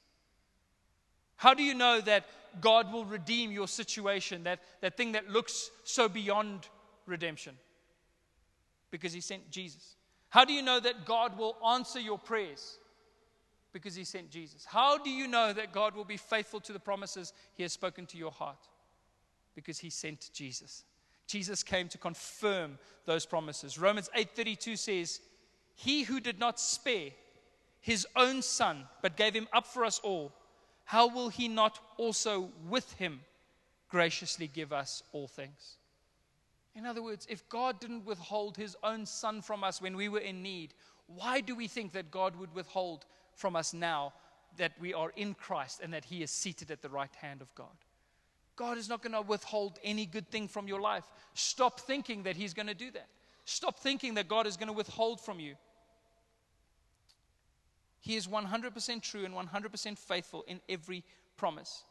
How 1.34 1.54
do 1.54 1.64
you 1.64 1.74
know 1.74 2.00
that 2.02 2.26
God 2.60 2.92
will 2.92 3.04
redeem 3.04 3.50
your 3.50 3.66
situation, 3.66 4.44
that, 4.44 4.60
that 4.80 4.96
thing 4.96 5.10
that 5.12 5.28
looks 5.28 5.72
so 5.82 6.08
beyond 6.08 6.68
redemption? 7.04 7.56
Because 8.92 9.12
He 9.12 9.20
sent 9.20 9.50
Jesus. 9.50 9.96
How 10.30 10.44
do 10.44 10.52
you 10.52 10.62
know 10.62 10.78
that 10.78 11.04
God 11.04 11.36
will 11.36 11.56
answer 11.66 12.00
your 12.00 12.18
prayers? 12.18 12.78
Because 13.78 13.94
He 13.94 14.02
sent 14.02 14.28
Jesus. 14.28 14.64
How 14.64 14.98
do 14.98 15.08
you 15.08 15.28
know 15.28 15.52
that 15.52 15.70
God 15.70 15.94
will 15.94 16.04
be 16.04 16.16
faithful 16.16 16.58
to 16.60 16.72
the 16.72 16.80
promises 16.80 17.32
He 17.54 17.62
has 17.62 17.72
spoken 17.72 18.06
to 18.06 18.18
your 18.18 18.32
heart? 18.32 18.66
Because 19.54 19.78
He 19.78 19.88
sent 19.88 20.30
Jesus. 20.32 20.82
Jesus 21.28 21.62
came 21.62 21.88
to 21.90 21.98
confirm 21.98 22.80
those 23.04 23.24
promises. 23.24 23.78
Romans 23.78 24.10
8:32 24.16 24.76
says, 24.76 25.20
"He 25.76 26.02
who 26.02 26.18
did 26.18 26.40
not 26.40 26.58
spare 26.58 27.12
his 27.80 28.06
own 28.16 28.42
son, 28.42 28.88
but 29.02 29.16
gave 29.16 29.34
him 29.34 29.48
up 29.52 29.66
for 29.66 29.84
us 29.84 29.98
all, 30.00 30.32
how 30.84 31.06
will 31.06 31.28
he 31.28 31.48
not 31.48 31.78
also 31.96 32.50
with 32.68 32.92
him 32.94 33.20
graciously 33.88 34.46
give 34.48 34.72
us 34.72 35.02
all 35.12 35.28
things? 35.28 35.76
In 36.74 36.86
other 36.86 37.02
words, 37.02 37.26
if 37.30 37.48
God 37.48 37.80
didn't 37.80 38.04
withhold 38.04 38.56
his 38.56 38.76
own 38.82 39.06
son 39.06 39.42
from 39.42 39.64
us 39.64 39.80
when 39.80 39.96
we 39.96 40.08
were 40.08 40.18
in 40.18 40.42
need, 40.42 40.74
why 41.06 41.40
do 41.40 41.54
we 41.54 41.66
think 41.66 41.92
that 41.92 42.10
God 42.10 42.36
would 42.36 42.54
withhold 42.54 43.06
from 43.38 43.56
us 43.56 43.72
now 43.72 44.12
that 44.56 44.72
we 44.80 44.92
are 44.92 45.12
in 45.16 45.34
Christ 45.34 45.80
and 45.82 45.92
that 45.94 46.04
he 46.04 46.22
is 46.22 46.30
seated 46.30 46.70
at 46.70 46.82
the 46.82 46.88
right 46.88 47.14
hand 47.14 47.40
of 47.40 47.54
God? 47.54 47.76
God 48.56 48.76
is 48.76 48.88
not 48.88 49.02
going 49.02 49.12
to 49.12 49.22
withhold 49.22 49.78
any 49.84 50.04
good 50.04 50.28
thing 50.28 50.48
from 50.48 50.66
your 50.66 50.80
life. 50.80 51.04
Stop 51.34 51.80
thinking 51.80 52.24
that 52.24 52.36
he's 52.36 52.52
going 52.52 52.66
to 52.66 52.74
do 52.74 52.90
that. 52.90 53.06
Stop 53.44 53.78
thinking 53.78 54.14
that 54.14 54.28
God 54.28 54.46
is 54.46 54.56
going 54.56 54.66
to 54.66 54.72
withhold 54.72 55.20
from 55.20 55.38
you. 55.38 55.54
He 58.00 58.16
is 58.16 58.26
100% 58.26 59.02
true 59.02 59.24
and 59.24 59.34
100% 59.34 59.98
faithful 59.98 60.44
in 60.48 60.60
every 60.68 61.04
promise. 61.36 61.84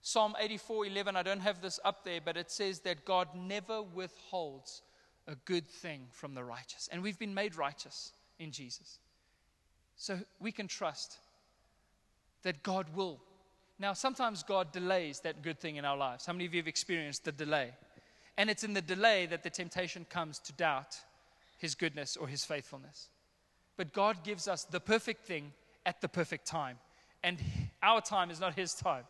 Psalm 0.00 0.36
84 0.38 0.86
11, 0.86 1.16
I 1.16 1.22
don't 1.22 1.40
have 1.40 1.60
this 1.60 1.80
up 1.84 2.04
there, 2.04 2.20
but 2.24 2.36
it 2.36 2.50
says 2.50 2.80
that 2.80 3.04
God 3.04 3.28
never 3.34 3.82
withholds 3.82 4.82
a 5.26 5.34
good 5.44 5.66
thing 5.66 6.06
from 6.12 6.34
the 6.34 6.44
righteous. 6.44 6.88
And 6.92 7.02
we've 7.02 7.18
been 7.18 7.34
made 7.34 7.56
righteous 7.56 8.12
in 8.38 8.52
Jesus. 8.52 9.00
So 9.98 10.18
we 10.40 10.50
can 10.50 10.66
trust 10.66 11.18
that 12.42 12.62
God 12.62 12.86
will. 12.94 13.20
Now, 13.78 13.92
sometimes 13.92 14.42
God 14.42 14.72
delays 14.72 15.20
that 15.20 15.42
good 15.42 15.60
thing 15.60 15.76
in 15.76 15.84
our 15.84 15.96
lives. 15.96 16.24
How 16.24 16.32
many 16.32 16.46
of 16.46 16.54
you 16.54 16.60
have 16.60 16.68
experienced 16.68 17.24
the 17.24 17.32
delay? 17.32 17.72
And 18.38 18.48
it's 18.48 18.64
in 18.64 18.72
the 18.72 18.80
delay 18.80 19.26
that 19.26 19.42
the 19.42 19.50
temptation 19.50 20.06
comes 20.08 20.38
to 20.40 20.52
doubt 20.54 20.96
his 21.58 21.74
goodness 21.74 22.16
or 22.16 22.26
his 22.26 22.44
faithfulness. 22.44 23.08
But 23.76 23.92
God 23.92 24.24
gives 24.24 24.48
us 24.48 24.64
the 24.64 24.80
perfect 24.80 25.24
thing 25.24 25.52
at 25.84 26.00
the 26.00 26.08
perfect 26.08 26.46
time. 26.46 26.78
And 27.22 27.38
our 27.82 28.00
time 28.00 28.30
is 28.30 28.40
not 28.40 28.54
His 28.54 28.74
time. 28.74 29.04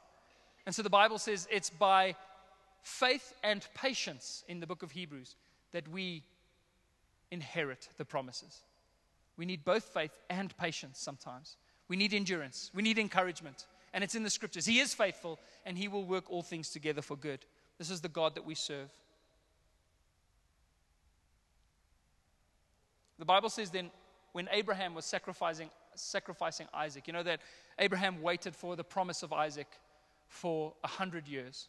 And 0.67 0.75
so 0.75 0.83
the 0.83 0.91
Bible 0.91 1.19
says 1.19 1.49
it's 1.51 1.71
by 1.71 2.15
faith 2.83 3.33
and 3.43 3.67
patience 3.75 4.45
in 4.49 4.61
the 4.61 4.67
book 4.67 4.83
of 4.83 4.91
Hebrews 4.91 5.37
that 5.73 5.89
we 5.89 6.23
inherit 7.31 7.89
the 7.99 8.05
promises. 8.05 8.63
We 9.39 9.47
need 9.47 9.65
both 9.65 9.85
faith 9.85 10.11
and 10.29 10.55
patience 10.59 10.99
sometimes. 10.99 11.57
We 11.89 11.97
need 11.97 12.13
endurance. 12.13 12.71
We 12.75 12.83
need 12.83 12.99
encouragement. 12.99 13.67
And 13.95 14.05
it's 14.05 14.15
in 14.15 14.25
the 14.25 14.31
scriptures. 14.31 14.67
He 14.67 14.81
is 14.81 14.93
faithful 14.93 15.39
and 15.65 15.79
He 15.79 15.89
will 15.89 16.05
work 16.05 16.31
all 16.31 16.43
things 16.43 16.69
together 16.69 17.01
for 17.01 17.17
good. 17.17 17.47
This 17.79 17.91
is 17.91 18.03
the 18.03 18.09
God 18.09 18.35
that 18.35 18.45
we 18.45 18.55
serve. 18.55 18.91
The 23.19 23.25
Bible 23.25 23.49
says 23.49 23.71
then, 23.71 23.91
when 24.33 24.49
Abraham 24.53 24.95
was 24.95 25.05
sacrificing, 25.05 25.71
sacrificing 25.95 26.67
Isaac. 26.73 27.07
You 27.07 27.13
know 27.13 27.23
that 27.23 27.41
Abraham 27.79 28.23
waited 28.23 28.55
for 28.55 28.77
the 28.77 28.85
promise 28.85 29.23
of 29.23 29.33
Isaac 29.33 29.67
for 30.29 30.75
a 30.85 30.89
hundred 30.89 31.27
years. 31.27 31.69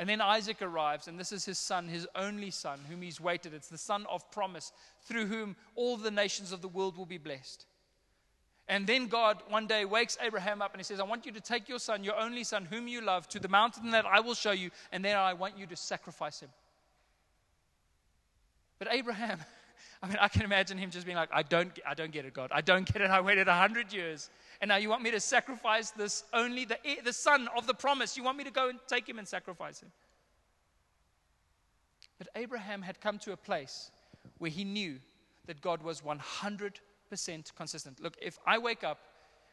And 0.00 0.08
then 0.08 0.22
Isaac 0.22 0.62
arrives, 0.62 1.08
and 1.08 1.20
this 1.20 1.30
is 1.30 1.44
his 1.44 1.58
son, 1.58 1.86
his 1.86 2.08
only 2.14 2.50
son, 2.50 2.80
whom 2.88 3.02
he's 3.02 3.20
waited. 3.20 3.52
It's 3.52 3.68
the 3.68 3.76
son 3.76 4.06
of 4.08 4.30
promise, 4.30 4.72
through 5.02 5.26
whom 5.26 5.56
all 5.74 5.98
the 5.98 6.10
nations 6.10 6.52
of 6.52 6.62
the 6.62 6.68
world 6.68 6.96
will 6.96 7.04
be 7.04 7.18
blessed. 7.18 7.66
And 8.66 8.86
then 8.86 9.08
God 9.08 9.42
one 9.50 9.66
day 9.66 9.84
wakes 9.84 10.16
Abraham 10.22 10.62
up 10.62 10.72
and 10.72 10.80
he 10.80 10.84
says, 10.84 11.00
I 11.00 11.02
want 11.02 11.26
you 11.26 11.32
to 11.32 11.40
take 11.40 11.68
your 11.68 11.78
son, 11.78 12.02
your 12.02 12.18
only 12.18 12.44
son, 12.44 12.64
whom 12.64 12.88
you 12.88 13.02
love, 13.02 13.28
to 13.28 13.38
the 13.38 13.48
mountain 13.48 13.90
that 13.90 14.06
I 14.06 14.20
will 14.20 14.32
show 14.32 14.52
you, 14.52 14.70
and 14.90 15.04
then 15.04 15.18
I 15.18 15.34
want 15.34 15.58
you 15.58 15.66
to 15.66 15.76
sacrifice 15.76 16.40
him. 16.40 16.48
But 18.78 18.88
Abraham, 18.90 19.40
I 20.02 20.06
mean, 20.06 20.16
I 20.20 20.28
can 20.28 20.42
imagine 20.42 20.78
him 20.78 20.90
just 20.90 21.04
being 21.04 21.16
like, 21.16 21.28
I 21.32 21.42
don't, 21.42 21.78
I 21.86 21.94
don't 21.94 22.10
get 22.10 22.24
it, 22.24 22.32
God. 22.32 22.50
I 22.52 22.60
don't 22.60 22.90
get 22.90 23.02
it. 23.02 23.10
I 23.10 23.20
waited 23.20 23.46
100 23.46 23.92
years. 23.92 24.30
And 24.60 24.68
now 24.68 24.76
you 24.76 24.88
want 24.88 25.02
me 25.02 25.10
to 25.10 25.20
sacrifice 25.20 25.90
this 25.90 26.24
only, 26.32 26.64
the, 26.64 26.78
eh, 26.86 26.96
the 27.04 27.12
son 27.12 27.48
of 27.56 27.66
the 27.66 27.74
promise. 27.74 28.16
You 28.16 28.24
want 28.24 28.38
me 28.38 28.44
to 28.44 28.50
go 28.50 28.68
and 28.68 28.78
take 28.88 29.08
him 29.08 29.18
and 29.18 29.26
sacrifice 29.26 29.80
him. 29.80 29.90
But 32.18 32.28
Abraham 32.34 32.82
had 32.82 33.00
come 33.00 33.18
to 33.20 33.32
a 33.32 33.36
place 33.36 33.90
where 34.38 34.50
he 34.50 34.64
knew 34.64 34.98
that 35.46 35.60
God 35.60 35.82
was 35.82 36.02
100% 36.02 36.80
consistent. 37.56 38.00
Look, 38.02 38.16
if 38.20 38.38
I 38.46 38.58
wake 38.58 38.84
up 38.84 38.98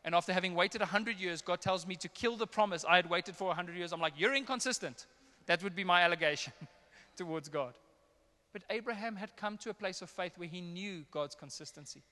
and 0.03 0.13
after 0.13 0.33
having 0.33 0.53
waited 0.53 0.81
100 0.81 1.19
years, 1.19 1.41
God 1.41 1.61
tells 1.61 1.87
me 1.87 1.95
to 1.97 2.07
kill 2.09 2.35
the 2.35 2.47
promise 2.47 2.85
I 2.87 2.97
had 2.97 3.09
waited 3.09 3.35
for 3.35 3.47
100 3.47 3.75
years, 3.75 3.93
I'm 3.93 4.01
like, 4.01 4.13
you're 4.17 4.35
inconsistent. 4.35 5.05
That 5.45 5.63
would 5.63 5.75
be 5.75 5.83
my 5.83 6.03
allegation 6.03 6.53
towards 7.17 7.49
God. 7.49 7.73
But 8.53 8.63
Abraham 8.69 9.15
had 9.15 9.35
come 9.35 9.57
to 9.59 9.69
a 9.69 9.73
place 9.73 10.01
of 10.01 10.09
faith 10.09 10.33
where 10.37 10.47
he 10.47 10.61
knew 10.61 11.05
God's 11.11 11.35
consistency. 11.35 12.03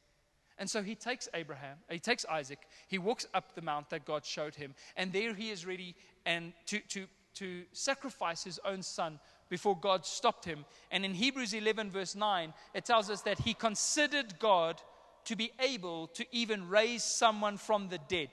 And 0.58 0.70
so 0.70 0.82
he 0.82 0.96
takes 0.96 1.28
Abraham, 1.34 1.78
he 1.90 2.00
takes 2.00 2.26
Isaac, 2.26 2.60
he 2.88 2.98
walks 2.98 3.28
up 3.34 3.56
the 3.56 3.62
mount 3.62 3.90
that 3.90 4.06
God 4.06 4.26
showed 4.26 4.56
him, 4.56 4.74
and 4.96 5.12
there 5.12 5.34
he 5.34 5.50
is 5.50 5.66
ready 5.66 5.96
and 6.26 6.54
to, 6.68 6.80
to, 6.90 7.08
to 7.36 7.64
sacrifice 7.74 8.44
his 8.44 8.60
own 8.64 8.82
son 8.82 9.20
before 9.50 9.78
God 9.78 10.06
stopped 10.06 10.46
him. 10.46 10.66
And 10.92 11.04
in 11.04 11.14
Hebrews 11.14 11.54
11, 11.54 11.92
verse 11.92 12.16
9, 12.16 12.54
it 12.74 12.86
tells 12.86 13.10
us 13.10 13.22
that 13.24 13.40
he 13.40 13.54
considered 13.54 14.40
God 14.40 14.82
to 15.26 15.36
be 15.36 15.52
able 15.60 16.08
to 16.08 16.26
even 16.32 16.70
raise 16.70 17.04
someone 17.04 17.58
from 17.58 17.90
the 17.90 18.00
dead. 18.08 18.30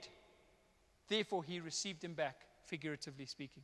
Therefore, 1.09 1.43
he 1.43 1.59
received 1.59 2.03
him 2.03 2.13
back, 2.13 2.37
figuratively 2.65 3.25
speaking. 3.25 3.63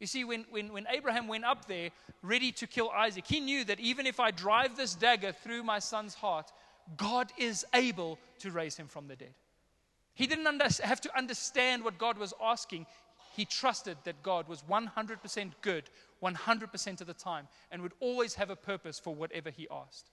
You 0.00 0.06
see, 0.06 0.24
when, 0.24 0.46
when, 0.50 0.72
when 0.72 0.86
Abraham 0.90 1.28
went 1.28 1.44
up 1.44 1.66
there 1.66 1.90
ready 2.22 2.50
to 2.52 2.66
kill 2.66 2.90
Isaac, 2.90 3.26
he 3.26 3.38
knew 3.38 3.64
that 3.64 3.78
even 3.78 4.06
if 4.06 4.18
I 4.18 4.30
drive 4.30 4.76
this 4.76 4.94
dagger 4.94 5.32
through 5.32 5.62
my 5.62 5.78
son's 5.78 6.14
heart, 6.14 6.50
God 6.96 7.30
is 7.38 7.64
able 7.74 8.18
to 8.40 8.50
raise 8.50 8.76
him 8.76 8.88
from 8.88 9.06
the 9.06 9.14
dead. 9.14 9.34
He 10.14 10.26
didn't 10.26 10.46
under, 10.46 10.64
have 10.82 11.00
to 11.02 11.16
understand 11.16 11.84
what 11.84 11.98
God 11.98 12.18
was 12.18 12.34
asking. 12.42 12.86
He 13.36 13.44
trusted 13.44 13.98
that 14.04 14.22
God 14.22 14.48
was 14.48 14.62
100% 14.62 15.52
good 15.60 15.84
100% 16.22 17.00
of 17.00 17.06
the 17.06 17.14
time 17.14 17.48
and 17.70 17.82
would 17.82 17.94
always 18.00 18.34
have 18.34 18.50
a 18.50 18.56
purpose 18.56 18.98
for 18.98 19.14
whatever 19.14 19.50
he 19.50 19.66
asked. 19.70 20.10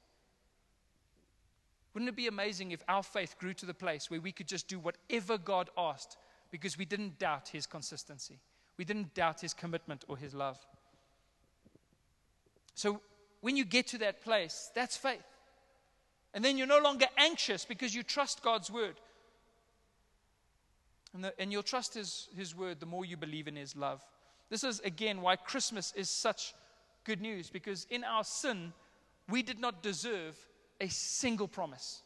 Wouldn't 1.94 2.10
it 2.10 2.16
be 2.16 2.28
amazing 2.28 2.72
if 2.72 2.84
our 2.88 3.04
faith 3.04 3.36
grew 3.40 3.54
to 3.56 3.66
the 3.66 3.74
place 3.74 4.10
where 4.10 4.22
we 4.22 4.32
could 4.32 4.48
just 4.48 4.68
do 4.68 4.80
whatever 4.80 5.38
God 5.38 5.70
asked 5.78 6.18
because 6.52 6.78
we 6.78 6.86
didn't 6.86 7.20
doubt 7.20 7.50
his 7.50 7.66
consistency? 7.66 8.40
We 8.78 8.86
didn't 8.86 9.14
doubt 9.14 9.42
his 9.42 9.54
commitment 9.54 10.06
or 10.08 10.18
his 10.18 10.34
love. 10.34 10.58
So 12.76 13.02
when 13.42 13.58
you 13.58 13.66
get 13.66 13.88
to 13.88 13.98
that 14.00 14.22
place, 14.22 14.72
that's 14.76 14.96
faith. 14.96 15.26
And 16.34 16.46
then 16.46 16.58
you're 16.58 16.68
no 16.68 16.80
longer 16.80 17.08
anxious 17.18 17.66
because 17.66 17.96
you 17.96 18.04
trust 18.04 18.44
God's 18.44 18.70
word. 18.70 18.96
And, 21.14 21.24
the, 21.24 21.34
and 21.40 21.52
you'll 21.52 21.64
trust 21.64 21.96
his, 21.96 22.28
his 22.36 22.56
word 22.56 22.80
the 22.80 22.86
more 22.86 23.06
you 23.06 23.18
believe 23.18 23.48
in 23.48 23.56
His 23.56 23.76
love. 23.76 24.06
This 24.50 24.64
is, 24.64 24.80
again, 24.82 25.22
why 25.22 25.36
Christmas 25.36 25.94
is 25.96 26.10
such 26.10 26.54
good 27.04 27.22
news 27.22 27.50
because 27.50 27.88
in 27.90 28.04
our 28.04 28.24
sin, 28.24 28.74
we 29.30 29.42
did 29.42 29.60
not 29.60 29.82
deserve 29.82 30.38
a 30.80 30.88
single 30.90 31.48
promise. 31.48 32.02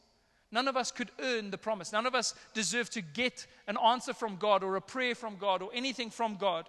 None 0.52 0.68
of 0.68 0.76
us 0.76 0.92
could 0.92 1.12
earn 1.20 1.50
the 1.50 1.58
promise. 1.58 1.94
None 1.94 2.06
of 2.06 2.14
us 2.14 2.36
deserve 2.54 2.90
to 2.92 3.02
get 3.02 3.48
an 3.68 3.78
answer 3.78 4.14
from 4.14 4.36
God 4.36 4.64
or 4.64 4.76
a 4.76 4.82
prayer 4.82 5.16
from 5.16 5.38
God 5.38 5.62
or 5.62 5.70
anything 5.74 6.10
from 6.10 6.36
God. 6.36 6.68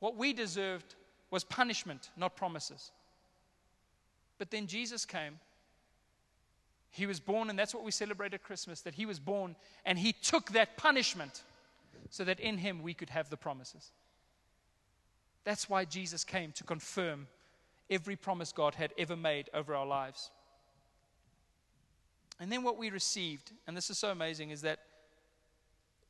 What 0.00 0.16
we 0.16 0.32
deserved 0.32 0.94
was 1.30 1.44
punishment, 1.44 2.10
not 2.16 2.36
promises. 2.36 2.90
But 4.38 4.50
then 4.50 4.66
Jesus 4.66 5.04
came. 5.04 5.38
He 6.90 7.06
was 7.06 7.20
born, 7.20 7.50
and 7.50 7.58
that's 7.58 7.74
what 7.74 7.84
we 7.84 7.90
celebrate 7.90 8.34
at 8.34 8.42
Christmas 8.42 8.80
that 8.82 8.94
He 8.94 9.06
was 9.06 9.18
born, 9.18 9.56
and 9.84 9.98
He 9.98 10.12
took 10.12 10.52
that 10.52 10.76
punishment 10.76 11.42
so 12.10 12.24
that 12.24 12.40
in 12.40 12.58
Him 12.58 12.82
we 12.82 12.94
could 12.94 13.10
have 13.10 13.30
the 13.30 13.36
promises. 13.36 13.92
That's 15.44 15.68
why 15.68 15.84
Jesus 15.84 16.24
came 16.24 16.52
to 16.52 16.64
confirm 16.64 17.26
every 17.90 18.16
promise 18.16 18.52
God 18.52 18.74
had 18.74 18.92
ever 18.98 19.16
made 19.16 19.48
over 19.54 19.74
our 19.74 19.86
lives. 19.86 20.30
And 22.40 22.50
then 22.52 22.62
what 22.62 22.78
we 22.78 22.90
received, 22.90 23.50
and 23.66 23.76
this 23.76 23.90
is 23.90 23.98
so 23.98 24.10
amazing, 24.10 24.50
is 24.50 24.62
that 24.62 24.78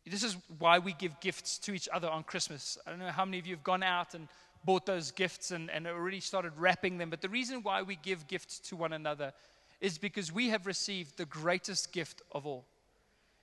this 0.07 0.22
is 0.22 0.37
why 0.59 0.79
we 0.79 0.93
give 0.95 1.18
gifts 1.20 1.59
to 1.59 1.72
each 1.72 1.89
other 1.93 2.09
on 2.09 2.22
Christmas. 2.22 2.79
I 2.87 2.91
don't 2.91 2.99
know 2.99 3.11
how 3.11 3.24
many 3.24 3.39
of 3.39 3.47
you 3.47 3.55
have 3.55 3.64
gone 3.64 3.83
out 3.83 4.14
and 4.14 4.29
bought 4.64 4.87
those 4.87 5.11
gifts 5.11 5.51
and, 5.51 5.70
and 5.70 5.87
already 5.87 6.20
started 6.20 6.53
wrapping 6.57 6.99
them, 6.99 7.11
but 7.11 7.20
the 7.20 7.29
reason 7.29 7.62
why 7.62 7.83
we 7.83 7.97
give 7.97 8.26
gifts 8.26 8.59
to 8.59 8.76
one 8.76 8.93
another 8.93 9.33
is 9.81 9.99
because 9.99 10.33
we 10.33 10.49
have 10.49 10.66
received 10.66 11.16
the 11.16 11.24
greatest 11.24 11.93
gift 11.93 12.22
of 12.33 12.47
all. 12.47 12.64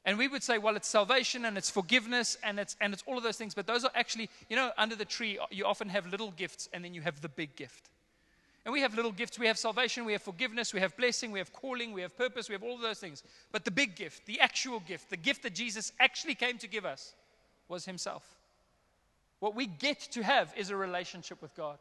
And 0.03 0.19
we 0.19 0.27
would 0.27 0.43
say, 0.43 0.59
well, 0.59 0.75
it's 0.75 0.87
salvation 0.87 1.45
and 1.45 1.57
it's 1.57 1.69
forgiveness 1.69 2.37
and 2.43 2.59
it's, 2.59 2.75
and 2.79 2.93
it's 2.93 3.03
all 3.07 3.17
of 3.17 3.23
those 3.23 3.37
things. 3.37 3.55
But 3.55 3.65
those 3.65 3.83
are 3.83 3.91
actually, 3.95 4.29
you 4.49 4.55
know, 4.55 4.71
under 4.77 4.95
the 4.95 5.05
tree, 5.05 5.39
you 5.49 5.65
often 5.65 5.89
have 5.89 6.05
little 6.05 6.31
gifts 6.31 6.69
and 6.73 6.85
then 6.85 6.93
you 6.93 7.01
have 7.01 7.21
the 7.21 7.29
big 7.29 7.55
gift. 7.55 7.89
And 8.65 8.73
we 8.73 8.81
have 8.81 8.95
little 8.95 9.11
gifts. 9.11 9.37
We 9.37 9.45
have 9.45 9.59
salvation, 9.59 10.05
we 10.05 10.13
have 10.13 10.23
forgiveness, 10.23 10.73
we 10.73 10.79
have 10.79 10.97
blessing, 10.97 11.31
we 11.31 11.37
have 11.37 11.53
calling, 11.53 11.93
we 11.93 12.01
have 12.01 12.17
purpose, 12.17 12.49
we 12.49 12.53
have 12.53 12.63
all 12.63 12.79
those 12.79 12.99
things. 12.99 13.21
But 13.51 13.63
the 13.63 13.71
big 13.71 13.95
gift, 13.95 14.25
the 14.25 14.39
actual 14.39 14.79
gift, 14.79 15.11
the 15.11 15.17
gift 15.17 15.43
that 15.43 15.53
Jesus 15.53 15.91
actually 15.99 16.33
came 16.33 16.57
to 16.57 16.67
give 16.67 16.83
us 16.83 17.13
was 17.67 17.85
Himself. 17.85 18.35
What 19.39 19.55
we 19.55 19.67
get 19.67 19.99
to 20.11 20.23
have 20.23 20.51
is 20.57 20.71
a 20.71 20.75
relationship 20.75 21.43
with 21.43 21.55
God. 21.55 21.77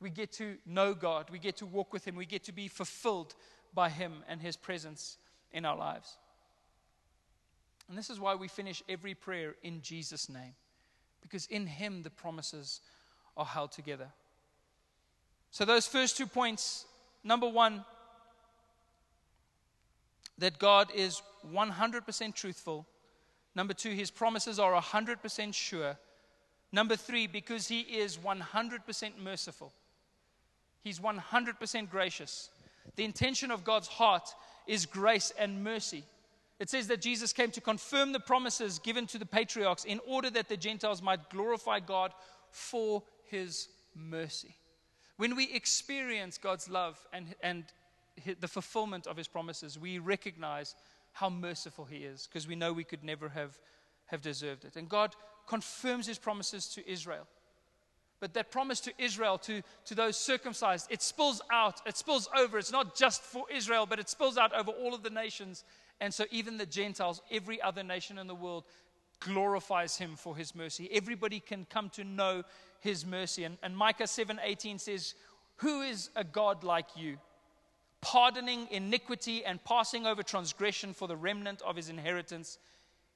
We 0.00 0.10
get 0.10 0.32
to 0.34 0.56
know 0.66 0.92
God, 0.92 1.30
we 1.30 1.38
get 1.38 1.56
to 1.58 1.66
walk 1.66 1.92
with 1.92 2.06
Him, 2.06 2.16
we 2.16 2.26
get 2.26 2.44
to 2.44 2.52
be 2.52 2.66
fulfilled 2.66 3.34
by 3.74 3.90
Him 3.90 4.24
and 4.28 4.40
His 4.40 4.56
presence 4.56 5.18
in 5.52 5.64
our 5.64 5.76
lives. 5.76 6.18
And 7.88 7.96
this 7.96 8.10
is 8.10 8.18
why 8.18 8.34
we 8.34 8.48
finish 8.48 8.82
every 8.88 9.14
prayer 9.14 9.54
in 9.62 9.82
Jesus' 9.82 10.28
name, 10.28 10.54
because 11.22 11.46
in 11.46 11.66
Him 11.66 12.02
the 12.02 12.10
promises 12.10 12.80
are 13.36 13.46
held 13.46 13.70
together. 13.70 14.08
So, 15.50 15.64
those 15.64 15.86
first 15.86 16.16
two 16.16 16.26
points 16.26 16.84
number 17.24 17.48
one, 17.48 17.84
that 20.38 20.58
God 20.58 20.90
is 20.94 21.20
100% 21.52 22.34
truthful. 22.34 22.86
Number 23.54 23.74
two, 23.74 23.90
his 23.90 24.10
promises 24.10 24.58
are 24.58 24.80
100% 24.80 25.54
sure. 25.54 25.98
Number 26.70 26.96
three, 26.96 27.26
because 27.26 27.66
he 27.68 27.80
is 27.80 28.18
100% 28.18 29.18
merciful. 29.22 29.72
He's 30.82 31.00
100% 31.00 31.90
gracious. 31.90 32.50
The 32.96 33.04
intention 33.04 33.50
of 33.50 33.64
God's 33.64 33.88
heart 33.88 34.28
is 34.66 34.86
grace 34.86 35.32
and 35.38 35.64
mercy. 35.64 36.04
It 36.60 36.68
says 36.68 36.88
that 36.88 37.00
Jesus 37.00 37.32
came 37.32 37.50
to 37.52 37.60
confirm 37.60 38.12
the 38.12 38.20
promises 38.20 38.78
given 38.78 39.06
to 39.08 39.18
the 39.18 39.26
patriarchs 39.26 39.84
in 39.84 40.00
order 40.06 40.30
that 40.30 40.48
the 40.48 40.56
Gentiles 40.56 41.02
might 41.02 41.30
glorify 41.30 41.80
God 41.80 42.12
for 42.50 43.02
his 43.26 43.68
mercy. 43.94 44.54
When 45.18 45.34
we 45.34 45.52
experience 45.52 46.38
God's 46.38 46.70
love 46.70 46.96
and, 47.12 47.34
and 47.42 47.64
the 48.40 48.48
fulfillment 48.48 49.06
of 49.08 49.16
his 49.16 49.26
promises, 49.26 49.76
we 49.76 49.98
recognize 49.98 50.76
how 51.12 51.28
merciful 51.28 51.84
he 51.84 51.98
is 51.98 52.28
because 52.28 52.46
we 52.46 52.54
know 52.54 52.72
we 52.72 52.84
could 52.84 53.02
never 53.02 53.28
have, 53.28 53.58
have 54.06 54.22
deserved 54.22 54.64
it. 54.64 54.76
And 54.76 54.88
God 54.88 55.16
confirms 55.48 56.06
his 56.06 56.18
promises 56.18 56.68
to 56.68 56.88
Israel. 56.88 57.26
But 58.20 58.34
that 58.34 58.52
promise 58.52 58.78
to 58.80 58.92
Israel, 58.96 59.38
to, 59.38 59.62
to 59.86 59.94
those 59.96 60.16
circumcised, 60.16 60.86
it 60.90 61.02
spills 61.02 61.40
out, 61.52 61.80
it 61.84 61.96
spills 61.96 62.28
over. 62.36 62.56
It's 62.56 62.72
not 62.72 62.96
just 62.96 63.22
for 63.22 63.44
Israel, 63.52 63.86
but 63.86 63.98
it 63.98 64.08
spills 64.08 64.38
out 64.38 64.54
over 64.54 64.70
all 64.70 64.94
of 64.94 65.02
the 65.02 65.10
nations. 65.10 65.64
And 66.00 66.14
so, 66.14 66.26
even 66.30 66.58
the 66.58 66.66
Gentiles, 66.66 67.22
every 67.30 67.60
other 67.60 67.82
nation 67.82 68.18
in 68.18 68.26
the 68.28 68.34
world, 68.34 68.64
glorifies 69.20 69.96
him 69.96 70.16
for 70.16 70.36
his 70.36 70.54
mercy. 70.54 70.88
Everybody 70.92 71.40
can 71.40 71.66
come 71.68 71.90
to 71.90 72.04
know 72.04 72.44
his 72.80 73.04
mercy. 73.04 73.44
And, 73.44 73.58
and 73.62 73.76
Micah 73.76 74.04
7:18 74.04 74.80
says, 74.80 75.14
Who 75.56 75.82
is 75.82 76.10
a 76.16 76.24
God 76.24 76.64
like 76.64 76.96
you? 76.96 77.18
Pardoning 78.00 78.68
iniquity 78.70 79.44
and 79.44 79.62
passing 79.64 80.06
over 80.06 80.22
transgression 80.22 80.94
for 80.94 81.08
the 81.08 81.16
remnant 81.16 81.62
of 81.62 81.76
his 81.76 81.88
inheritance. 81.88 82.58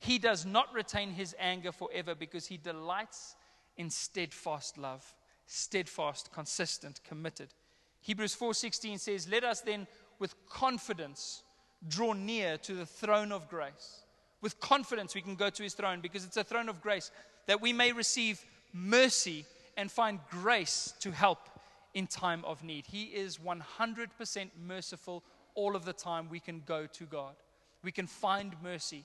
He 0.01 0.19
does 0.19 0.45
not 0.45 0.73
retain 0.75 1.13
his 1.13 1.37
anger 1.39 1.71
forever 1.71 2.17
because 2.17 2.47
he 2.47 2.57
delights 2.57 3.37
in 3.77 3.89
steadfast 3.89 4.77
love, 4.77 5.15
steadfast, 5.47 6.33
consistent, 6.33 7.01
committed. 7.05 7.55
Hebrews 8.01 8.35
4:16 8.35 8.99
says, 8.99 9.29
"Let 9.29 9.45
us 9.45 9.61
then 9.61 9.87
with 10.19 10.35
confidence 10.47 11.45
draw 11.87 12.13
near 12.13 12.59
to 12.59 12.75
the 12.75 12.87
throne 12.87 13.31
of 13.31 13.49
grace." 13.49 14.03
With 14.43 14.61
confidence 14.61 15.15
we 15.15 15.23
can 15.23 15.37
go 15.37 15.49
to 15.49 15.63
his 15.63 15.73
throne 15.73 16.01
because 16.01 16.25
it's 16.25 16.37
a 16.37 16.45
throne 16.45 16.69
of 16.69 16.83
grace 16.83 17.11
that 17.47 17.63
we 17.63 17.73
may 17.73 17.93
receive 17.93 18.45
mercy 18.75 19.47
and 19.77 19.91
find 19.91 20.19
grace 20.31 20.93
to 21.01 21.13
help 21.13 21.49
in 21.95 22.07
time 22.07 22.45
of 22.45 22.63
need. 22.63 22.85
He 22.87 23.05
is 23.05 23.39
100% 23.39 24.51
merciful 24.67 25.23
all 25.55 25.77
of 25.77 25.85
the 25.85 25.93
time. 25.93 26.29
We 26.29 26.41
can 26.41 26.63
go 26.67 26.87
to 26.87 27.05
God, 27.05 27.35
we 27.83 27.93
can 27.93 28.07
find 28.07 28.55
mercy, 28.63 29.05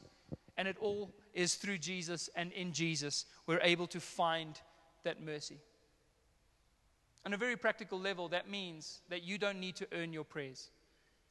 and 0.58 0.68
it 0.68 0.78
all 0.80 1.12
is 1.34 1.56
through 1.56 1.78
Jesus 1.78 2.30
and 2.36 2.52
in 2.52 2.74
Jesus. 2.74 3.26
We're 3.46 3.62
able 3.62 3.88
to 3.88 4.00
find 4.00 4.60
that 5.04 5.22
mercy. 5.22 5.60
On 7.26 7.34
a 7.34 7.38
very 7.38 7.58
practical 7.58 8.00
level, 8.00 8.30
that 8.30 8.50
means 8.50 9.02
that 9.10 9.24
you 9.24 9.38
don't 9.38 9.60
need 9.60 9.76
to 9.76 9.88
earn 9.94 10.14
your 10.14 10.24
prayers, 10.24 10.70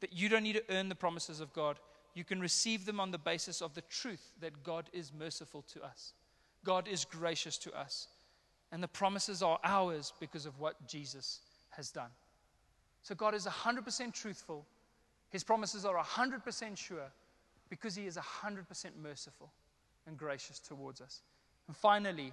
that 0.01 0.13
you 0.13 0.29
don't 0.29 0.43
need 0.43 0.55
to 0.55 0.65
earn 0.71 0.89
the 0.89 0.95
promises 0.95 1.41
of 1.41 1.53
God. 1.53 1.79
You 2.17 2.25
can 2.25 2.41
receive 2.41 2.87
them 2.87 2.99
on 2.99 3.11
the 3.11 3.19
basis 3.19 3.61
of 3.61 3.75
the 3.75 3.83
truth 3.83 4.33
that 4.41 4.65
God 4.65 4.89
is 4.95 5.13
merciful 5.17 5.63
to 5.75 5.85
us, 5.85 6.15
God 6.65 6.89
is 6.89 7.05
gracious 7.05 7.59
to 7.59 7.79
us, 7.79 8.09
and 8.73 8.83
the 8.83 8.89
promises 8.89 9.43
are 9.43 9.61
ours 9.63 10.15
because 10.19 10.47
of 10.47 10.59
what 10.59 10.89
Jesus 10.89 11.41
has 11.71 11.91
done. 11.91 12.11
So 13.03 13.15
God 13.15 13.35
is 13.35 13.47
100% 13.47 14.15
truthful. 14.15 14.65
His 15.29 15.45
promises 15.45 15.85
are 15.85 16.03
100% 16.03 16.77
sure 16.79 17.13
because 17.69 17.95
He 17.95 18.07
is 18.07 18.17
100% 18.17 18.65
merciful 19.01 19.53
and 20.07 20.17
gracious 20.17 20.59
towards 20.59 21.03
us. 21.03 21.21
And 21.69 21.77
finally, 21.77 22.33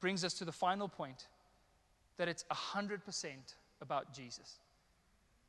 brings 0.00 0.24
us 0.24 0.34
to 0.34 0.44
the 0.44 0.52
final 0.52 0.88
point 0.88 1.26
that 2.18 2.28
it's 2.28 2.44
100% 2.52 3.00
about 3.80 4.14
Jesus. 4.14 4.58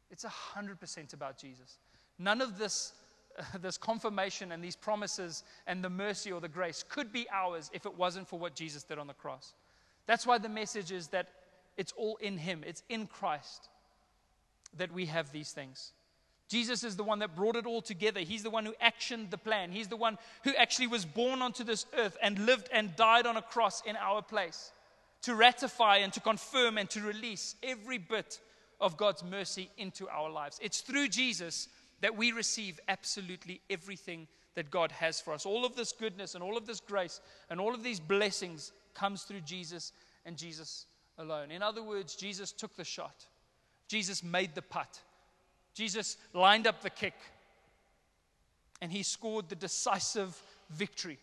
It's 0.09 0.25
100% 0.25 1.13
about 1.13 1.37
Jesus. 1.37 1.77
None 2.19 2.41
of 2.41 2.57
this, 2.57 2.93
this 3.61 3.77
confirmation 3.77 4.51
and 4.51 4.63
these 4.63 4.75
promises 4.75 5.43
and 5.67 5.83
the 5.83 5.89
mercy 5.89 6.31
or 6.31 6.41
the 6.41 6.47
grace 6.47 6.83
could 6.87 7.11
be 7.11 7.27
ours 7.31 7.69
if 7.73 7.85
it 7.85 7.97
wasn't 7.97 8.27
for 8.27 8.39
what 8.39 8.55
Jesus 8.55 8.83
did 8.83 8.97
on 8.97 9.07
the 9.07 9.13
cross. 9.13 9.53
That's 10.05 10.27
why 10.27 10.37
the 10.37 10.49
message 10.49 10.91
is 10.91 11.07
that 11.09 11.29
it's 11.77 11.93
all 11.93 12.17
in 12.17 12.37
Him, 12.37 12.63
it's 12.65 12.83
in 12.89 13.07
Christ 13.07 13.69
that 14.77 14.91
we 14.91 15.05
have 15.05 15.31
these 15.31 15.51
things. 15.51 15.91
Jesus 16.49 16.83
is 16.83 16.95
the 16.95 17.03
one 17.03 17.19
that 17.19 17.35
brought 17.35 17.55
it 17.55 17.65
all 17.65 17.81
together. 17.81 18.19
He's 18.19 18.43
the 18.43 18.49
one 18.49 18.65
who 18.65 18.73
actioned 18.83 19.29
the 19.29 19.37
plan. 19.37 19.71
He's 19.71 19.87
the 19.87 19.95
one 19.95 20.17
who 20.43 20.53
actually 20.55 20.87
was 20.87 21.05
born 21.05 21.41
onto 21.41 21.63
this 21.63 21.85
earth 21.97 22.17
and 22.21 22.45
lived 22.45 22.69
and 22.71 22.95
died 22.95 23.25
on 23.25 23.37
a 23.37 23.41
cross 23.41 23.81
in 23.85 23.95
our 23.95 24.21
place 24.21 24.71
to 25.23 25.35
ratify 25.35 25.97
and 25.97 26.11
to 26.13 26.19
confirm 26.19 26.77
and 26.77 26.89
to 26.91 27.01
release 27.01 27.55
every 27.63 27.97
bit 27.97 28.39
of 28.79 28.97
God's 28.97 29.23
mercy 29.23 29.69
into 29.77 30.07
our 30.09 30.29
lives. 30.29 30.59
It's 30.61 30.81
through 30.81 31.07
Jesus 31.07 31.69
that 32.03 32.17
we 32.17 32.33
receive 32.33 32.81
absolutely 32.89 33.61
everything 33.69 34.27
that 34.55 34.69
God 34.69 34.91
has 34.91 35.21
for 35.21 35.33
us. 35.33 35.45
All 35.45 35.65
of 35.65 35.77
this 35.77 35.93
goodness 35.93 36.35
and 36.35 36.43
all 36.43 36.57
of 36.57 36.67
this 36.67 36.81
grace 36.81 37.21
and 37.49 37.61
all 37.61 37.73
of 37.73 37.81
these 37.81 38.01
blessings 38.01 38.73
comes 38.93 39.23
through 39.23 39.39
Jesus 39.39 39.93
and 40.25 40.35
Jesus 40.35 40.85
alone. 41.17 41.49
In 41.49 41.63
other 41.63 41.81
words, 41.81 42.13
Jesus 42.13 42.51
took 42.51 42.75
the 42.75 42.83
shot, 42.83 43.25
Jesus 43.87 44.21
made 44.21 44.53
the 44.53 44.61
putt, 44.61 44.99
Jesus 45.73 46.17
lined 46.33 46.67
up 46.67 46.81
the 46.81 46.89
kick, 46.89 47.15
and 48.81 48.91
he 48.91 49.01
scored 49.01 49.47
the 49.47 49.55
decisive 49.55 50.37
victory. 50.71 51.19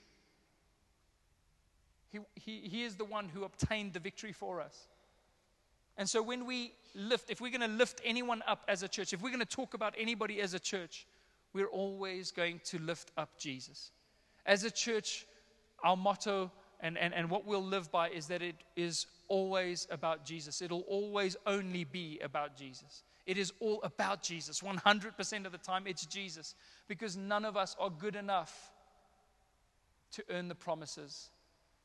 He, 2.08 2.20
he, 2.36 2.60
he 2.60 2.82
is 2.84 2.94
the 2.94 3.04
one 3.04 3.28
who 3.28 3.44
obtained 3.44 3.92
the 3.92 4.00
victory 4.00 4.32
for 4.32 4.62
us. 4.62 4.86
And 6.00 6.08
so 6.08 6.22
when 6.22 6.46
we 6.46 6.72
lift, 6.94 7.28
if 7.28 7.42
we're 7.42 7.50
going 7.50 7.60
to 7.60 7.76
lift 7.76 8.00
anyone 8.06 8.42
up 8.48 8.64
as 8.68 8.82
a 8.82 8.88
church, 8.88 9.12
if 9.12 9.20
we're 9.20 9.28
going 9.28 9.40
to 9.40 9.44
talk 9.44 9.74
about 9.74 9.94
anybody 9.98 10.40
as 10.40 10.54
a 10.54 10.58
church, 10.58 11.06
we're 11.52 11.66
always 11.66 12.30
going 12.30 12.58
to 12.64 12.78
lift 12.78 13.12
up 13.18 13.38
Jesus. 13.38 13.90
As 14.46 14.64
a 14.64 14.70
church, 14.70 15.26
our 15.84 15.98
motto 15.98 16.50
and, 16.80 16.96
and, 16.96 17.12
and 17.12 17.28
what 17.28 17.44
we'll 17.44 17.62
live 17.62 17.92
by 17.92 18.08
is 18.08 18.28
that 18.28 18.40
it 18.40 18.54
is 18.76 19.08
always 19.28 19.86
about 19.90 20.24
Jesus. 20.24 20.62
It'll 20.62 20.86
always 20.88 21.36
only 21.46 21.84
be 21.84 22.18
about 22.24 22.56
Jesus. 22.56 23.02
It 23.26 23.36
is 23.36 23.52
all 23.60 23.82
about 23.82 24.22
Jesus. 24.22 24.62
100% 24.62 25.44
of 25.44 25.52
the 25.52 25.58
time, 25.58 25.86
it's 25.86 26.06
Jesus. 26.06 26.54
Because 26.88 27.14
none 27.14 27.44
of 27.44 27.58
us 27.58 27.76
are 27.78 27.90
good 27.90 28.16
enough 28.16 28.72
to 30.12 30.24
earn 30.30 30.48
the 30.48 30.54
promises, 30.54 31.28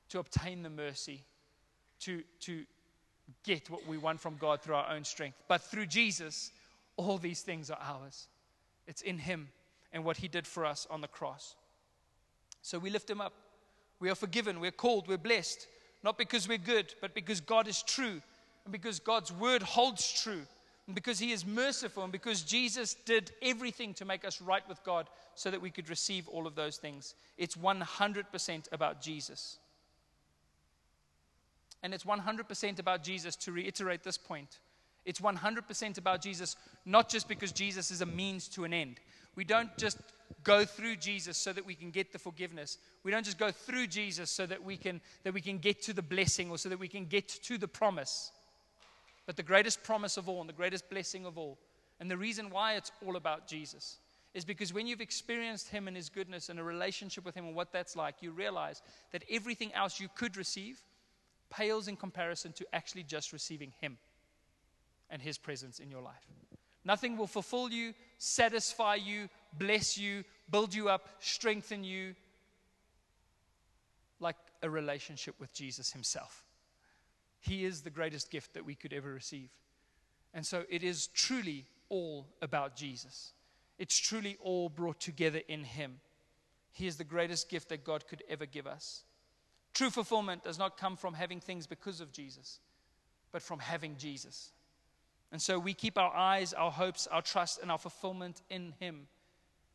to 0.08 0.20
obtain 0.20 0.64
the 0.64 0.70
mercy, 0.70 1.26
to, 2.00 2.24
to 2.40 2.64
get 3.44 3.70
what 3.70 3.88
we 3.88 3.98
want 3.98 4.20
from 4.20 4.38
God 4.38 4.62
through 4.62 4.76
our 4.76 4.92
own 4.92 5.04
strength. 5.04 5.38
But 5.48 5.62
through 5.62 5.88
Jesus, 5.88 6.52
all 6.98 7.18
these 7.18 7.42
things 7.42 7.70
are 7.70 7.80
ours. 7.82 8.28
It's 8.88 9.02
in 9.02 9.18
Him 9.18 9.50
and 9.92 10.04
what 10.04 10.18
He 10.18 10.28
did 10.28 10.46
for 10.46 10.66
us 10.66 10.88
on 10.90 11.02
the 11.02 11.08
cross. 11.08 11.56
So 12.62 12.80
we 12.80 12.90
lift 12.90 13.10
Him 13.10 13.22
up. 13.22 13.34
We 14.00 14.10
are 14.10 14.16
forgiven, 14.16 14.60
we're 14.60 14.72
called, 14.72 15.08
we're 15.08 15.18
blessed, 15.18 15.68
not 16.04 16.18
because 16.18 16.48
we're 16.48 16.58
good, 16.58 16.94
but 17.00 17.14
because 17.14 17.40
God 17.40 17.68
is 17.68 17.82
true, 17.82 18.22
and 18.66 18.72
because 18.72 19.00
God's 19.00 19.32
word 19.32 19.64
holds 19.64 20.22
true, 20.22 20.42
and 20.86 20.94
because 20.94 21.18
He 21.18 21.32
is 21.32 21.46
merciful, 21.46 22.04
and 22.04 22.12
because 22.12 22.42
Jesus 22.42 22.96
did 23.06 23.32
everything 23.42 23.94
to 23.96 24.06
make 24.06 24.26
us 24.26 24.42
right 24.42 24.68
with 24.68 24.84
God 24.84 25.08
so 25.34 25.50
that 25.50 25.62
we 25.62 25.70
could 25.70 25.90
receive 25.90 26.28
all 26.28 26.46
of 26.46 26.56
those 26.56 26.78
things. 26.78 27.16
It's 27.38 27.56
100% 27.56 28.68
about 28.72 29.02
Jesus. 29.02 29.60
And 31.86 31.94
it's 31.94 32.04
100% 32.04 32.80
about 32.80 33.04
Jesus, 33.04 33.36
to 33.36 33.52
reiterate 33.52 34.02
this 34.02 34.18
point. 34.18 34.58
It's 35.06 35.20
100% 35.22 36.00
about 36.00 36.20
Jesus, 36.20 36.56
not 36.84 37.10
just 37.10 37.28
because 37.28 37.52
Jesus 37.52 37.92
is 37.92 38.02
a 38.02 38.08
means 38.08 38.48
to 38.48 38.64
an 38.64 38.74
end. 38.74 39.00
We 39.36 39.44
don't 39.44 39.70
just 39.78 40.00
go 40.44 40.66
through 40.66 40.96
Jesus 40.96 41.38
so 41.38 41.54
that 41.54 41.64
we 41.64 41.76
can 41.76 41.92
get 41.92 42.12
the 42.12 42.18
forgiveness. 42.18 42.80
We 43.04 43.12
don't 43.12 43.24
just 43.24 43.38
go 43.38 43.52
through 43.52 43.86
Jesus 43.86 44.32
so 44.32 44.48
that 44.48 44.64
we 44.64 44.78
can, 44.78 45.00
that 45.24 45.36
we 45.36 45.42
can 45.42 45.60
get 45.60 45.84
to 45.84 45.94
the 45.94 46.02
blessing 46.02 46.50
or 46.50 46.58
so 46.58 46.70
that 46.70 46.80
we 46.80 46.88
can 46.88 47.06
get 47.06 47.28
to 47.44 47.60
the 47.60 47.68
promise. 47.68 48.32
But 49.28 49.36
the 49.36 49.44
greatest 49.44 49.84
promise 49.84 50.18
of 50.18 50.28
all 50.28 50.40
and 50.40 50.50
the 50.50 50.54
greatest 50.54 50.90
blessing 50.90 51.28
of 51.28 51.38
all, 51.38 51.60
and 52.00 52.10
the 52.10 52.18
reason 52.18 52.50
why 52.50 52.78
it's 52.78 52.92
all 53.06 53.16
about 53.16 53.48
Jesus, 53.48 53.98
is 54.34 54.44
because 54.44 54.74
when 54.74 54.88
you've 54.88 55.02
experienced 55.02 55.70
Him 55.70 55.88
and 55.88 55.96
His 55.96 56.10
goodness 56.10 56.50
and 56.50 56.60
a 56.60 56.64
relationship 56.64 57.24
with 57.24 57.38
Him 57.38 57.46
and 57.46 57.56
what 57.56 57.72
that's 57.72 57.96
like, 57.96 58.24
you 58.24 58.32
realize 58.32 58.82
that 59.12 59.24
everything 59.30 59.72
else 59.76 60.00
you 60.00 60.10
could 60.16 60.36
receive 60.36 60.82
pales 61.56 61.88
in 61.88 61.96
comparison 61.96 62.52
to 62.54 62.66
actually 62.74 63.04
just 63.04 63.34
receiving 63.34 63.72
Him 63.80 63.98
and 65.10 65.22
His 65.22 65.38
presence 65.38 65.80
in 65.80 65.90
your 65.90 66.02
life. 66.02 66.26
Nothing 66.84 67.18
will 67.18 67.28
fulfill 67.28 67.70
you, 67.70 67.94
satisfy 68.18 68.96
you, 68.96 69.30
bless 69.58 69.98
you, 69.98 70.24
build 70.50 70.74
you 70.74 70.90
up, 70.90 71.08
strengthen 71.20 71.84
you 71.84 72.16
like 74.20 74.36
a 74.62 74.70
relationship 74.70 75.36
with 75.40 75.54
Jesus 75.54 75.92
Himself. 75.92 76.44
He 77.40 77.66
is 77.66 77.82
the 77.82 77.90
greatest 77.90 78.32
gift 78.32 78.54
that 78.54 78.66
we 78.66 78.76
could 78.76 78.94
ever 78.94 79.12
receive. 79.12 79.50
And 80.34 80.46
so 80.46 80.64
it 80.70 80.84
is 80.84 81.08
truly 81.08 81.66
all 81.90 82.28
about 82.42 82.76
Jesus. 82.76 83.34
It's 83.78 83.98
truly 83.98 84.38
all 84.42 84.70
brought 84.70 85.00
together 85.00 85.42
in 85.48 85.64
Him. 85.64 86.00
He 86.72 86.88
is 86.88 86.98
the 86.98 87.04
greatest 87.04 87.50
gift 87.50 87.70
that 87.70 87.84
God 87.84 88.08
could 88.08 88.24
ever 88.30 88.46
give 88.46 88.68
us. 88.68 89.04
True 89.76 89.90
fulfillment 89.90 90.42
does 90.42 90.58
not 90.58 90.78
come 90.78 90.96
from 90.96 91.14
having 91.14 91.42
things 91.42 91.68
because 91.68 92.00
of 92.00 92.14
Jesus, 92.14 92.60
but 93.34 93.42
from 93.42 93.60
having 93.60 93.98
Jesus. 93.98 94.54
And 95.34 95.42
so 95.42 95.60
we 95.60 95.74
keep 95.74 95.98
our 95.98 96.16
eyes, 96.16 96.54
our 96.54 96.72
hopes, 96.72 97.08
our 97.08 97.22
trust, 97.22 97.62
and 97.62 97.70
our 97.70 97.78
fulfillment 97.78 98.42
in 98.50 98.74
Him 98.80 99.08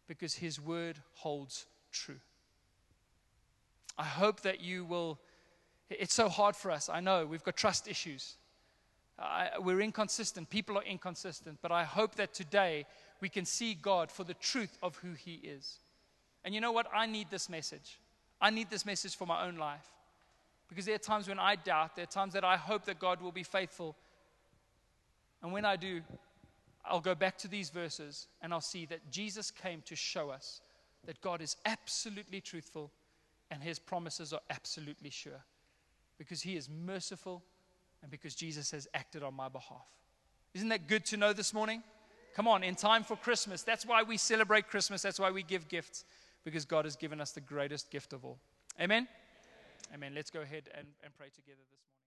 because 0.09 0.35
His 0.35 0.59
word 0.59 0.99
holds 1.17 1.67
true. 1.93 2.21
I 3.99 4.05
hope 4.05 4.41
that 4.41 4.63
you 4.63 4.87
will. 4.87 5.21
It's 5.91 6.15
so 6.15 6.31
hard 6.31 6.57
for 6.57 6.71
us. 6.71 6.89
I 6.89 7.01
know 7.01 7.27
we've 7.27 7.45
got 7.45 7.59
trust 7.59 7.87
issues. 7.87 8.37
I, 9.19 9.51
we're 9.59 9.83
inconsistent. 9.83 10.49
People 10.49 10.79
are 10.79 10.85
inconsistent. 10.85 11.59
But 11.61 11.73
I 11.73 11.85
hope 11.85 12.15
that 12.15 12.33
today 12.33 12.87
we 13.21 13.29
can 13.29 13.45
see 13.45 13.75
God 13.75 14.11
for 14.11 14.25
the 14.25 14.33
truth 14.33 14.79
of 14.83 14.97
who 14.97 15.13
He 15.13 15.35
is. 15.35 15.79
And 16.43 16.55
you 16.55 16.63
know 16.63 16.73
what? 16.73 16.87
I 16.95 17.05
need 17.05 17.31
this 17.31 17.51
message. 17.51 17.99
I 18.41 18.51
need 18.51 18.71
this 18.71 18.87
message 18.87 19.17
for 19.17 19.27
my 19.27 19.47
own 19.47 19.57
life. 19.57 19.87
Because 20.69 20.87
there 20.87 20.95
are 20.95 20.99
times 20.99 21.29
when 21.29 21.39
I 21.39 21.57
doubt, 21.57 21.97
there 21.97 22.05
are 22.05 22.07
times 22.07 22.33
that 22.35 22.45
I 22.45 22.57
hope 22.57 22.85
that 22.85 22.99
God 22.99 23.21
will 23.21 23.33
be 23.33 23.43
faithful 23.43 23.97
and 25.43 25.53
when 25.53 25.65
I 25.65 25.77
do, 25.77 26.03
I'll 26.85 27.01
go 27.01 27.15
back 27.15 27.39
to 27.39 27.49
these 27.49 27.71
verses 27.71 28.27
and 28.43 28.53
I'll 28.53 28.61
see 28.61 28.87
that 28.87 29.11
Jesus 29.11 29.51
came 29.51 29.83
to 29.87 29.97
show 29.97 30.31
us 30.31 30.61
that 31.07 31.21
God 31.21 31.41
is 31.41 31.57
absolutely 31.65 32.41
truthful 32.41 32.91
and 33.51 33.63
his 33.63 33.79
promises 33.79 34.33
are 34.33 34.41
absolutely 34.51 35.11
sure 35.11 35.45
because 36.19 36.43
he 36.43 36.57
is 36.57 36.69
merciful 36.69 37.43
and 38.03 38.11
because 38.11 38.35
Jesus 38.35 38.71
has 38.71 38.87
acted 38.95 39.23
on 39.23 39.35
my 39.35 39.49
behalf. 39.49 39.87
Isn't 40.55 40.69
that 40.69 40.89
good 40.89 41.05
to 41.07 41.17
know 41.17 41.33
this 41.33 41.55
morning? 41.55 41.83
Come 42.35 42.47
on, 42.47 42.63
in 42.63 42.75
time 42.75 43.03
for 43.03 43.17
Christmas. 43.17 43.63
That's 43.63 43.87
why 43.87 44.03
we 44.03 44.17
celebrate 44.17 44.69
Christmas. 44.69 45.03
That's 45.03 45.19
why 45.19 45.31
we 45.31 45.43
give 45.43 45.69
gifts 45.69 46.05
because 46.45 46.65
God 46.65 46.85
has 46.85 46.97
given 46.97 47.21
us 47.21 47.33
the 47.33 47.41
greatest 47.41 47.91
gift 47.91 48.13
of 48.13 48.25
all. 48.25 48.39
Amen? 48.81 49.09
Amen. 49.95 50.13
Let's 50.15 50.31
go 50.31 50.41
ahead 50.41 50.69
and, 50.77 50.87
and 51.03 51.15
pray 51.17 51.29
together 51.29 51.63
this 51.71 51.81
morning. 51.87 52.00